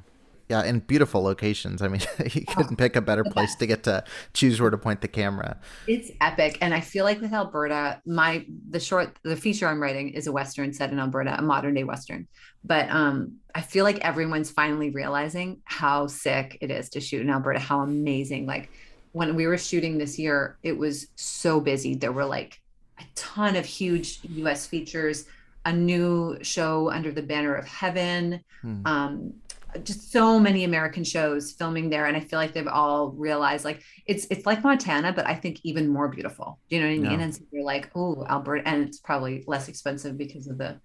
yeah, 0.52 0.60
and 0.64 0.86
beautiful 0.86 1.24
locations. 1.24 1.82
I 1.82 1.88
mean, 1.88 2.02
you 2.34 2.46
couldn't 2.46 2.76
pick 2.76 2.98
a 2.98 3.02
better 3.02 3.24
place 3.24 3.56
to 3.56 3.66
get 3.66 3.84
to 3.84 4.04
choose 4.34 4.60
where 4.60 4.70
to 4.70 4.78
point 4.78 5.00
the 5.00 5.08
camera. 5.08 5.58
It's 5.88 6.12
epic, 6.20 6.58
and 6.60 6.74
I 6.74 6.82
feel 6.82 7.06
like 7.06 7.22
with 7.22 7.32
Alberta, 7.32 8.02
my 8.06 8.46
the 8.70 8.82
short, 8.82 9.18
the 9.24 9.38
feature 9.38 9.66
I'm 9.66 9.82
writing 9.82 10.10
is 10.10 10.28
a 10.28 10.32
western 10.34 10.74
set 10.74 10.92
in 10.92 11.00
Alberta, 11.00 11.38
a 11.40 11.42
modern 11.42 11.74
day 11.74 11.86
western. 11.86 12.28
But 12.66 12.90
um, 12.90 13.38
I 13.56 13.62
feel 13.62 13.86
like 13.86 14.00
everyone's 14.00 14.52
finally 14.52 14.90
realizing 14.90 15.62
how 15.64 16.08
sick 16.08 16.58
it 16.60 16.70
is 16.70 16.90
to 16.90 17.00
shoot 17.00 17.22
in 17.22 17.30
Alberta. 17.30 17.60
How 17.60 17.80
amazing! 17.80 18.46
Like 18.46 18.70
when 19.14 19.36
we 19.36 19.48
were 19.48 19.58
shooting 19.58 19.98
this 19.98 20.20
year, 20.20 20.58
it 20.64 20.78
was 20.78 21.08
so 21.16 21.62
busy. 21.62 21.96
There 21.96 22.12
were 22.12 22.26
like 22.26 22.60
a 23.00 23.04
ton 23.16 23.56
of 23.56 23.66
huge 23.66 24.20
U.S. 24.24 24.68
features 24.68 25.28
a 25.64 25.72
new 25.72 26.38
show 26.42 26.90
under 26.90 27.12
the 27.12 27.22
banner 27.22 27.54
of 27.54 27.68
heaven 27.68 28.44
hmm. 28.62 28.82
um, 28.86 29.34
just 29.84 30.12
so 30.12 30.40
many 30.40 30.64
American 30.64 31.04
shows 31.04 31.52
filming 31.52 31.90
there, 31.90 32.06
and 32.06 32.16
I 32.18 32.20
feel 32.20 32.40
like 32.40 32.54
they've 32.54 32.68
all 32.68 33.12
realized 33.12 33.66
like 33.66 33.84
it's 34.06 34.28
it's 34.30 34.46
like 34.46 34.64
Montana, 34.64 35.14
but 35.14 35.26
I 35.28 35.36
think 35.36 35.60
even 35.64 35.88
more 35.88 36.08
beautiful. 36.08 36.60
Do 36.70 36.76
you 36.76 36.82
know 36.82 36.88
what 36.88 37.08
I 37.08 37.10
mean? 37.10 37.22
And 37.22 37.34
so 37.34 37.42
you're 37.52 37.64
like, 37.64 37.90
oh, 37.96 38.26
Alberta, 38.30 38.68
and 38.68 38.88
it's 38.88 39.00
probably 39.00 39.44
less 39.48 39.68
expensive 39.68 40.18
because 40.18 40.48
of 40.48 40.58
the 40.58 40.80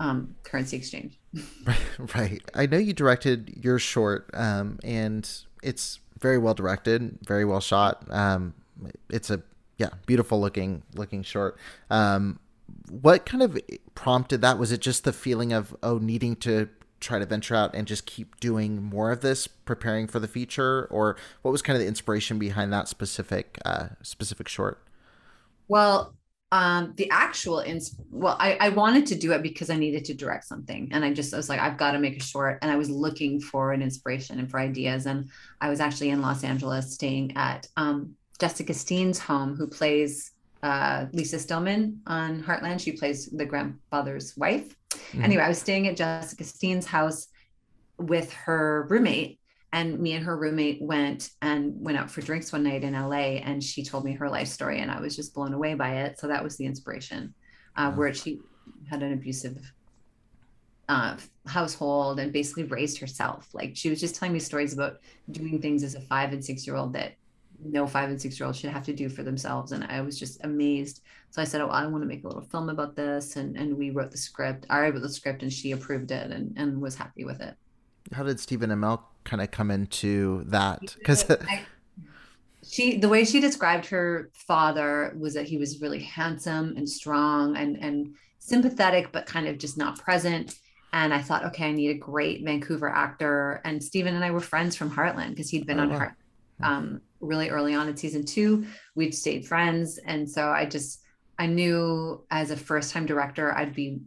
um, 0.00 0.34
currency 0.42 0.76
exchange. 0.76 1.18
Right, 1.66 2.14
right. 2.14 2.42
I 2.54 2.66
know 2.66 2.78
you 2.78 2.92
directed 2.92 3.58
your 3.62 3.78
short, 3.78 4.30
um, 4.34 4.78
and 4.84 5.28
it's 5.62 6.00
very 6.18 6.38
well 6.38 6.54
directed, 6.54 7.18
very 7.26 7.44
well 7.44 7.60
shot. 7.60 8.04
Um, 8.10 8.54
it's 9.10 9.30
a 9.30 9.42
yeah, 9.78 9.90
beautiful 10.06 10.40
looking 10.40 10.82
looking 10.94 11.22
short. 11.22 11.58
Um, 11.90 12.38
what 12.90 13.26
kind 13.26 13.42
of 13.42 13.58
prompted 13.94 14.40
that? 14.42 14.58
Was 14.58 14.72
it 14.72 14.80
just 14.80 15.04
the 15.04 15.12
feeling 15.12 15.52
of 15.52 15.74
oh, 15.82 15.98
needing 15.98 16.36
to 16.36 16.68
try 17.00 17.18
to 17.18 17.26
venture 17.26 17.54
out 17.54 17.74
and 17.74 17.86
just 17.86 18.06
keep 18.06 18.40
doing 18.40 18.82
more 18.82 19.10
of 19.10 19.20
this, 19.20 19.46
preparing 19.46 20.06
for 20.06 20.18
the 20.18 20.28
feature, 20.28 20.86
or 20.90 21.16
what 21.42 21.50
was 21.50 21.62
kind 21.62 21.76
of 21.76 21.80
the 21.80 21.88
inspiration 21.88 22.38
behind 22.38 22.72
that 22.72 22.88
specific 22.88 23.58
uh, 23.64 23.88
specific 24.02 24.48
short? 24.48 24.80
Well, 25.68 26.14
um, 26.52 26.94
the 26.96 27.10
actual 27.10 27.58
ins 27.58 27.96
well, 28.10 28.36
I, 28.38 28.56
I 28.60 28.68
wanted 28.68 29.06
to 29.06 29.16
do 29.16 29.32
it 29.32 29.42
because 29.42 29.70
I 29.70 29.76
needed 29.76 30.04
to 30.06 30.14
direct 30.14 30.44
something, 30.44 30.88
and 30.92 31.04
I 31.04 31.12
just 31.12 31.34
I 31.34 31.36
was 31.36 31.48
like, 31.48 31.60
I've 31.60 31.76
got 31.76 31.92
to 31.92 31.98
make 31.98 32.16
a 32.16 32.24
short, 32.24 32.58
and 32.62 32.70
I 32.70 32.76
was 32.76 32.88
looking 32.88 33.40
for 33.40 33.72
an 33.72 33.82
inspiration 33.82 34.38
and 34.38 34.50
for 34.50 34.60
ideas, 34.60 35.06
and 35.06 35.28
I 35.60 35.68
was 35.68 35.80
actually 35.80 36.10
in 36.10 36.22
Los 36.22 36.44
Angeles 36.44 36.92
staying 36.94 37.36
at 37.36 37.66
um, 37.76 38.14
Jessica 38.38 38.72
Steen's 38.72 39.18
home, 39.18 39.56
who 39.56 39.66
plays 39.66 40.32
uh, 40.62 41.06
Lisa 41.12 41.38
Stillman 41.38 42.00
on 42.06 42.42
Heartland. 42.42 42.80
She 42.80 42.92
plays 42.92 43.26
the 43.26 43.44
grandfather's 43.44 44.36
wife. 44.36 44.76
Mm-hmm. 45.10 45.24
Anyway, 45.24 45.42
I 45.42 45.48
was 45.48 45.58
staying 45.58 45.86
at 45.88 45.96
Jessica 45.96 46.44
Steen's 46.44 46.86
house 46.86 47.28
with 47.98 48.32
her 48.32 48.86
roommate, 48.88 49.38
and 49.72 49.98
me 49.98 50.12
and 50.12 50.24
her 50.24 50.36
roommate 50.36 50.80
went 50.80 51.30
and 51.42 51.74
went 51.78 51.98
out 51.98 52.10
for 52.10 52.20
drinks 52.20 52.52
one 52.52 52.62
night 52.62 52.84
in 52.84 52.94
LA. 52.94 53.40
And 53.42 53.62
she 53.62 53.84
told 53.84 54.04
me 54.04 54.12
her 54.12 54.28
life 54.28 54.48
story, 54.48 54.80
and 54.80 54.90
I 54.90 55.00
was 55.00 55.16
just 55.16 55.34
blown 55.34 55.54
away 55.54 55.74
by 55.74 56.02
it. 56.02 56.18
So 56.18 56.28
that 56.28 56.42
was 56.42 56.56
the 56.56 56.66
inspiration, 56.66 57.34
uh, 57.76 57.88
mm-hmm. 57.88 57.98
where 57.98 58.14
she 58.14 58.40
had 58.88 59.02
an 59.02 59.12
abusive 59.12 59.72
uh, 60.88 61.16
household 61.46 62.20
and 62.20 62.32
basically 62.32 62.64
raised 62.64 62.98
herself. 62.98 63.48
Like 63.52 63.76
she 63.76 63.90
was 63.90 64.00
just 64.00 64.16
telling 64.16 64.32
me 64.32 64.38
stories 64.38 64.74
about 64.74 64.98
doing 65.30 65.60
things 65.60 65.82
as 65.82 65.94
a 65.94 66.00
five 66.00 66.32
and 66.32 66.44
six 66.44 66.66
year 66.66 66.76
old 66.76 66.92
that 66.94 67.14
no 67.62 67.86
five 67.86 68.10
and 68.10 68.20
six 68.20 68.38
year 68.38 68.46
olds 68.46 68.58
should 68.58 68.70
have 68.70 68.84
to 68.84 68.92
do 68.92 69.08
for 69.08 69.22
themselves. 69.22 69.72
And 69.72 69.84
I 69.84 70.00
was 70.00 70.18
just 70.18 70.42
amazed. 70.44 71.02
So 71.30 71.42
I 71.42 71.44
said, 71.44 71.60
Oh, 71.60 71.68
I 71.68 71.86
want 71.86 72.02
to 72.02 72.08
make 72.08 72.24
a 72.24 72.28
little 72.28 72.42
film 72.42 72.68
about 72.68 72.96
this. 72.96 73.36
And, 73.36 73.56
and 73.56 73.76
we 73.76 73.90
wrote 73.90 74.10
the 74.10 74.18
script. 74.18 74.66
I 74.70 74.80
wrote 74.80 75.00
the 75.00 75.08
script 75.08 75.42
and 75.42 75.52
she 75.52 75.72
approved 75.72 76.10
it 76.10 76.30
and, 76.30 76.54
and 76.56 76.80
was 76.80 76.94
happy 76.94 77.24
with 77.24 77.40
it. 77.40 77.56
How 78.12 78.22
did 78.22 78.38
Stephen 78.38 78.70
Amell 78.70 79.02
kind 79.24 79.42
of 79.42 79.50
come 79.50 79.70
into 79.70 80.44
that? 80.46 80.94
Because 80.98 81.24
she, 82.68 82.96
the 82.96 83.08
way 83.08 83.24
she 83.24 83.40
described 83.40 83.86
her 83.86 84.30
father 84.32 85.14
was 85.18 85.34
that 85.34 85.46
he 85.46 85.58
was 85.58 85.80
really 85.80 86.00
handsome 86.00 86.74
and 86.76 86.88
strong 86.88 87.56
and, 87.56 87.76
and 87.76 88.14
sympathetic, 88.38 89.12
but 89.12 89.26
kind 89.26 89.46
of 89.46 89.58
just 89.58 89.76
not 89.76 89.98
present. 89.98 90.54
And 90.92 91.12
I 91.12 91.20
thought, 91.20 91.44
okay, 91.46 91.68
I 91.68 91.72
need 91.72 91.90
a 91.90 91.98
great 91.98 92.44
Vancouver 92.44 92.88
actor. 92.88 93.60
And 93.64 93.82
Stephen 93.82 94.14
and 94.14 94.24
I 94.24 94.30
were 94.30 94.40
friends 94.40 94.76
from 94.76 94.90
Heartland 94.90 95.30
because 95.30 95.50
he'd 95.50 95.66
been 95.66 95.80
oh, 95.80 95.82
on 95.82 95.90
wow. 95.90 95.98
Heart, 95.98 96.12
um, 96.62 97.00
really 97.24 97.50
early 97.50 97.74
on 97.74 97.88
in 97.88 97.96
season 97.96 98.24
two. 98.24 98.66
We'd 98.94 99.14
stayed 99.14 99.46
friends. 99.46 99.98
And 99.98 100.28
so 100.28 100.48
I 100.48 100.66
just, 100.66 101.02
I 101.38 101.46
knew 101.46 102.24
as 102.30 102.50
a 102.50 102.56
first 102.56 102.92
time 102.92 103.06
director, 103.06 103.52
I'd 103.54 103.74
be, 103.74 104.00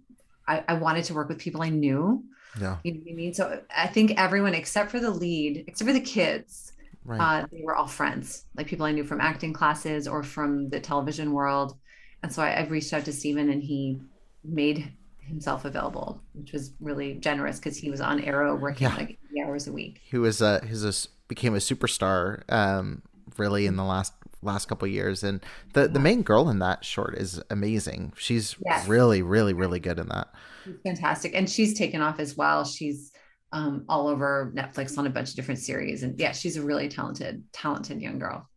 I, 0.48 0.64
I, 0.68 0.74
wanted 0.76 1.04
to 1.06 1.14
work 1.14 1.28
with 1.28 1.40
people 1.40 1.62
I 1.62 1.70
knew. 1.70 2.24
Yeah. 2.60 2.78
You 2.84 2.94
know 2.94 3.00
what 3.00 3.12
I 3.12 3.16
mean? 3.16 3.34
So 3.34 3.62
I 3.76 3.88
think 3.88 4.14
everyone 4.18 4.54
except 4.54 4.92
for 4.92 5.00
the 5.00 5.12
lead, 5.12 5.66
except 5.68 5.88
for 5.88 5.94
the 5.94 6.00
kids, 6.00 6.74
right. 7.04 7.44
uh, 7.44 7.48
they 7.52 7.62
were 7.62 7.76
all 7.76 7.88
friends, 7.88 8.46
like 8.56 8.68
people 8.68 8.86
I 8.86 8.92
knew 8.92 9.04
from 9.04 9.20
acting 9.20 9.54
classes 9.54 10.08
or 10.08 10.24
from 10.24 10.70
the 10.70 10.80
television 10.80 11.34
world. 11.34 11.78
And 12.24 12.32
so 12.32 12.42
I, 12.42 12.52
I 12.52 12.68
reached 12.68 12.94
out 12.94 13.06
to 13.06 13.14
Stephen 13.14 13.50
and 13.50 13.62
he 13.62 14.00
made 14.44 14.92
himself 15.20 15.66
available, 15.66 16.22
which 16.34 16.54
was 16.54 16.72
really 16.80 17.16
generous 17.16 17.58
because 17.60 17.78
he 17.78 17.90
was 17.90 18.00
on 18.00 18.22
Arrow 18.22 18.56
working 18.56 18.88
yeah. 18.88 18.96
like 18.96 19.20
hours 19.48 19.68
a 19.68 19.72
week. 19.72 20.02
He 20.04 20.18
was 20.18 20.42
uh 20.42 20.62
he's 20.68 20.84
a 20.84 20.94
became 21.28 21.56
a 21.56 21.60
superstar 21.60 22.44
um 22.50 23.02
really 23.38 23.66
in 23.66 23.76
the 23.76 23.84
last 23.84 24.14
last 24.42 24.68
couple 24.68 24.88
years. 24.88 25.24
And 25.24 25.44
the 25.74 25.88
the 25.88 26.00
main 26.00 26.24
girl 26.24 26.50
in 26.50 26.60
that 26.60 26.86
short 26.86 27.16
is 27.16 27.42
amazing. 27.50 28.14
She's 28.18 28.56
yes. 28.66 28.88
really 28.88 29.22
really 29.22 29.54
really 29.54 29.80
good 29.80 30.00
in 30.00 30.08
that. 30.10 30.30
She's 30.64 30.76
fantastic. 30.84 31.34
And 31.36 31.50
she's 31.50 31.78
taken 31.78 32.02
off 32.02 32.20
as 32.20 32.36
well. 32.36 32.66
She's 32.66 33.12
um, 33.54 33.86
all 33.88 34.08
over 34.08 34.52
netflix 34.56 34.98
on 34.98 35.08
a 35.08 35.10
bunch 35.10 35.30
of 35.30 35.36
different 35.36 35.60
series. 35.60 36.04
And 36.04 36.20
yeah 36.20 36.32
she's 36.32 36.58
a 36.58 36.62
really 36.62 36.90
talented 36.90 37.44
talented 37.54 38.02
young 38.02 38.20
girl. 38.20 38.50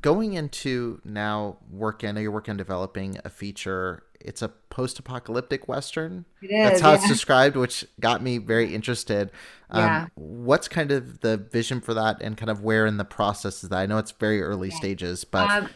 Going 0.00 0.32
into 0.32 1.00
now 1.04 1.58
working, 1.70 2.08
I 2.08 2.12
know 2.12 2.20
you're 2.20 2.32
working 2.32 2.52
on 2.52 2.56
developing 2.56 3.18
a 3.24 3.30
feature. 3.30 4.02
It's 4.24 4.42
a 4.42 4.48
post-apocalyptic 4.48 5.68
western. 5.68 6.24
It 6.42 6.46
is, 6.46 6.50
That's 6.50 6.80
how 6.80 6.90
yeah. 6.90 6.96
it's 6.96 7.08
described, 7.08 7.56
which 7.56 7.84
got 8.00 8.22
me 8.22 8.38
very 8.38 8.74
interested. 8.74 9.30
Um, 9.70 9.82
yeah. 9.82 10.06
What's 10.14 10.68
kind 10.68 10.90
of 10.90 11.20
the 11.20 11.36
vision 11.36 11.80
for 11.80 11.94
that, 11.94 12.20
and 12.20 12.36
kind 12.36 12.50
of 12.50 12.62
where 12.62 12.86
in 12.86 12.96
the 12.96 13.04
process 13.04 13.62
is 13.62 13.70
that? 13.70 13.78
I 13.78 13.86
know 13.86 13.98
it's 13.98 14.12
very 14.12 14.42
early 14.42 14.70
yeah. 14.70 14.76
stages, 14.76 15.24
but 15.24 15.50
um, 15.50 15.68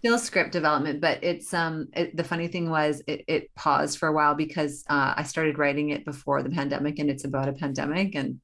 still 0.00 0.18
script 0.18 0.52
development. 0.52 1.00
But 1.00 1.22
it's 1.22 1.54
um 1.54 1.88
it, 1.94 2.16
the 2.16 2.24
funny 2.24 2.48
thing 2.48 2.70
was 2.70 3.02
it, 3.06 3.24
it 3.28 3.54
paused 3.54 3.98
for 3.98 4.08
a 4.08 4.12
while 4.12 4.34
because 4.34 4.84
uh, 4.88 5.14
I 5.16 5.22
started 5.22 5.58
writing 5.58 5.90
it 5.90 6.04
before 6.04 6.42
the 6.42 6.50
pandemic, 6.50 6.98
and 6.98 7.08
it's 7.08 7.24
about 7.24 7.48
a 7.48 7.52
pandemic 7.52 8.14
and 8.14 8.40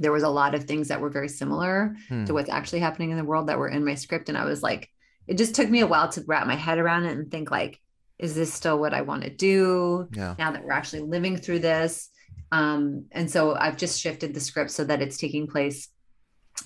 there 0.00 0.12
was 0.12 0.22
a 0.22 0.28
lot 0.28 0.54
of 0.54 0.64
things 0.64 0.88
that 0.88 1.00
were 1.00 1.10
very 1.10 1.28
similar 1.28 1.96
hmm. 2.08 2.24
to 2.24 2.32
what's 2.32 2.48
actually 2.48 2.78
happening 2.78 3.10
in 3.10 3.16
the 3.16 3.24
world 3.24 3.48
that 3.48 3.58
were 3.58 3.68
in 3.68 3.84
my 3.84 3.94
script 3.94 4.28
and 4.28 4.38
i 4.38 4.44
was 4.44 4.62
like 4.62 4.90
it 5.26 5.36
just 5.36 5.54
took 5.54 5.68
me 5.68 5.80
a 5.80 5.86
while 5.86 6.08
to 6.08 6.22
wrap 6.26 6.46
my 6.46 6.54
head 6.54 6.78
around 6.78 7.04
it 7.04 7.16
and 7.16 7.30
think 7.30 7.50
like 7.50 7.80
is 8.18 8.34
this 8.34 8.52
still 8.52 8.78
what 8.78 8.94
i 8.94 9.00
want 9.00 9.22
to 9.22 9.30
do 9.30 10.08
yeah. 10.12 10.34
now 10.38 10.50
that 10.50 10.64
we're 10.64 10.72
actually 10.72 11.02
living 11.02 11.36
through 11.36 11.58
this 11.58 12.10
um, 12.50 13.04
and 13.12 13.30
so 13.30 13.54
i've 13.54 13.76
just 13.76 14.00
shifted 14.00 14.34
the 14.34 14.40
script 14.40 14.70
so 14.70 14.84
that 14.84 15.02
it's 15.02 15.18
taking 15.18 15.46
place 15.46 15.88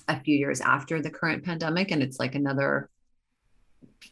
a 0.07 0.19
few 0.19 0.35
years 0.35 0.61
after 0.61 1.01
the 1.01 1.09
current 1.09 1.43
pandemic 1.43 1.91
and 1.91 2.01
it's 2.01 2.19
like 2.19 2.35
another 2.35 2.89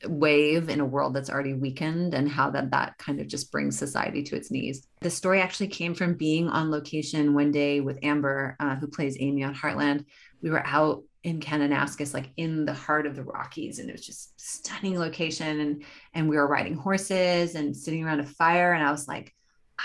wave 0.06 0.69
in 0.69 0.80
a 0.80 0.86
world 0.86 1.13
that's 1.13 1.30
already 1.30 1.54
weakened 1.54 2.13
and 2.13 2.30
how 2.30 2.49
that 2.49 2.71
that 2.71 2.97
kind 2.97 3.19
of 3.19 3.27
just 3.27 3.51
brings 3.51 3.77
society 3.77 4.23
to 4.23 4.36
its 4.36 4.51
knees. 4.51 4.88
The 5.01 5.10
story 5.10 5.41
actually 5.41 5.67
came 5.67 5.93
from 5.93 6.15
being 6.15 6.49
on 6.49 6.71
location 6.71 7.34
one 7.34 7.51
day 7.51 7.82
with 7.82 7.99
Amber, 8.04 8.56
uh, 8.60 8.75
who 8.75 8.88
plays 8.88 9.17
Amy 9.19 9.43
on 9.43 9.56
Heartland. 9.56 10.06
We 10.41 10.49
were 10.49 10.65
out 10.65 11.04
in 11.23 11.39
Kananaskis, 11.39 12.13
like 12.13 12.31
in 12.38 12.65
the 12.65 12.73
heart 12.73 13.05
of 13.05 13.15
the 13.15 13.23
Rockies, 13.23 13.79
and 13.79 13.89
it 13.89 13.93
was 13.93 14.05
just 14.05 14.39
stunning 14.39 14.97
location. 14.97 15.60
And 15.60 15.84
and 16.13 16.29
we 16.29 16.38
were 16.38 16.47
riding 16.47 16.75
horses 16.75 17.55
and 17.55 17.75
sitting 17.75 18.03
around 18.03 18.19
a 18.19 18.25
fire, 18.25 18.73
and 18.73 18.84
I 18.84 18.91
was 18.91 19.07
like, 19.07 19.34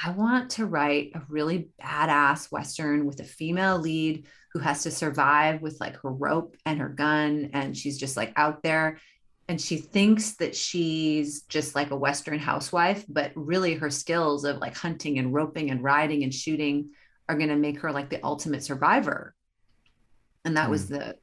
I 0.04 0.10
want 0.10 0.50
to 0.52 0.66
write 0.66 1.12
a 1.14 1.22
really 1.28 1.68
badass 1.82 2.50
western 2.50 3.06
with 3.06 3.20
a 3.20 3.24
female 3.24 3.78
lead 3.78 4.26
who 4.52 4.60
has 4.60 4.82
to 4.84 4.90
survive 4.90 5.60
with 5.60 5.78
like 5.80 5.96
her 5.96 6.10
rope 6.10 6.56
and 6.64 6.78
her 6.78 6.88
gun, 6.88 7.50
and 7.52 7.76
she's 7.76 7.98
just 7.98 8.16
like 8.16 8.32
out 8.36 8.62
there 8.62 8.98
and 9.48 9.60
she 9.60 9.76
thinks 9.76 10.32
that 10.36 10.56
she's 10.56 11.42
just 11.42 11.74
like 11.74 11.90
a 11.90 11.96
western 11.96 12.38
housewife 12.38 13.04
but 13.08 13.30
really 13.34 13.74
her 13.74 13.90
skills 13.90 14.44
of 14.44 14.58
like 14.58 14.76
hunting 14.76 15.18
and 15.18 15.32
roping 15.32 15.70
and 15.70 15.82
riding 15.82 16.24
and 16.24 16.34
shooting 16.34 16.90
are 17.28 17.36
going 17.36 17.48
to 17.48 17.56
make 17.56 17.80
her 17.80 17.92
like 17.92 18.10
the 18.10 18.22
ultimate 18.24 18.62
survivor 18.62 19.34
and 20.44 20.56
that 20.56 20.68
mm. 20.68 20.70
was 20.70 20.88
hmm. 20.88 20.94
the 20.94 21.16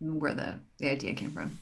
where 0.00 0.34
the 0.34 0.54
the 0.78 0.90
idea 0.90 1.14
came 1.14 1.30
from 1.30 1.58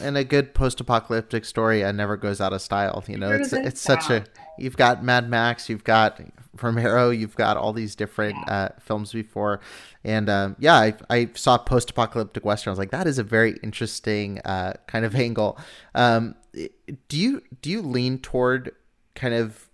And 0.00 0.16
a 0.16 0.24
good 0.24 0.54
post-apocalyptic 0.54 1.44
story 1.44 1.84
uh, 1.84 1.92
never 1.92 2.16
goes 2.16 2.40
out 2.40 2.52
of 2.52 2.62
style. 2.62 3.04
You 3.06 3.18
know, 3.18 3.30
it's 3.30 3.52
it's 3.52 3.80
such 3.80 4.10
a. 4.10 4.24
You've 4.58 4.76
got 4.76 5.02
Mad 5.02 5.28
Max, 5.28 5.68
you've 5.68 5.84
got 5.84 6.20
Romero, 6.60 7.10
you've 7.10 7.34
got 7.36 7.56
all 7.56 7.72
these 7.72 7.94
different 7.94 8.36
yeah. 8.46 8.54
uh, 8.54 8.68
films 8.80 9.12
before, 9.12 9.60
and 10.04 10.28
um, 10.28 10.56
yeah, 10.58 10.74
I, 10.74 10.94
I 11.08 11.30
saw 11.34 11.58
post-apocalyptic 11.58 12.44
western. 12.44 12.70
I 12.70 12.72
was 12.72 12.78
like, 12.78 12.90
that 12.90 13.06
is 13.06 13.18
a 13.18 13.22
very 13.22 13.58
interesting 13.62 14.40
uh, 14.40 14.74
kind 14.86 15.04
of 15.04 15.14
angle. 15.26 15.58
Um, 15.94 16.36
do 16.52 17.18
you 17.18 17.42
do 17.62 17.70
you 17.70 17.82
lean 17.82 18.18
toward 18.18 18.72
kind 19.14 19.34
of 19.34 19.68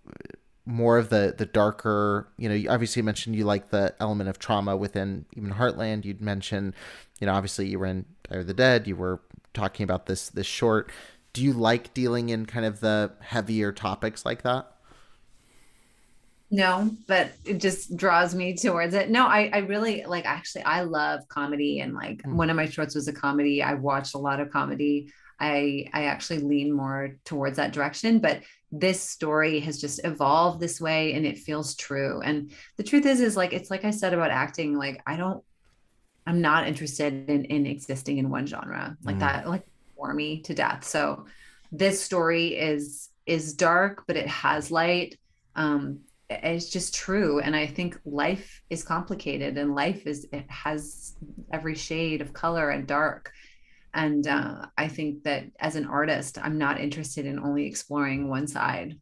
more 0.68 0.98
of 0.98 1.08
the 1.08 1.34
the 1.36 1.46
darker 1.46 2.28
you 2.36 2.46
know 2.46 2.54
you 2.54 2.68
obviously 2.68 3.00
mentioned 3.00 3.34
you 3.34 3.42
like 3.42 3.70
the 3.70 3.94
element 4.00 4.28
of 4.28 4.38
trauma 4.38 4.76
within 4.76 5.24
even 5.34 5.50
heartland. 5.50 6.04
You'd 6.04 6.20
mentioned 6.20 6.74
you 7.20 7.26
know 7.26 7.32
obviously 7.32 7.66
you 7.66 7.78
were 7.78 7.86
in 7.86 8.04
Diary 8.28 8.44
the 8.44 8.54
Dead. 8.54 8.86
You 8.86 8.94
were 8.94 9.20
talking 9.54 9.84
about 9.84 10.06
this 10.06 10.28
this 10.28 10.46
short. 10.46 10.92
Do 11.32 11.42
you 11.42 11.54
like 11.54 11.94
dealing 11.94 12.28
in 12.28 12.44
kind 12.44 12.66
of 12.66 12.80
the 12.80 13.12
heavier 13.20 13.72
topics 13.72 14.26
like 14.26 14.42
that? 14.42 14.70
No 16.50 16.90
but 17.06 17.32
it 17.46 17.60
just 17.60 17.96
draws 17.96 18.34
me 18.34 18.54
towards 18.54 18.92
it. 18.92 19.08
No 19.08 19.26
i 19.26 19.50
i 19.54 19.58
really 19.58 20.04
like 20.06 20.26
actually 20.26 20.64
i 20.64 20.82
love 20.82 21.26
comedy 21.28 21.80
and 21.80 21.94
like 21.94 22.22
mm. 22.22 22.34
one 22.34 22.50
of 22.50 22.56
my 22.56 22.68
shorts 22.68 22.94
was 22.94 23.08
a 23.08 23.12
comedy. 23.12 23.62
I 23.62 23.72
watched 23.72 24.14
a 24.14 24.18
lot 24.18 24.38
of 24.38 24.50
comedy. 24.50 25.10
I 25.40 25.88
i 25.94 26.04
actually 26.04 26.40
lean 26.40 26.72
more 26.72 27.16
towards 27.24 27.56
that 27.56 27.72
direction 27.72 28.18
but 28.18 28.42
this 28.70 29.00
story 29.00 29.60
has 29.60 29.80
just 29.80 30.00
evolved 30.04 30.60
this 30.60 30.80
way 30.80 31.14
and 31.14 31.24
it 31.24 31.38
feels 31.38 31.74
true. 31.74 32.20
And 32.20 32.50
the 32.76 32.82
truth 32.82 33.06
is 33.06 33.20
is 33.20 33.36
like 33.36 33.52
it's 33.52 33.70
like 33.70 33.84
i 33.84 33.90
said 33.90 34.12
about 34.12 34.30
acting 34.30 34.76
like 34.76 35.00
i 35.06 35.16
don't 35.16 35.42
i'm 36.26 36.40
not 36.40 36.68
interested 36.68 37.28
in 37.30 37.44
in 37.46 37.66
existing 37.66 38.18
in 38.18 38.30
one 38.30 38.46
genre. 38.46 38.96
Like 39.02 39.16
mm. 39.16 39.20
that 39.20 39.48
like 39.48 39.66
bore 39.96 40.12
me 40.12 40.42
to 40.42 40.54
death. 40.54 40.84
So 40.84 41.26
this 41.72 42.02
story 42.02 42.48
is 42.48 43.08
is 43.26 43.54
dark 43.54 44.04
but 44.06 44.16
it 44.16 44.28
has 44.28 44.70
light. 44.70 45.18
Um 45.56 46.00
it's 46.30 46.68
just 46.68 46.94
true. 46.94 47.40
And 47.40 47.56
i 47.56 47.66
think 47.66 47.98
life 48.04 48.62
is 48.68 48.84
complicated 48.84 49.56
and 49.56 49.74
life 49.74 50.06
is 50.06 50.26
it 50.30 50.44
has 50.50 51.16
every 51.52 51.74
shade 51.74 52.20
of 52.20 52.34
color 52.34 52.68
and 52.68 52.86
dark 52.86 53.32
and 53.94 54.26
uh, 54.26 54.66
i 54.76 54.88
think 54.88 55.22
that 55.24 55.44
as 55.60 55.76
an 55.76 55.86
artist 55.86 56.38
i'm 56.42 56.58
not 56.58 56.80
interested 56.80 57.26
in 57.26 57.38
only 57.38 57.66
exploring 57.66 58.28
one 58.28 58.46
side 58.46 58.98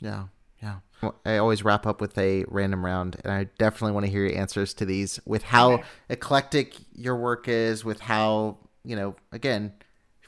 yeah 0.00 0.24
yeah 0.62 0.76
i 1.24 1.36
always 1.36 1.64
wrap 1.64 1.86
up 1.86 2.00
with 2.00 2.16
a 2.18 2.44
random 2.48 2.84
round 2.84 3.16
and 3.24 3.32
i 3.32 3.44
definitely 3.58 3.92
want 3.92 4.04
to 4.04 4.12
hear 4.12 4.26
your 4.26 4.38
answers 4.38 4.74
to 4.74 4.84
these 4.84 5.20
with 5.24 5.42
how 5.42 5.72
okay. 5.72 5.84
eclectic 6.08 6.74
your 6.92 7.16
work 7.16 7.48
is 7.48 7.84
with 7.84 8.00
how 8.00 8.56
you 8.84 8.96
know 8.96 9.14
again 9.32 9.72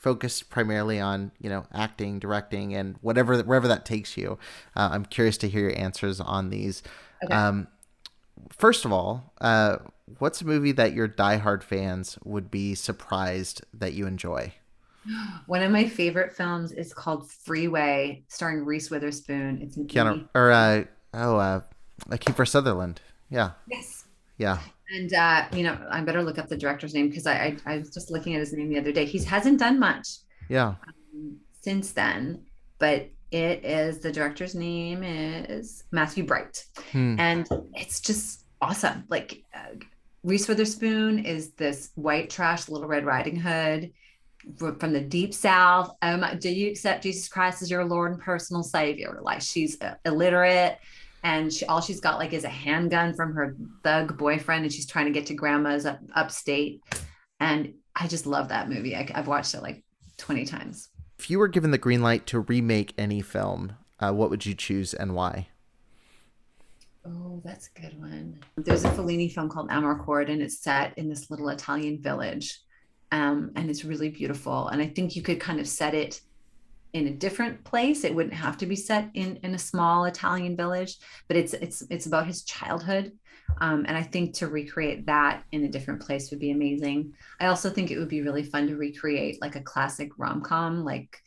focused 0.02 0.50
primarily 0.50 0.98
on 0.98 1.30
you 1.40 1.48
know 1.48 1.64
acting 1.72 2.18
directing 2.18 2.74
and 2.74 2.96
whatever 3.02 3.38
wherever 3.42 3.68
that 3.68 3.86
takes 3.86 4.16
you 4.16 4.36
uh, 4.74 4.88
i'm 4.92 5.04
curious 5.04 5.36
to 5.36 5.48
hear 5.48 5.68
your 5.68 5.78
answers 5.78 6.20
on 6.20 6.50
these 6.50 6.82
okay. 7.24 7.32
um, 7.32 7.68
first 8.50 8.84
of 8.84 8.92
all 8.92 9.32
uh, 9.40 9.76
what's 10.18 10.40
a 10.40 10.46
movie 10.46 10.72
that 10.72 10.92
your 10.92 11.08
diehard 11.08 11.62
fans 11.62 12.18
would 12.24 12.50
be 12.50 12.74
surprised 12.74 13.62
that 13.74 13.92
you 13.94 14.06
enjoy? 14.06 14.52
One 15.46 15.62
of 15.62 15.72
my 15.72 15.88
favorite 15.88 16.32
films 16.32 16.72
is 16.72 16.94
called 16.94 17.30
Freeway, 17.30 18.22
starring 18.28 18.64
Reese 18.64 18.90
Witherspoon. 18.90 19.60
It's 19.60 19.76
in 19.76 19.86
Keanu, 19.86 20.28
or 20.34 20.52
uh, 20.52 20.84
oh, 21.14 21.36
uh, 21.36 21.60
Kiefer 22.10 22.46
Sutherland. 22.46 23.00
Yeah. 23.28 23.50
Yes. 23.66 24.04
Yeah. 24.38 24.58
And 24.90 25.12
uh, 25.12 25.46
you 25.52 25.64
know, 25.64 25.76
I 25.90 26.00
better 26.02 26.22
look 26.22 26.38
up 26.38 26.48
the 26.48 26.56
director's 26.56 26.94
name 26.94 27.08
because 27.08 27.26
I, 27.26 27.34
I, 27.66 27.74
I 27.74 27.78
was 27.78 27.90
just 27.90 28.10
looking 28.10 28.34
at 28.34 28.40
his 28.40 28.52
name 28.52 28.68
the 28.68 28.78
other 28.78 28.92
day. 28.92 29.04
He 29.04 29.22
hasn't 29.24 29.58
done 29.58 29.80
much. 29.80 30.08
Yeah. 30.48 30.74
Um, 30.86 31.38
since 31.60 31.92
then, 31.92 32.44
but 32.78 33.08
it 33.30 33.64
is 33.64 34.00
the 34.00 34.12
director's 34.12 34.54
name 34.54 35.02
is 35.02 35.84
Matthew 35.90 36.24
Bright, 36.24 36.64
hmm. 36.92 37.18
and 37.18 37.48
it's 37.74 38.00
just 38.00 38.44
awesome. 38.60 39.04
Like 39.08 39.42
uh, 39.54 39.76
Reese 40.24 40.46
Witherspoon 40.46 41.24
is 41.24 41.50
this 41.52 41.90
white 41.96 42.30
trash 42.30 42.68
Little 42.68 42.86
Red 42.86 43.04
Riding 43.04 43.36
Hood 43.36 43.92
from 44.56 44.92
the 44.92 45.00
deep 45.00 45.34
south. 45.34 45.94
Um, 46.00 46.24
do 46.38 46.48
you 46.48 46.70
accept 46.70 47.02
Jesus 47.02 47.28
Christ 47.28 47.62
as 47.62 47.70
your 47.70 47.84
Lord 47.84 48.12
and 48.12 48.20
personal 48.20 48.62
Savior? 48.62 49.18
Like 49.20 49.40
she's 49.40 49.78
illiterate, 50.04 50.78
and 51.24 51.52
she 51.52 51.64
all 51.66 51.80
she's 51.80 52.00
got 52.00 52.18
like 52.18 52.32
is 52.32 52.44
a 52.44 52.48
handgun 52.48 53.14
from 53.14 53.34
her 53.34 53.56
thug 53.82 54.16
boyfriend, 54.16 54.64
and 54.64 54.72
she's 54.72 54.86
trying 54.86 55.06
to 55.06 55.12
get 55.12 55.26
to 55.26 55.34
grandma's 55.34 55.86
up 55.86 55.98
upstate. 56.14 56.82
And 57.40 57.74
I 57.96 58.06
just 58.06 58.26
love 58.26 58.48
that 58.48 58.68
movie. 58.68 58.94
I, 58.94 59.08
have 59.14 59.26
watched 59.26 59.54
it 59.54 59.62
like 59.62 59.82
twenty 60.18 60.44
times. 60.44 60.88
If 61.18 61.30
you 61.30 61.40
were 61.40 61.48
given 61.48 61.72
the 61.72 61.78
green 61.78 62.02
light 62.02 62.26
to 62.28 62.40
remake 62.40 62.94
any 62.96 63.22
film, 63.22 63.74
uh, 63.98 64.12
what 64.12 64.30
would 64.30 64.46
you 64.46 64.54
choose 64.54 64.94
and 64.94 65.14
why? 65.16 65.48
Oh, 67.04 67.40
that's 67.44 67.68
a 67.74 67.80
good 67.80 67.98
one. 67.98 68.38
There's 68.56 68.84
a 68.84 68.90
Fellini 68.90 69.32
film 69.32 69.48
called 69.48 69.70
Amarcord, 69.70 70.30
and 70.30 70.40
it's 70.40 70.58
set 70.58 70.96
in 70.96 71.08
this 71.08 71.30
little 71.30 71.48
Italian 71.48 72.00
village. 72.00 72.60
Um, 73.10 73.50
and 73.56 73.68
it's 73.68 73.84
really 73.84 74.08
beautiful. 74.08 74.68
And 74.68 74.80
I 74.80 74.86
think 74.86 75.16
you 75.16 75.22
could 75.22 75.40
kind 75.40 75.60
of 75.60 75.68
set 75.68 75.94
it 75.94 76.20
in 76.92 77.08
a 77.08 77.10
different 77.10 77.64
place. 77.64 78.04
It 78.04 78.14
wouldn't 78.14 78.34
have 78.34 78.56
to 78.58 78.66
be 78.66 78.76
set 78.76 79.10
in 79.14 79.36
in 79.42 79.54
a 79.54 79.58
small 79.58 80.04
Italian 80.04 80.56
village, 80.56 80.96
but 81.28 81.36
it's 81.36 81.54
it's 81.54 81.82
it's 81.90 82.06
about 82.06 82.26
his 82.26 82.42
childhood. 82.44 83.12
Um, 83.60 83.84
and 83.86 83.96
I 83.96 84.02
think 84.02 84.34
to 84.34 84.46
recreate 84.46 85.06
that 85.06 85.42
in 85.52 85.64
a 85.64 85.68
different 85.68 86.00
place 86.00 86.30
would 86.30 86.40
be 86.40 86.52
amazing. 86.52 87.12
I 87.40 87.46
also 87.46 87.68
think 87.68 87.90
it 87.90 87.98
would 87.98 88.08
be 88.08 88.22
really 88.22 88.44
fun 88.44 88.66
to 88.68 88.76
recreate 88.76 89.40
like 89.42 89.56
a 89.56 89.60
classic 89.60 90.10
rom 90.16 90.40
com, 90.40 90.84
like 90.84 91.21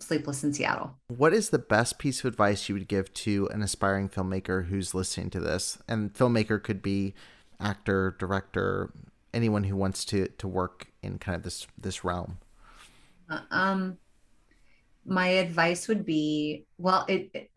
Sleepless 0.00 0.42
in 0.42 0.52
Seattle. 0.52 0.96
What 1.08 1.32
is 1.32 1.50
the 1.50 1.58
best 1.58 1.98
piece 1.98 2.20
of 2.20 2.26
advice 2.26 2.68
you 2.68 2.74
would 2.74 2.88
give 2.88 3.12
to 3.14 3.48
an 3.52 3.62
aspiring 3.62 4.08
filmmaker 4.08 4.66
who's 4.66 4.94
listening 4.94 5.30
to 5.30 5.40
this? 5.40 5.78
And 5.86 6.12
filmmaker 6.12 6.62
could 6.62 6.82
be 6.82 7.14
actor, 7.60 8.16
director, 8.18 8.92
anyone 9.32 9.64
who 9.64 9.76
wants 9.76 10.04
to 10.06 10.26
to 10.26 10.48
work 10.48 10.88
in 11.02 11.18
kind 11.18 11.36
of 11.36 11.42
this 11.42 11.66
this 11.78 12.04
realm. 12.04 12.38
Uh, 13.28 13.40
um, 13.50 13.98
my 15.04 15.28
advice 15.28 15.88
would 15.88 16.04
be 16.04 16.64
well, 16.78 17.04
it, 17.08 17.30
it 17.34 17.50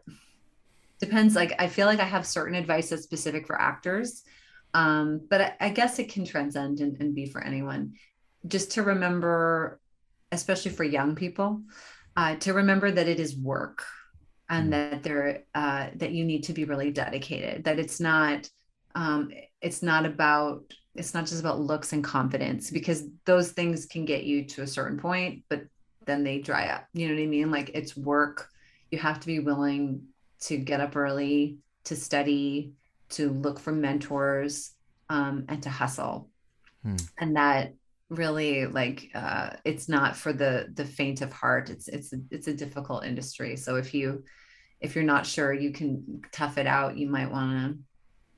depends. 1.00 1.36
Like 1.36 1.54
I 1.60 1.68
feel 1.68 1.88
like 1.88 2.00
I 2.00 2.06
have 2.06 2.26
certain 2.26 2.56
advice 2.56 2.90
that's 2.90 3.04
specific 3.04 3.48
for 3.48 3.60
actors, 3.60 4.24
um, 4.74 5.22
but 5.30 5.42
I, 5.42 5.54
I 5.62 5.70
guess 5.70 6.00
it 6.00 6.12
can 6.12 6.26
transcend 6.26 6.80
and, 6.80 7.00
and 7.00 7.16
be 7.16 7.26
for 7.26 7.42
anyone. 7.42 7.94
Just 8.48 8.72
to 8.72 8.84
remember, 8.84 9.80
especially 10.32 10.72
for 10.72 10.84
young 10.84 11.16
people 11.16 11.62
uh, 12.16 12.36
to 12.36 12.54
remember 12.54 12.92
that 12.92 13.08
it 13.08 13.20
is 13.20 13.36
work 13.36 13.84
and 14.50 14.68
mm. 14.68 14.72
that 14.72 15.04
there 15.04 15.44
uh, 15.56 15.88
that 15.96 16.12
you 16.12 16.24
need 16.24 16.44
to 16.44 16.54
be 16.54 16.66
really 16.66 16.92
dedicated 16.92 17.64
that 17.64 17.80
it's 17.80 18.00
not 18.00 18.50
um, 18.96 19.32
it's 19.62 19.82
not 19.82 20.06
about 20.06 20.62
it's 20.96 21.14
not 21.14 21.26
just 21.26 21.40
about 21.40 21.60
looks 21.60 21.94
and 21.94 22.04
confidence 22.04 22.70
because 22.70 23.08
those 23.26 23.52
things 23.52 23.86
can 23.86 24.06
get 24.06 24.24
you 24.24 24.46
to 24.46 24.62
a 24.62 24.68
certain 24.68 24.98
point 24.98 25.44
but 25.50 25.64
then 26.06 26.24
they 26.24 26.40
dry 26.40 26.68
up 26.68 26.86
you 26.94 27.08
know 27.08 27.16
what 27.16 27.24
i 27.24 27.26
mean 27.26 27.50
like 27.50 27.72
it's 27.74 27.98
work 27.98 28.50
you 28.92 29.00
have 29.00 29.20
to 29.20 29.28
be 29.28 29.40
willing 29.40 30.04
to 30.40 30.58
get 30.58 30.82
up 30.82 30.96
early 30.96 31.58
to 31.86 31.96
study 31.96 32.74
to 33.10 33.32
look 33.32 33.60
for 33.60 33.72
mentors 33.72 34.72
um, 35.10 35.46
and 35.48 35.64
to 35.64 35.70
hustle 35.70 36.30
hmm. 36.84 36.96
and 37.18 37.36
that 37.38 37.74
really 38.16 38.66
like 38.66 39.10
uh, 39.14 39.52
it's 39.66 39.90
not 39.90 40.16
for 40.16 40.34
the 40.34 40.70
the 40.74 40.86
faint 40.86 41.22
of 41.22 41.32
heart. 41.34 41.70
It's 41.70 41.88
it's 41.88 42.14
a, 42.14 42.18
it's 42.32 42.48
a 42.48 42.54
difficult 42.54 43.06
industry. 43.06 43.56
So 43.58 43.76
if 43.76 43.94
you 43.94 44.24
if 44.82 44.96
you're 44.96 45.04
not 45.04 45.26
sure 45.26 45.54
you 45.54 45.72
can 45.72 46.22
tough 46.32 46.58
it 46.58 46.68
out. 46.68 46.98
You 46.98 47.08
might 47.08 47.32
want 47.32 47.52
to 47.52 47.78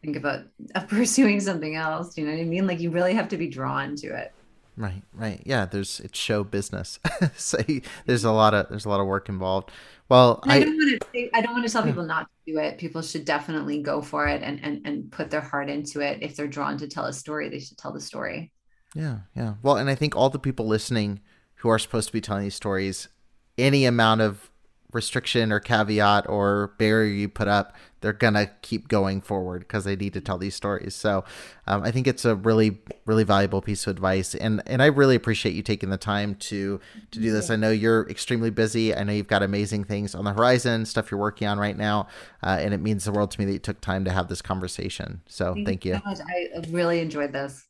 think 0.02 0.16
about 0.16 0.46
pursuing 0.88 1.40
something 1.42 1.76
else. 1.76 2.18
You 2.18 2.26
know 2.26 2.32
what 2.32 2.40
i 2.40 2.46
mean? 2.46 2.68
Like 2.68 2.80
you 2.80 2.92
really 2.92 3.14
have 3.14 3.28
to 3.30 3.38
be 3.38 3.50
drawn 3.50 3.96
to 3.98 4.16
it. 4.16 4.32
Right 4.78 5.02
right. 5.14 5.42
Yeah 5.46 5.66
there's 5.66 6.00
it's 6.00 6.18
show 6.18 6.44
business. 6.44 7.00
So 7.36 7.58
there's 8.06 8.24
a 8.24 8.32
lot 8.32 8.54
of 8.54 8.70
there's 8.70 8.86
a 8.86 8.90
lot 8.90 9.00
of 9.00 9.08
work 9.08 9.28
involved. 9.28 9.72
Well 10.08 10.40
I, 10.44 10.58
I, 10.58 10.60
don't 10.60 10.78
want 10.78 11.02
to 11.02 11.08
say, 11.14 11.30
i 11.34 11.42
don't 11.42 11.54
want 11.54 11.66
to 11.66 11.72
tell 11.72 11.84
people 11.84 12.06
not 12.06 12.28
to 12.28 12.54
do 12.54 12.60
it. 12.60 12.78
People 12.78 13.02
should 13.02 13.26
definitely 13.26 13.82
go 13.82 14.02
for 14.02 14.28
it 14.28 14.44
and 14.44 14.64
and 14.64 14.82
and 14.86 15.12
put 15.12 15.32
their 15.32 15.42
heart 15.42 15.70
into 15.70 16.02
it. 16.02 16.20
If 16.22 16.36
they're 16.36 16.48
drawn 16.48 16.78
to 16.78 16.88
tell 16.88 17.06
a 17.06 17.14
story 17.14 17.50
they 17.50 17.60
should 17.60 17.78
tell 17.78 17.92
the 17.92 18.02
story 18.02 18.52
yeah, 18.96 19.20
yeah. 19.36 19.56
Well, 19.62 19.76
and 19.76 19.90
I 19.90 19.96
think 19.96 20.16
all 20.16 20.30
the 20.30 20.40
people 20.40 20.66
listening 20.66 21.20
who 21.56 21.70
are 21.70 21.78
supposed 21.78 22.08
to 22.08 22.14
be 22.14 22.22
telling 22.22 22.44
these 22.44 22.56
stories, 22.56 23.10
any 23.58 23.86
amount 23.86 24.22
of 24.22 24.50
restriction 24.94 25.52
or 25.52 25.60
caveat 25.60 26.28
or 26.30 26.74
barrier 26.78 27.14
you 27.14 27.28
put 27.28 27.50
up, 27.50 27.76
they're 28.00 28.14
gonna 28.14 28.50
keep 28.62 28.88
going 28.88 29.20
forward 29.20 29.60
because 29.60 29.84
they 29.84 29.96
need 29.96 30.14
to 30.14 30.22
tell 30.22 30.38
these 30.38 30.56
stories. 30.56 30.96
So, 30.96 31.26
um, 31.68 31.84
I 31.84 31.92
think 31.92 32.08
it's 32.08 32.24
a 32.24 32.36
really, 32.36 32.80
really 33.06 33.26
valuable 33.26 33.62
piece 33.62 33.86
of 33.86 33.92
advice, 33.92 34.34
and 34.34 34.64
and 34.66 34.82
I 34.82 34.86
really 34.86 35.16
appreciate 35.16 35.54
you 35.54 35.62
taking 35.62 35.90
the 35.90 35.98
time 35.98 36.36
to 36.36 36.80
to 37.12 37.20
do 37.20 37.32
this. 37.32 37.50
I 37.50 37.58
know 37.58 37.72
you're 37.72 38.08
extremely 38.10 38.50
busy. 38.50 38.96
I 38.96 39.04
know 39.04 39.12
you've 39.12 39.28
got 39.28 39.44
amazing 39.44 39.84
things 39.84 40.16
on 40.16 40.24
the 40.24 40.34
horizon, 40.34 40.86
stuff 40.86 41.12
you're 41.12 41.20
working 41.20 41.48
on 41.48 41.60
right 41.60 41.78
now, 41.78 42.08
uh, 42.42 42.58
and 42.62 42.74
it 42.74 42.80
means 42.80 43.04
the 43.04 43.12
world 43.12 43.32
to 43.32 43.40
me 43.40 43.46
that 43.46 43.54
you 43.54 43.60
took 43.60 43.82
time 43.82 44.06
to 44.06 44.12
have 44.12 44.30
this 44.30 44.42
conversation. 44.42 45.22
So, 45.28 45.54
thank, 45.54 45.68
thank 45.68 45.86
you. 45.86 46.02
So 46.16 46.24
I 46.24 46.64
really 46.70 47.02
enjoyed 47.02 47.34
this. 47.34 47.68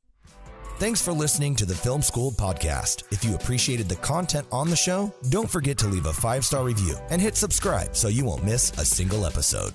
Thanks 0.78 1.02
for 1.02 1.14
listening 1.14 1.56
to 1.56 1.66
the 1.66 1.74
Film 1.74 2.02
School 2.02 2.34
podcast. 2.34 3.04
If 3.10 3.24
you 3.24 3.34
appreciated 3.34 3.88
the 3.88 3.96
content 3.96 4.46
on 4.52 4.70
the 4.70 4.76
show, 4.76 5.14
don't 5.30 5.50
forget 5.50 5.78
to 5.78 5.88
leave 5.88 6.06
a 6.06 6.12
five 6.12 6.44
star 6.44 6.66
review 6.66 6.98
and 7.10 7.22
hit 7.22 7.38
subscribe 7.38 7.96
so 7.96 8.10
you 8.10 8.26
won't 8.26 8.44
miss 8.44 8.78
a 8.78 8.84
single 8.84 9.26
episode. 9.26 9.72